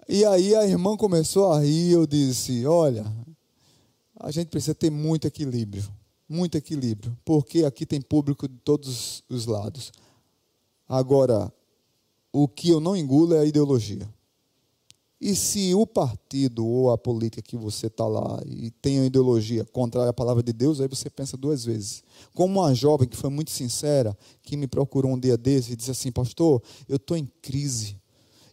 E 0.09 0.25
aí 0.25 0.53
a 0.57 0.67
irmã 0.67 0.97
começou 0.97 1.53
a 1.53 1.61
rir. 1.61 1.93
Eu 1.93 2.09
disse: 2.09 2.67
olha, 2.67 3.07
a 4.19 4.33
gente 4.33 4.49
precisa 4.49 4.75
ter 4.75 4.91
muito 4.91 5.29
equilíbrio. 5.29 5.85
Muito 6.29 6.59
equilíbrio. 6.59 7.17
Porque 7.25 7.65
aqui 7.65 7.87
tem 7.87 8.01
público 8.01 8.49
de 8.49 8.57
todos 8.65 9.23
os 9.29 9.47
lados. 9.47 9.93
Agora, 10.89 11.53
o 12.33 12.49
que 12.49 12.69
eu 12.69 12.81
não 12.81 12.97
engulo 12.97 13.35
é 13.37 13.39
a 13.39 13.45
ideologia. 13.45 14.13
E 15.19 15.35
se 15.35 15.75
o 15.75 15.87
partido 15.87 16.67
ou 16.67 16.91
a 16.91 16.99
política 16.99 17.41
que 17.41 17.57
você 17.57 17.87
está 17.87 18.07
lá 18.07 18.39
e 18.45 18.71
tem 18.71 18.99
uma 18.99 19.07
ideologia 19.07 19.65
contrária 19.65 20.11
à 20.11 20.13
palavra 20.13 20.43
de 20.43 20.53
Deus, 20.53 20.79
aí 20.81 20.89
você 20.89 21.09
pensa 21.09 21.39
duas 21.39 21.65
vezes. 21.65 22.05
Como 22.35 22.61
uma 22.61 22.75
jovem 22.75 23.09
que 23.09 23.17
foi 23.17 23.31
muito 23.31 23.51
sincera, 23.51 24.17
que 24.43 24.57
me 24.57 24.67
procurou 24.67 25.13
um 25.13 25.19
dia 25.19 25.37
desse 25.39 25.73
e 25.73 25.77
disse 25.77 25.91
assim: 25.91 26.13
Pastor, 26.13 26.63
eu 26.87 26.97
estou 26.97 27.17
em 27.17 27.27
crise. 27.41 27.99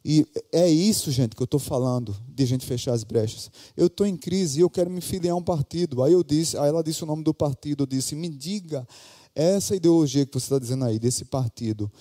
E 0.05 0.25
é 0.51 0.69
isso, 0.69 1.11
gente, 1.11 1.35
que 1.35 1.41
eu 1.41 1.45
estou 1.45 1.59
falando, 1.59 2.15
de 2.27 2.45
gente 2.45 2.65
fechar 2.65 2.93
as 2.93 3.03
brechas. 3.03 3.49
Eu 3.75 3.87
estou 3.87 4.05
em 4.05 4.17
crise 4.17 4.59
e 4.59 4.61
eu 4.61 4.69
quero 4.69 4.89
me 4.89 4.99
filiar 4.99 5.33
a 5.33 5.37
um 5.37 5.43
partido. 5.43 6.03
Aí 6.03 6.11
eu 6.11 6.23
disse, 6.23 6.57
aí 6.57 6.67
ela 6.67 6.83
disse 6.83 7.03
o 7.03 7.05
nome 7.05 7.23
do 7.23 7.33
partido, 7.33 7.83
eu 7.83 7.87
disse: 7.87 8.15
Me 8.15 8.29
diga, 8.29 8.87
essa 9.35 9.75
ideologia 9.75 10.25
que 10.25 10.33
você 10.33 10.45
está 10.45 10.59
dizendo 10.59 10.85
aí, 10.85 10.99
desse 10.99 11.25
partido, 11.25 11.91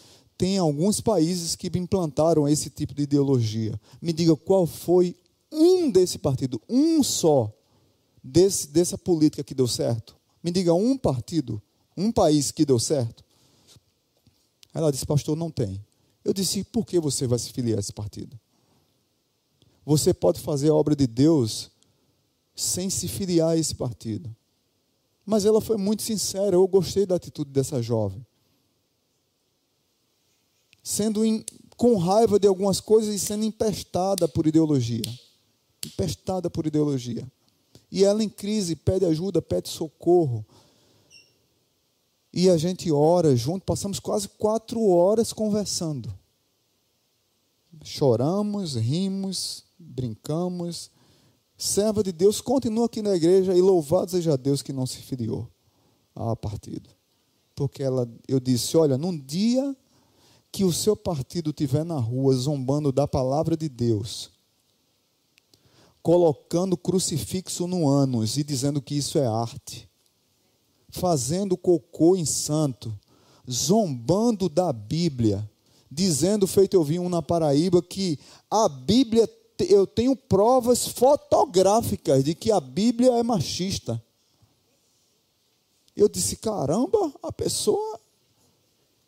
tem 0.43 0.59
alguns 0.59 1.01
países 1.01 1.55
que 1.55 1.71
implantaram 1.79 2.49
esse 2.49 2.69
tipo 2.69 2.93
de 2.93 3.05
ideologia. 3.05 3.81
Me 4.01 4.13
diga 4.13 4.35
qual 4.35 4.67
foi 4.67 5.15
um 5.53 5.89
desse 5.89 6.19
partido, 6.19 6.61
um 6.69 7.01
só, 7.05 7.49
desse, 8.21 8.67
dessa 8.67 8.99
política 8.99 9.45
que 9.45 9.55
deu 9.55 9.69
certo. 9.69 10.17
Me 10.43 10.51
diga 10.51 10.75
um 10.75 10.99
partido, 10.99 11.63
um 11.97 12.11
país 12.11 12.51
que 12.51 12.67
deu 12.67 12.81
certo. 12.81 13.23
Ela 14.75 14.91
disse, 14.91 15.07
pastor, 15.07 15.37
não 15.37 15.49
tem. 15.49 15.81
Eu 16.25 16.33
disse, 16.33 16.65
por 16.65 16.85
que 16.85 16.99
você 16.99 17.25
vai 17.25 17.39
se 17.39 17.53
filiar 17.53 17.77
a 17.77 17.81
esse 17.81 17.93
partido? 17.93 18.37
Você 19.87 20.13
pode 20.13 20.41
fazer 20.41 20.71
a 20.71 20.75
obra 20.75 20.97
de 20.97 21.07
Deus 21.07 21.71
sem 22.53 22.91
se 22.91 23.07
filiar 23.07 23.51
a 23.51 23.57
esse 23.57 23.77
partido. 23.77 24.29
Mas 25.25 25.45
ela 25.45 25.61
foi 25.61 25.77
muito 25.77 26.03
sincera, 26.03 26.57
eu 26.57 26.67
gostei 26.67 27.07
da 27.07 27.15
atitude 27.15 27.53
dessa 27.53 27.81
jovem 27.81 28.27
sendo 30.83 31.25
in, 31.25 31.45
com 31.77 31.97
raiva 31.97 32.39
de 32.39 32.47
algumas 32.47 32.81
coisas 32.81 33.15
e 33.15 33.19
sendo 33.19 33.45
empestada 33.45 34.27
por 34.27 34.47
ideologia. 34.47 35.03
Empestada 35.85 36.51
por 36.51 36.67
ideologia. 36.67 37.27
E 37.91 38.05
ela 38.05 38.23
em 38.23 38.29
crise 38.29 38.75
pede 38.75 39.05
ajuda, 39.05 39.43
pede 39.43 39.69
socorro. 39.69 40.45
E 42.33 42.49
a 42.49 42.57
gente 42.57 42.91
ora 42.91 43.37
junto, 43.37 43.65
passamos 43.65 44.01
quase 44.01 44.29
quatro 44.29 44.83
horas 44.87 45.33
conversando. 45.33 46.13
Choramos, 47.85 48.75
rimos, 48.75 49.65
brincamos. 49.79 50.91
Serva 51.57 52.03
de 52.03 52.13
Deus 52.13 52.41
continua 52.41 52.87
aqui 52.87 53.03
na 53.03 53.15
igreja 53.15 53.55
e 53.55 53.61
louvado 53.61 54.11
seja 54.11 54.37
Deus 54.37 54.63
que 54.63 54.73
não 54.73 54.87
se 54.87 54.99
filiou 54.99 55.49
a 56.15 56.35
partido. 56.35 56.89
Porque 57.55 57.83
ela, 57.83 58.09
eu 58.27 58.41
disse: 58.41 58.77
olha, 58.77 58.97
num 58.97 59.17
dia 59.17 59.77
que 60.53 60.65
o 60.65 60.73
seu 60.73 60.95
partido 60.95 61.49
estiver 61.49 61.83
na 61.83 61.99
rua 61.99 62.35
zombando 62.35 62.93
da 62.93 63.09
palavra 63.09 63.57
de 63.57 63.71
Deus, 63.71 64.31
colocando 66.03 66.77
crucifixo 66.77 67.67
no 67.67 67.89
ânus 67.89 68.37
e 68.37 68.45
dizendo 68.45 68.83
que 68.83 68.95
isso 68.95 69.19
é 69.19 69.27
arte, 69.27 69.89
fazendo 70.91 71.57
cocô 71.57 72.15
em 72.15 72.27
santo, 72.27 72.95
zombando 73.51 74.47
da 74.47 74.71
Bíblia, 74.75 75.51
dizendo, 75.91 76.47
feito 76.47 76.75
eu 76.75 76.85
vi 76.85 76.99
um 76.99 77.09
na 77.09 77.23
Paraíba, 77.23 77.83
que 77.83 78.19
a 78.51 78.69
Bíblia, 78.69 79.29
eu 79.59 79.87
tenho 79.87 80.15
provas 80.15 80.87
fotográficas 80.87 82.23
de 82.25 82.35
que 82.35 82.53
a 82.53 82.61
Bíblia 82.61 83.13
é 83.13 83.23
machista. 83.23 84.03
Eu 85.97 86.09
disse, 86.09 86.37
caramba, 86.37 87.13
a 87.23 87.33
pessoa 87.33 88.02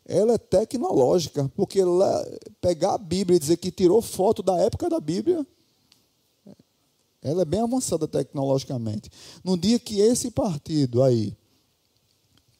ela 0.05 0.33
é 0.33 0.37
tecnológica, 0.37 1.51
porque 1.55 1.79
pegar 2.61 2.93
a 2.93 2.97
Bíblia 2.97 3.37
e 3.37 3.39
dizer 3.39 3.57
que 3.57 3.71
tirou 3.71 4.01
foto 4.01 4.43
da 4.43 4.55
época 4.57 4.87
da 4.87 4.99
Bíblia, 4.99 5.45
ela 7.23 7.41
é 7.41 7.45
bem 7.45 7.61
avançada 7.61 8.07
tecnologicamente. 8.07 9.09
No 9.43 9.57
dia 9.57 9.79
que 9.79 9.99
esse 9.99 10.29
partido 10.29 11.01
aí 11.01 11.35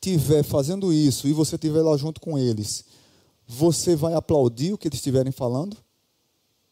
tiver 0.01 0.43
fazendo 0.43 0.91
isso 0.91 1.27
e 1.27 1.33
você 1.33 1.55
estiver 1.55 1.83
lá 1.83 1.95
junto 1.97 2.19
com 2.19 2.37
eles, 2.37 2.83
você 3.47 3.95
vai 3.95 4.15
aplaudir 4.15 4.73
o 4.73 4.77
que 4.77 4.87
eles 4.87 4.97
estiverem 4.97 5.31
falando? 5.31 5.77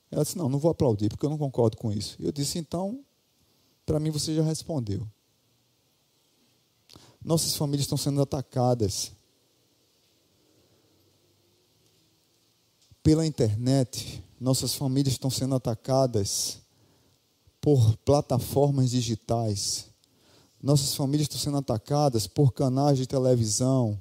Ela 0.09 0.24
disse: 0.24 0.38
Não, 0.38 0.49
não 0.49 0.57
vou 0.57 0.71
aplaudir, 0.71 1.09
porque 1.09 1.26
eu 1.26 1.30
não 1.30 1.38
concordo 1.38 1.78
com 1.78 1.91
isso. 1.91 2.17
Eu 2.19 2.32
disse: 2.32 2.57
Então, 2.57 2.99
para 3.86 3.99
mim 3.99 4.09
você 4.09 4.34
já 4.34 4.41
respondeu. 4.41 5.07
Nossas 7.24 7.55
famílias 7.55 7.86
estão 7.86 7.97
sendo 7.97 8.21
atacadas 8.21 9.11
pela 13.04 13.28
internet, 13.28 14.24
nossas 14.39 14.74
famílias 14.74 15.14
estão 15.14 15.30
sendo 15.30 15.56
atacadas 15.56 16.60
por 17.60 17.97
plataformas 17.97 18.91
digitais. 18.91 19.88
Nossas 20.62 20.95
famílias 20.95 21.26
estão 21.26 21.39
sendo 21.39 21.58
atacadas 21.58 22.26
por 22.26 22.54
canais 22.54 22.97
de 22.97 23.06
televisão, 23.06 23.99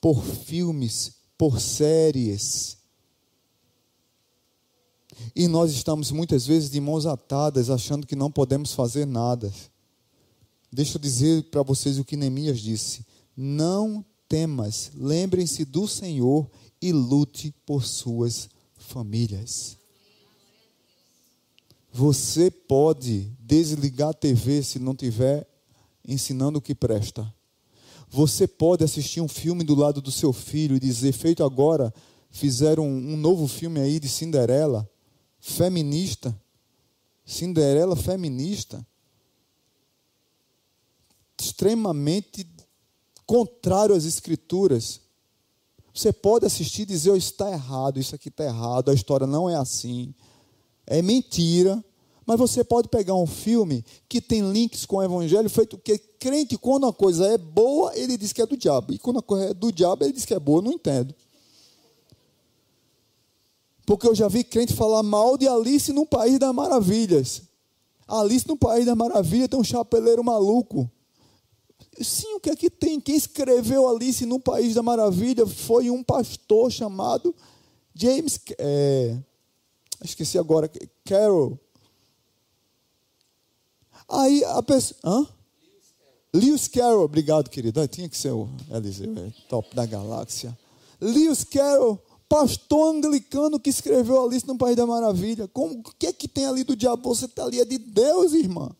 por 0.00 0.24
filmes, 0.24 1.12
por 1.36 1.60
séries. 1.60 2.78
E 5.36 5.46
nós 5.46 5.70
estamos 5.72 6.10
muitas 6.10 6.46
vezes 6.46 6.70
de 6.70 6.80
mãos 6.80 7.04
atadas, 7.04 7.68
achando 7.68 8.06
que 8.06 8.16
não 8.16 8.30
podemos 8.30 8.72
fazer 8.72 9.06
nada. 9.06 9.52
Deixa 10.72 10.96
eu 10.96 11.00
dizer 11.00 11.44
para 11.50 11.62
vocês 11.62 11.98
o 11.98 12.04
que 12.04 12.16
Neemias 12.16 12.60
disse: 12.60 13.04
Não 13.36 14.04
temas, 14.26 14.90
lembrem-se 14.94 15.64
do 15.64 15.86
Senhor 15.86 16.50
e 16.80 16.92
lute 16.92 17.54
por 17.66 17.84
suas 17.84 18.48
famílias. 18.76 19.76
Você 21.92 22.50
pode 22.50 23.32
desligar 23.40 24.10
a 24.10 24.14
TV 24.14 24.62
se 24.62 24.78
não 24.78 24.94
tiver 24.94 25.48
ensinando 26.06 26.58
o 26.58 26.62
que 26.62 26.74
presta. 26.74 27.32
Você 28.08 28.46
pode 28.46 28.82
assistir 28.82 29.20
um 29.20 29.28
filme 29.28 29.62
do 29.62 29.74
lado 29.74 30.00
do 30.00 30.10
seu 30.10 30.32
filho 30.32 30.76
e 30.76 30.80
dizer, 30.80 31.12
feito 31.12 31.44
agora, 31.44 31.92
fizeram 32.30 32.88
um, 32.88 33.16
novo 33.16 33.46
filme 33.46 33.80
aí 33.80 34.00
de 34.00 34.08
Cinderela, 34.08 34.88
feminista. 35.38 36.36
Cinderela 37.24 37.94
feminista. 37.94 38.84
Extremamente 41.40 42.46
contrário 43.24 43.94
às 43.94 44.04
escrituras. 44.04 45.00
Você 45.92 46.12
pode 46.12 46.46
assistir 46.46 46.82
e 46.82 46.86
dizer, 46.86 47.10
oh, 47.10 47.16
está 47.16 47.50
errado, 47.50 47.98
isso 47.98 48.14
aqui 48.14 48.28
está 48.28 48.44
errado, 48.44 48.90
a 48.90 48.94
história 48.94 49.26
não 49.26 49.48
é 49.48 49.56
assim. 49.56 50.14
É 50.86 51.02
mentira. 51.02 51.82
Mas 52.26 52.38
você 52.38 52.62
pode 52.62 52.88
pegar 52.88 53.14
um 53.14 53.26
filme 53.26 53.84
que 54.08 54.20
tem 54.20 54.52
links 54.52 54.86
com 54.86 54.96
o 54.96 55.02
evangelho, 55.02 55.50
feito 55.50 55.76
que 55.76 55.98
crente, 55.98 56.56
quando 56.56 56.86
a 56.86 56.92
coisa 56.92 57.26
é 57.26 57.36
boa, 57.36 57.96
ele 57.96 58.16
diz 58.16 58.32
que 58.32 58.40
é 58.40 58.46
do 58.46 58.56
diabo. 58.56 58.92
E 58.92 58.98
quando 58.98 59.18
a 59.18 59.22
coisa 59.22 59.46
é 59.46 59.54
do 59.54 59.72
diabo, 59.72 60.04
ele 60.04 60.12
diz 60.12 60.24
que 60.24 60.34
é 60.34 60.38
boa. 60.38 60.58
Eu 60.58 60.62
não 60.62 60.72
entendo. 60.72 61.14
Porque 63.84 64.06
eu 64.06 64.14
já 64.14 64.28
vi 64.28 64.44
crente 64.44 64.74
falar 64.74 65.02
mal 65.02 65.36
de 65.36 65.48
Alice 65.48 65.92
no 65.92 66.06
País 66.06 66.38
das 66.38 66.54
Maravilhas. 66.54 67.42
Alice 68.06 68.46
no 68.46 68.56
País 68.56 68.86
das 68.86 68.96
Maravilhas 68.96 69.48
tem 69.48 69.58
um 69.58 69.64
chapeleiro 69.64 70.22
maluco. 70.22 70.88
Sim, 72.02 72.34
o 72.34 72.40
que 72.40 72.50
é 72.50 72.56
que 72.56 72.70
tem? 72.70 72.98
Quem 73.00 73.14
escreveu 73.14 73.86
Alice 73.88 74.24
no 74.24 74.40
País 74.40 74.74
da 74.74 74.82
Maravilha 74.82 75.46
foi 75.46 75.90
um 75.90 76.02
pastor 76.02 76.70
chamado 76.70 77.34
James. 77.94 78.40
É, 78.58 79.16
esqueci 80.02 80.38
agora. 80.38 80.70
Carroll. 81.04 81.58
Aí 84.08 84.42
a 84.44 84.62
pessoa. 84.62 84.98
Hã? 85.04 85.26
Lewis 86.32 86.68
Carroll, 86.68 87.04
obrigado, 87.04 87.50
querido. 87.50 87.86
tinha 87.88 88.08
que 88.08 88.16
ser 88.16 88.30
o 88.30 88.48
Eliseu, 88.70 89.12
é 89.16 89.32
top 89.48 89.74
da 89.74 89.84
galáxia. 89.84 90.56
Lewis 91.00 91.42
Carroll, 91.42 91.98
pastor 92.28 92.94
anglicano 92.94 93.58
que 93.58 93.68
escreveu 93.68 94.24
Alice 94.24 94.46
no 94.46 94.56
País 94.56 94.76
da 94.76 94.86
Maravilha. 94.86 95.48
Como, 95.48 95.80
o 95.80 95.82
que 95.98 96.06
é 96.06 96.12
que 96.12 96.28
tem 96.28 96.46
ali 96.46 96.62
do 96.62 96.76
diabo? 96.76 97.02
Você 97.14 97.24
está 97.24 97.44
ali, 97.44 97.60
é 97.60 97.64
de 97.64 97.78
Deus, 97.78 98.32
irmã. 98.32 98.70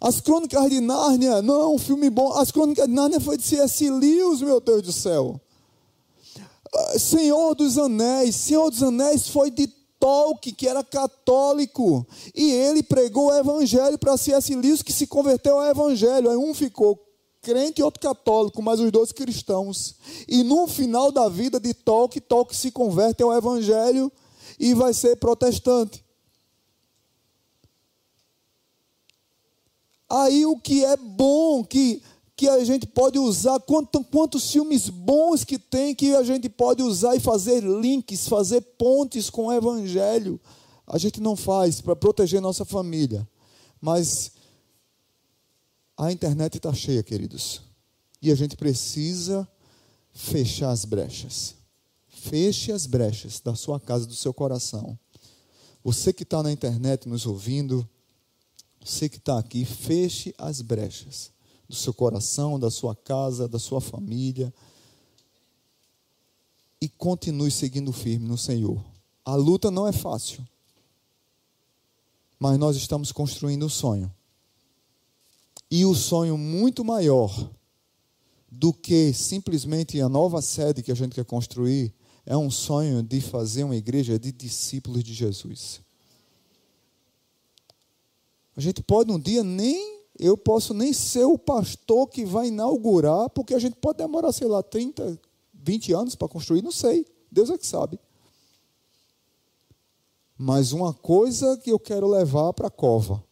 As 0.00 0.20
Crônicas 0.20 0.70
de 0.70 0.80
Nárnia, 0.80 1.42
não 1.42 1.78
filme 1.78 2.08
bom. 2.08 2.32
As 2.32 2.50
Crônicas 2.50 2.86
de 2.86 2.94
Nárnia 2.94 3.20
foi 3.20 3.36
de 3.36 3.42
C.S. 3.42 3.90
Lewis, 3.90 4.40
meu 4.40 4.58
Deus 4.58 4.82
do 4.82 4.92
céu. 4.92 5.38
Ah, 6.74 6.98
Senhor 6.98 7.54
dos 7.54 7.76
Anéis, 7.76 8.34
Senhor 8.34 8.70
dos 8.70 8.82
Anéis 8.82 9.28
foi 9.28 9.50
de 9.50 9.66
Tolkien, 9.98 10.54
que 10.54 10.66
era 10.66 10.82
católico, 10.82 12.06
e 12.34 12.50
ele 12.50 12.82
pregou 12.82 13.26
o 13.26 13.34
evangelho 13.34 13.98
para 13.98 14.16
C.S. 14.16 14.54
Lewis, 14.54 14.82
que 14.82 14.92
se 14.92 15.06
converteu 15.06 15.58
ao 15.58 15.66
evangelho. 15.66 16.30
Aí 16.30 16.36
um 16.36 16.54
ficou 16.54 16.98
crente 17.42 17.80
e 17.80 17.84
outro 17.84 18.00
católico, 18.00 18.62
mas 18.62 18.80
os 18.80 18.90
dois 18.90 19.12
cristãos. 19.12 19.96
E 20.26 20.42
no 20.42 20.66
final 20.66 21.12
da 21.12 21.28
vida 21.28 21.60
de 21.60 21.74
Tolkien, 21.74 22.24
Tolkien 22.26 22.58
se 22.58 22.70
converte 22.70 23.22
ao 23.22 23.34
evangelho 23.34 24.10
e 24.58 24.72
vai 24.72 24.94
ser 24.94 25.16
protestante. 25.16 26.02
Aí 30.10 30.44
o 30.44 30.58
que 30.58 30.84
é 30.84 30.96
bom, 30.96 31.62
que, 31.62 32.02
que 32.34 32.48
a 32.48 32.64
gente 32.64 32.84
pode 32.84 33.16
usar, 33.16 33.60
quanto, 33.60 34.02
quantos 34.02 34.50
filmes 34.50 34.88
bons 34.88 35.44
que 35.44 35.56
tem 35.56 35.94
que 35.94 36.12
a 36.16 36.24
gente 36.24 36.48
pode 36.48 36.82
usar 36.82 37.14
e 37.14 37.20
fazer 37.20 37.62
links, 37.62 38.26
fazer 38.26 38.60
pontes 38.60 39.30
com 39.30 39.46
o 39.46 39.52
Evangelho. 39.52 40.40
A 40.84 40.98
gente 40.98 41.20
não 41.20 41.36
faz 41.36 41.80
para 41.80 41.94
proteger 41.94 42.40
nossa 42.40 42.64
família. 42.64 43.26
Mas 43.80 44.32
a 45.96 46.10
internet 46.10 46.56
está 46.56 46.74
cheia, 46.74 47.02
queridos. 47.04 47.62
E 48.20 48.32
a 48.32 48.34
gente 48.34 48.56
precisa 48.56 49.48
fechar 50.12 50.70
as 50.70 50.84
brechas. 50.84 51.54
Feche 52.08 52.72
as 52.72 52.84
brechas 52.84 53.40
da 53.40 53.54
sua 53.54 53.78
casa, 53.78 54.06
do 54.06 54.14
seu 54.14 54.34
coração. 54.34 54.98
Você 55.84 56.12
que 56.12 56.24
está 56.24 56.42
na 56.42 56.50
internet 56.50 57.08
nos 57.08 57.24
ouvindo, 57.26 57.88
você 58.82 59.08
que 59.08 59.18
está 59.18 59.38
aqui, 59.38 59.64
feche 59.64 60.34
as 60.38 60.62
brechas 60.62 61.30
do 61.68 61.74
seu 61.74 61.94
coração, 61.94 62.58
da 62.58 62.70
sua 62.70 62.96
casa, 62.96 63.46
da 63.46 63.58
sua 63.58 63.80
família. 63.80 64.52
E 66.80 66.88
continue 66.88 67.50
seguindo 67.50 67.92
firme 67.92 68.26
no 68.26 68.38
Senhor. 68.38 68.82
A 69.24 69.34
luta 69.34 69.70
não 69.70 69.86
é 69.86 69.92
fácil. 69.92 70.46
Mas 72.38 72.58
nós 72.58 72.74
estamos 72.76 73.12
construindo 73.12 73.66
um 73.66 73.68
sonho. 73.68 74.12
E 75.70 75.84
o 75.84 75.94
sonho 75.94 76.36
muito 76.38 76.84
maior 76.84 77.50
do 78.50 78.72
que 78.72 79.12
simplesmente 79.12 80.00
a 80.00 80.08
nova 80.08 80.42
sede 80.42 80.82
que 80.82 80.90
a 80.90 80.96
gente 80.96 81.14
quer 81.14 81.24
construir 81.24 81.94
é 82.26 82.36
um 82.36 82.50
sonho 82.50 83.02
de 83.02 83.20
fazer 83.20 83.62
uma 83.62 83.76
igreja 83.76 84.18
de 84.18 84.32
discípulos 84.32 85.04
de 85.04 85.14
Jesus. 85.14 85.80
A 88.60 88.62
gente 88.62 88.82
pode 88.82 89.10
um 89.10 89.18
dia 89.18 89.42
nem, 89.42 90.02
eu 90.18 90.36
posso 90.36 90.74
nem 90.74 90.92
ser 90.92 91.24
o 91.24 91.38
pastor 91.38 92.06
que 92.06 92.26
vai 92.26 92.48
inaugurar, 92.48 93.30
porque 93.30 93.54
a 93.54 93.58
gente 93.58 93.76
pode 93.76 93.96
demorar, 93.96 94.32
sei 94.32 94.46
lá, 94.46 94.62
30, 94.62 95.18
20 95.54 95.94
anos 95.94 96.14
para 96.14 96.28
construir, 96.28 96.60
não 96.60 96.70
sei. 96.70 97.06
Deus 97.32 97.48
é 97.48 97.56
que 97.56 97.66
sabe. 97.66 97.98
Mas 100.36 100.72
uma 100.72 100.92
coisa 100.92 101.56
que 101.56 101.72
eu 101.72 101.78
quero 101.78 102.06
levar 102.06 102.52
para 102.52 102.66
a 102.66 102.70
cova 102.70 103.24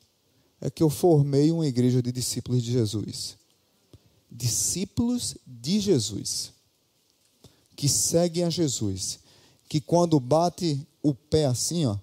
é 0.62 0.70
que 0.70 0.83
eu 0.83 0.89
formei 0.89 1.53
uma 1.53 1.66
igreja 1.66 2.01
de 2.01 2.11
discípulos 2.11 2.62
de 2.62 2.72
Jesus. 2.72 3.37
Discípulos 4.33 5.37
de 5.47 5.79
Jesus. 5.79 6.55
Que 7.76 7.87
seguem 7.87 8.45
a 8.45 8.49
Jesus. 8.49 9.18
Que 9.68 9.79
quando 9.79 10.18
bate 10.18 10.89
o 11.03 11.12
pé 11.12 11.45
assim, 11.45 11.85
ó, 11.85 11.99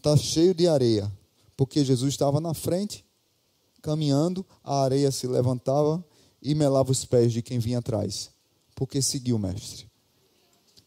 tá 0.00 0.16
cheio 0.16 0.54
de 0.54 0.66
areia 0.66 1.17
porque 1.58 1.84
Jesus 1.84 2.14
estava 2.14 2.40
na 2.40 2.54
frente, 2.54 3.04
caminhando, 3.82 4.46
a 4.62 4.80
areia 4.80 5.10
se 5.10 5.26
levantava 5.26 6.04
e 6.40 6.54
melava 6.54 6.92
os 6.92 7.04
pés 7.04 7.32
de 7.32 7.42
quem 7.42 7.58
vinha 7.58 7.80
atrás, 7.80 8.30
porque 8.76 9.02
seguiu 9.02 9.34
o 9.34 9.38
Mestre. 9.40 9.90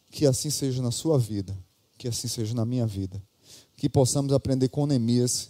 Que 0.09 0.25
assim 0.25 0.49
seja 0.49 0.81
na 0.81 0.89
sua 0.89 1.19
vida, 1.19 1.57
que 1.97 2.07
assim 2.07 2.29
seja 2.29 2.53
na 2.53 2.63
minha 2.63 2.87
vida, 2.87 3.21
que 3.75 3.89
possamos 3.89 4.31
aprender 4.31 4.69
com 4.69 4.85
Neemias 4.85 5.49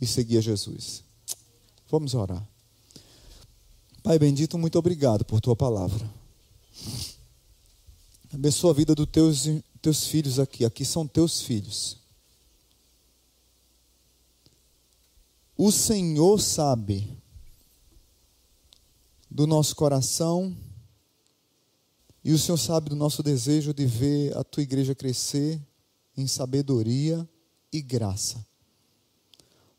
e 0.00 0.06
seguir 0.08 0.38
a 0.38 0.40
Jesus. 0.40 1.04
Vamos 1.88 2.14
orar. 2.14 2.44
Pai 4.02 4.18
bendito, 4.18 4.58
muito 4.58 4.76
obrigado 4.76 5.24
por 5.24 5.40
tua 5.40 5.54
palavra. 5.54 6.12
Abençoa 8.34 8.72
a 8.72 8.74
vida 8.74 8.92
dos 8.92 9.06
teus, 9.06 9.48
teus 9.80 10.04
filhos 10.08 10.40
aqui. 10.40 10.64
Aqui 10.64 10.84
são 10.84 11.06
teus 11.06 11.42
filhos. 11.42 12.05
O 15.58 15.72
Senhor 15.72 16.38
sabe 16.38 17.16
do 19.30 19.46
nosso 19.46 19.74
coração 19.74 20.54
e 22.22 22.30
o 22.30 22.38
Senhor 22.38 22.58
sabe 22.58 22.90
do 22.90 22.96
nosso 22.96 23.22
desejo 23.22 23.72
de 23.72 23.86
ver 23.86 24.36
a 24.36 24.44
tua 24.44 24.62
igreja 24.62 24.94
crescer 24.94 25.58
em 26.14 26.26
sabedoria 26.26 27.26
e 27.72 27.80
graça. 27.80 28.44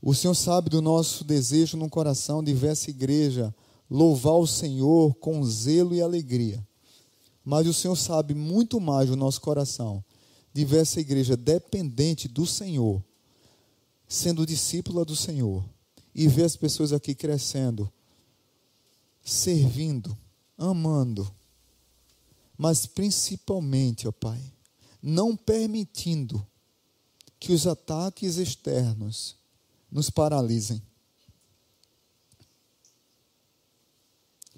O 0.02 0.16
Senhor 0.16 0.34
sabe 0.34 0.68
do 0.68 0.82
nosso 0.82 1.24
desejo 1.24 1.78
no 1.78 1.90
coração 1.90 2.44
de 2.44 2.56
ver 2.56 2.70
essa 2.70 2.90
igreja 2.90 3.54
louvar 3.88 4.36
o 4.36 4.48
Senhor 4.48 5.14
com 5.16 5.44
zelo 5.44 5.94
e 5.94 6.02
alegria. 6.02 6.66
Mas 7.46 7.68
o 7.68 7.74
Senhor 7.74 7.96
sabe 7.96 8.34
muito 8.34 8.80
mais 8.80 9.10
do 9.10 9.16
nosso 9.16 9.42
coração 9.42 10.04
de 10.52 10.66
ver 10.66 10.82
essa 10.82 11.00
igreja 11.00 11.38
dependente 11.38 12.28
do 12.28 12.48
Senhor 12.48 13.04
sendo 14.08 14.46
discípula 14.46 15.04
do 15.04 15.16
Senhor 15.16 15.64
e 16.14 16.28
ver 16.28 16.44
as 16.44 16.56
pessoas 16.56 16.94
aqui 16.94 17.14
crescendo, 17.14 17.92
servindo, 19.24 20.18
amando, 20.58 21.30
mas 22.58 22.86
principalmente, 22.86 24.08
ó 24.08 24.12
Pai, 24.12 24.42
não 25.02 25.36
permitindo 25.36 26.46
que 27.40 27.52
os 27.52 27.68
ataques 27.68 28.38
externos 28.38 29.36
nos 29.92 30.10
paralisem. 30.10 30.82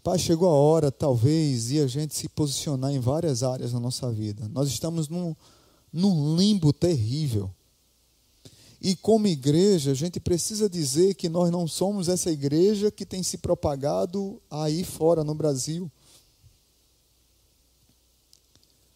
Pai, 0.01 0.17
chegou 0.17 0.49
a 0.49 0.53
hora, 0.53 0.91
talvez, 0.91 1.67
de 1.67 1.79
a 1.81 1.87
gente 1.87 2.15
se 2.15 2.29
posicionar 2.29 2.91
em 2.91 2.99
várias 2.99 3.43
áreas 3.43 3.73
na 3.73 3.79
nossa 3.79 4.09
vida. 4.11 4.47
Nós 4.47 4.69
estamos 4.69 5.09
num, 5.09 5.35
num 5.91 6.37
limbo 6.37 6.71
terrível. 6.71 7.53
E 8.81 8.95
como 8.95 9.27
igreja, 9.27 9.91
a 9.91 9.93
gente 9.93 10.19
precisa 10.19 10.69
dizer 10.69 11.15
que 11.15 11.27
nós 11.27 11.51
não 11.51 11.67
somos 11.67 12.07
essa 12.07 12.31
igreja 12.31 12.89
que 12.89 13.05
tem 13.05 13.21
se 13.21 13.37
propagado 13.37 14.41
aí 14.49 14.83
fora 14.83 15.23
no 15.23 15.35
Brasil. 15.35 15.91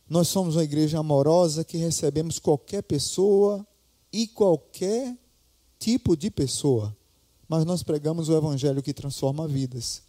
Nós 0.10 0.28
somos 0.28 0.56
uma 0.56 0.64
igreja 0.64 1.00
amorosa 1.00 1.64
que 1.64 1.78
recebemos 1.78 2.40
qualquer 2.40 2.84
pessoa 2.84 3.66
e 4.12 4.28
qualquer 4.28 5.18
tipo 5.80 6.16
de 6.16 6.32
pessoa, 6.32 6.96
mas 7.48 7.66
nós 7.66 7.84
pregamos 7.84 8.30
o 8.30 8.38
evangelho 8.38 8.82
que 8.82 8.94
transforma 8.94 9.48
vidas. 9.48 10.02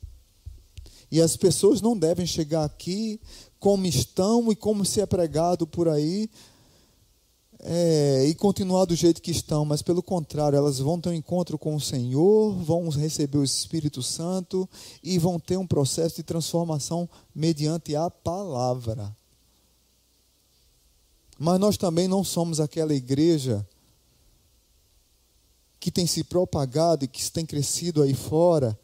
E 1.10 1.20
as 1.20 1.36
pessoas 1.36 1.80
não 1.80 1.96
devem 1.96 2.26
chegar 2.26 2.64
aqui 2.64 3.20
como 3.58 3.86
estão 3.86 4.52
e 4.52 4.56
como 4.56 4.84
se 4.84 5.00
é 5.00 5.06
pregado 5.06 5.66
por 5.66 5.88
aí, 5.88 6.30
é, 7.66 8.26
e 8.26 8.34
continuar 8.34 8.84
do 8.84 8.94
jeito 8.94 9.22
que 9.22 9.30
estão, 9.30 9.64
mas 9.64 9.80
pelo 9.80 10.02
contrário, 10.02 10.54
elas 10.54 10.78
vão 10.78 11.00
ter 11.00 11.08
um 11.08 11.14
encontro 11.14 11.58
com 11.58 11.74
o 11.74 11.80
Senhor, 11.80 12.52
vão 12.62 12.90
receber 12.90 13.38
o 13.38 13.44
Espírito 13.44 14.02
Santo 14.02 14.68
e 15.02 15.18
vão 15.18 15.40
ter 15.40 15.56
um 15.56 15.66
processo 15.66 16.16
de 16.16 16.22
transformação 16.22 17.08
mediante 17.34 17.96
a 17.96 18.10
palavra. 18.10 19.16
Mas 21.38 21.58
nós 21.58 21.78
também 21.78 22.06
não 22.06 22.22
somos 22.22 22.60
aquela 22.60 22.92
igreja 22.92 23.66
que 25.80 25.90
tem 25.90 26.06
se 26.06 26.22
propagado 26.22 27.06
e 27.06 27.08
que 27.08 27.30
tem 27.30 27.46
crescido 27.46 28.02
aí 28.02 28.12
fora, 28.12 28.78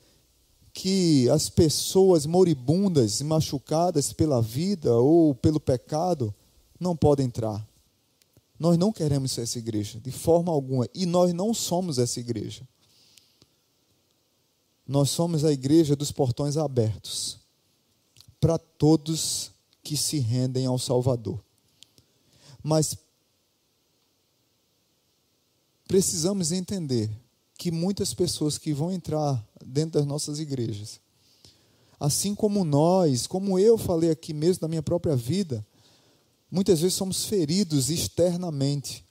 que 0.73 1.29
as 1.29 1.51
pessoas 1.51 2.25
moribundas 2.25 3.21
e 3.21 3.25
machucadas 3.25 4.11
pela 4.11 4.41
vida 4.41 4.95
ou 4.95 5.35
pelo 5.35 5.61
pecado 5.61 6.35
não 6.79 6.97
podem 6.97 7.27
entrar. 7.27 7.70
Nós 8.61 8.77
não 8.77 8.93
queremos 8.93 9.33
ser 9.33 9.41
essa 9.41 9.59
igreja, 9.59 9.99
de 9.99 10.13
forma 10.13 10.53
alguma. 10.53 10.87
E 10.93 11.07
nós 11.07 11.33
não 11.33 11.55
somos 11.55 11.99
essa 11.99 12.21
igreja. 12.21 12.69
Nós 14.87 15.09
somos 15.09 15.47
a 15.47 15.51
igreja 15.51 15.97
dos 15.97 16.13
portões 16.13 16.59
abertos 16.59 17.41
para 18.39 18.59
todos 18.59 19.51
que 19.83 19.97
se 19.97 20.19
rendem 20.19 20.67
ao 20.67 20.79
Salvador. 20.79 21.43
Mas 22.63 22.99
precisamos 25.89 26.53
entender 26.53 27.11
que 27.57 27.71
muitas 27.71 28.13
pessoas 28.13 28.59
que 28.59 28.75
vão 28.75 28.93
entrar 28.93 29.43
dentro 29.65 29.99
das 29.99 30.07
nossas 30.07 30.39
igrejas, 30.39 31.01
assim 31.99 32.35
como 32.35 32.63
nós, 32.63 33.27
como 33.27 33.59
eu 33.59 33.79
falei 33.79 34.11
aqui 34.11 34.35
mesmo 34.35 34.61
da 34.61 34.69
minha 34.69 34.83
própria 34.83 35.17
vida, 35.17 35.67
Muitas 36.51 36.81
vezes 36.81 36.97
somos 36.97 37.25
feridos 37.25 37.91
externamente. 37.91 39.05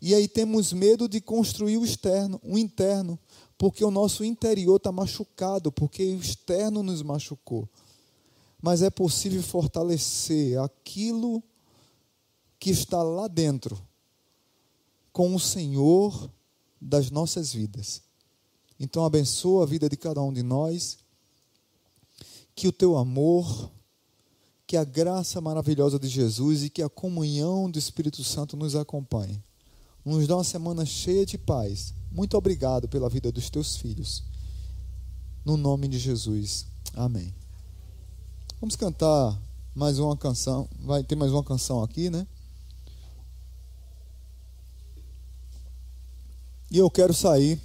E 0.00 0.14
aí 0.14 0.28
temos 0.28 0.72
medo 0.72 1.08
de 1.08 1.20
construir 1.20 1.76
o 1.76 1.84
externo, 1.84 2.40
o 2.42 2.56
interno, 2.56 3.18
porque 3.58 3.84
o 3.84 3.90
nosso 3.90 4.24
interior 4.24 4.76
está 4.76 4.92
machucado, 4.92 5.72
porque 5.72 6.04
o 6.04 6.20
externo 6.20 6.82
nos 6.82 7.02
machucou. 7.02 7.68
Mas 8.62 8.82
é 8.82 8.90
possível 8.90 9.42
fortalecer 9.42 10.58
aquilo 10.60 11.42
que 12.58 12.70
está 12.70 13.02
lá 13.02 13.28
dentro 13.28 13.80
com 15.12 15.34
o 15.34 15.40
Senhor 15.40 16.30
das 16.80 17.10
nossas 17.10 17.52
vidas. 17.52 18.02
Então 18.78 19.04
abençoa 19.04 19.64
a 19.64 19.66
vida 19.66 19.88
de 19.88 19.96
cada 19.96 20.22
um 20.22 20.32
de 20.32 20.42
nós, 20.42 20.98
que 22.54 22.68
o 22.68 22.72
teu 22.72 22.96
amor, 22.96 23.70
que 24.68 24.76
a 24.76 24.84
graça 24.84 25.40
maravilhosa 25.40 25.98
de 25.98 26.08
Jesus 26.08 26.62
e 26.62 26.68
que 26.68 26.82
a 26.82 26.90
comunhão 26.90 27.70
do 27.70 27.78
Espírito 27.78 28.22
Santo 28.22 28.54
nos 28.54 28.76
acompanhe. 28.76 29.42
Nos 30.04 30.26
dá 30.26 30.36
uma 30.36 30.44
semana 30.44 30.84
cheia 30.84 31.24
de 31.24 31.38
paz. 31.38 31.94
Muito 32.12 32.36
obrigado 32.36 32.86
pela 32.86 33.08
vida 33.08 33.32
dos 33.32 33.48
teus 33.48 33.76
filhos. 33.76 34.22
No 35.42 35.56
nome 35.56 35.88
de 35.88 35.98
Jesus. 35.98 36.66
Amém. 36.94 37.34
Vamos 38.60 38.76
cantar 38.76 39.40
mais 39.74 39.98
uma 39.98 40.14
canção. 40.18 40.68
Vai 40.80 41.02
ter 41.02 41.16
mais 41.16 41.32
uma 41.32 41.42
canção 41.42 41.82
aqui, 41.82 42.10
né? 42.10 42.26
E 46.70 46.76
eu 46.76 46.90
quero 46.90 47.14
sair. 47.14 47.58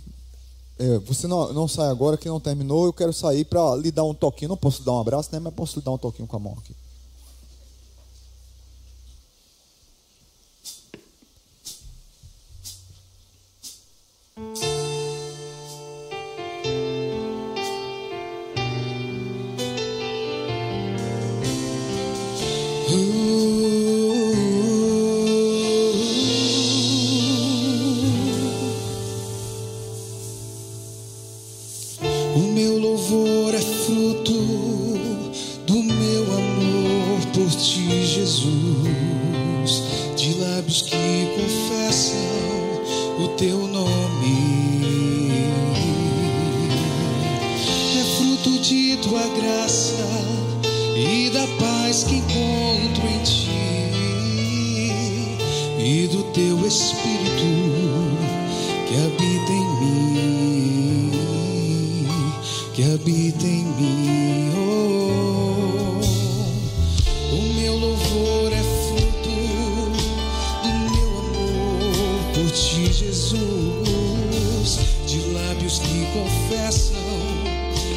É, 0.80 1.00
você 1.00 1.28
não, 1.28 1.52
não 1.52 1.68
sai 1.68 1.90
agora, 1.90 2.16
que 2.16 2.30
não 2.30 2.40
terminou. 2.40 2.86
Eu 2.86 2.94
quero 2.94 3.12
sair 3.12 3.44
para 3.44 3.76
lhe 3.76 3.92
dar 3.92 4.06
um 4.06 4.14
toquinho. 4.14 4.48
Não 4.48 4.58
posso 4.58 4.84
dar 4.84 4.94
um 4.94 5.02
abraço, 5.02 5.32
né? 5.34 5.40
Mas 5.40 5.54
posso 5.54 5.80
lhe 5.80 5.84
dar 5.84 5.92
um 5.92 5.98
toquinho 5.98 6.30
com 6.30 6.38
a 6.38 6.40
mão 6.40 6.54
aqui. 6.58 6.74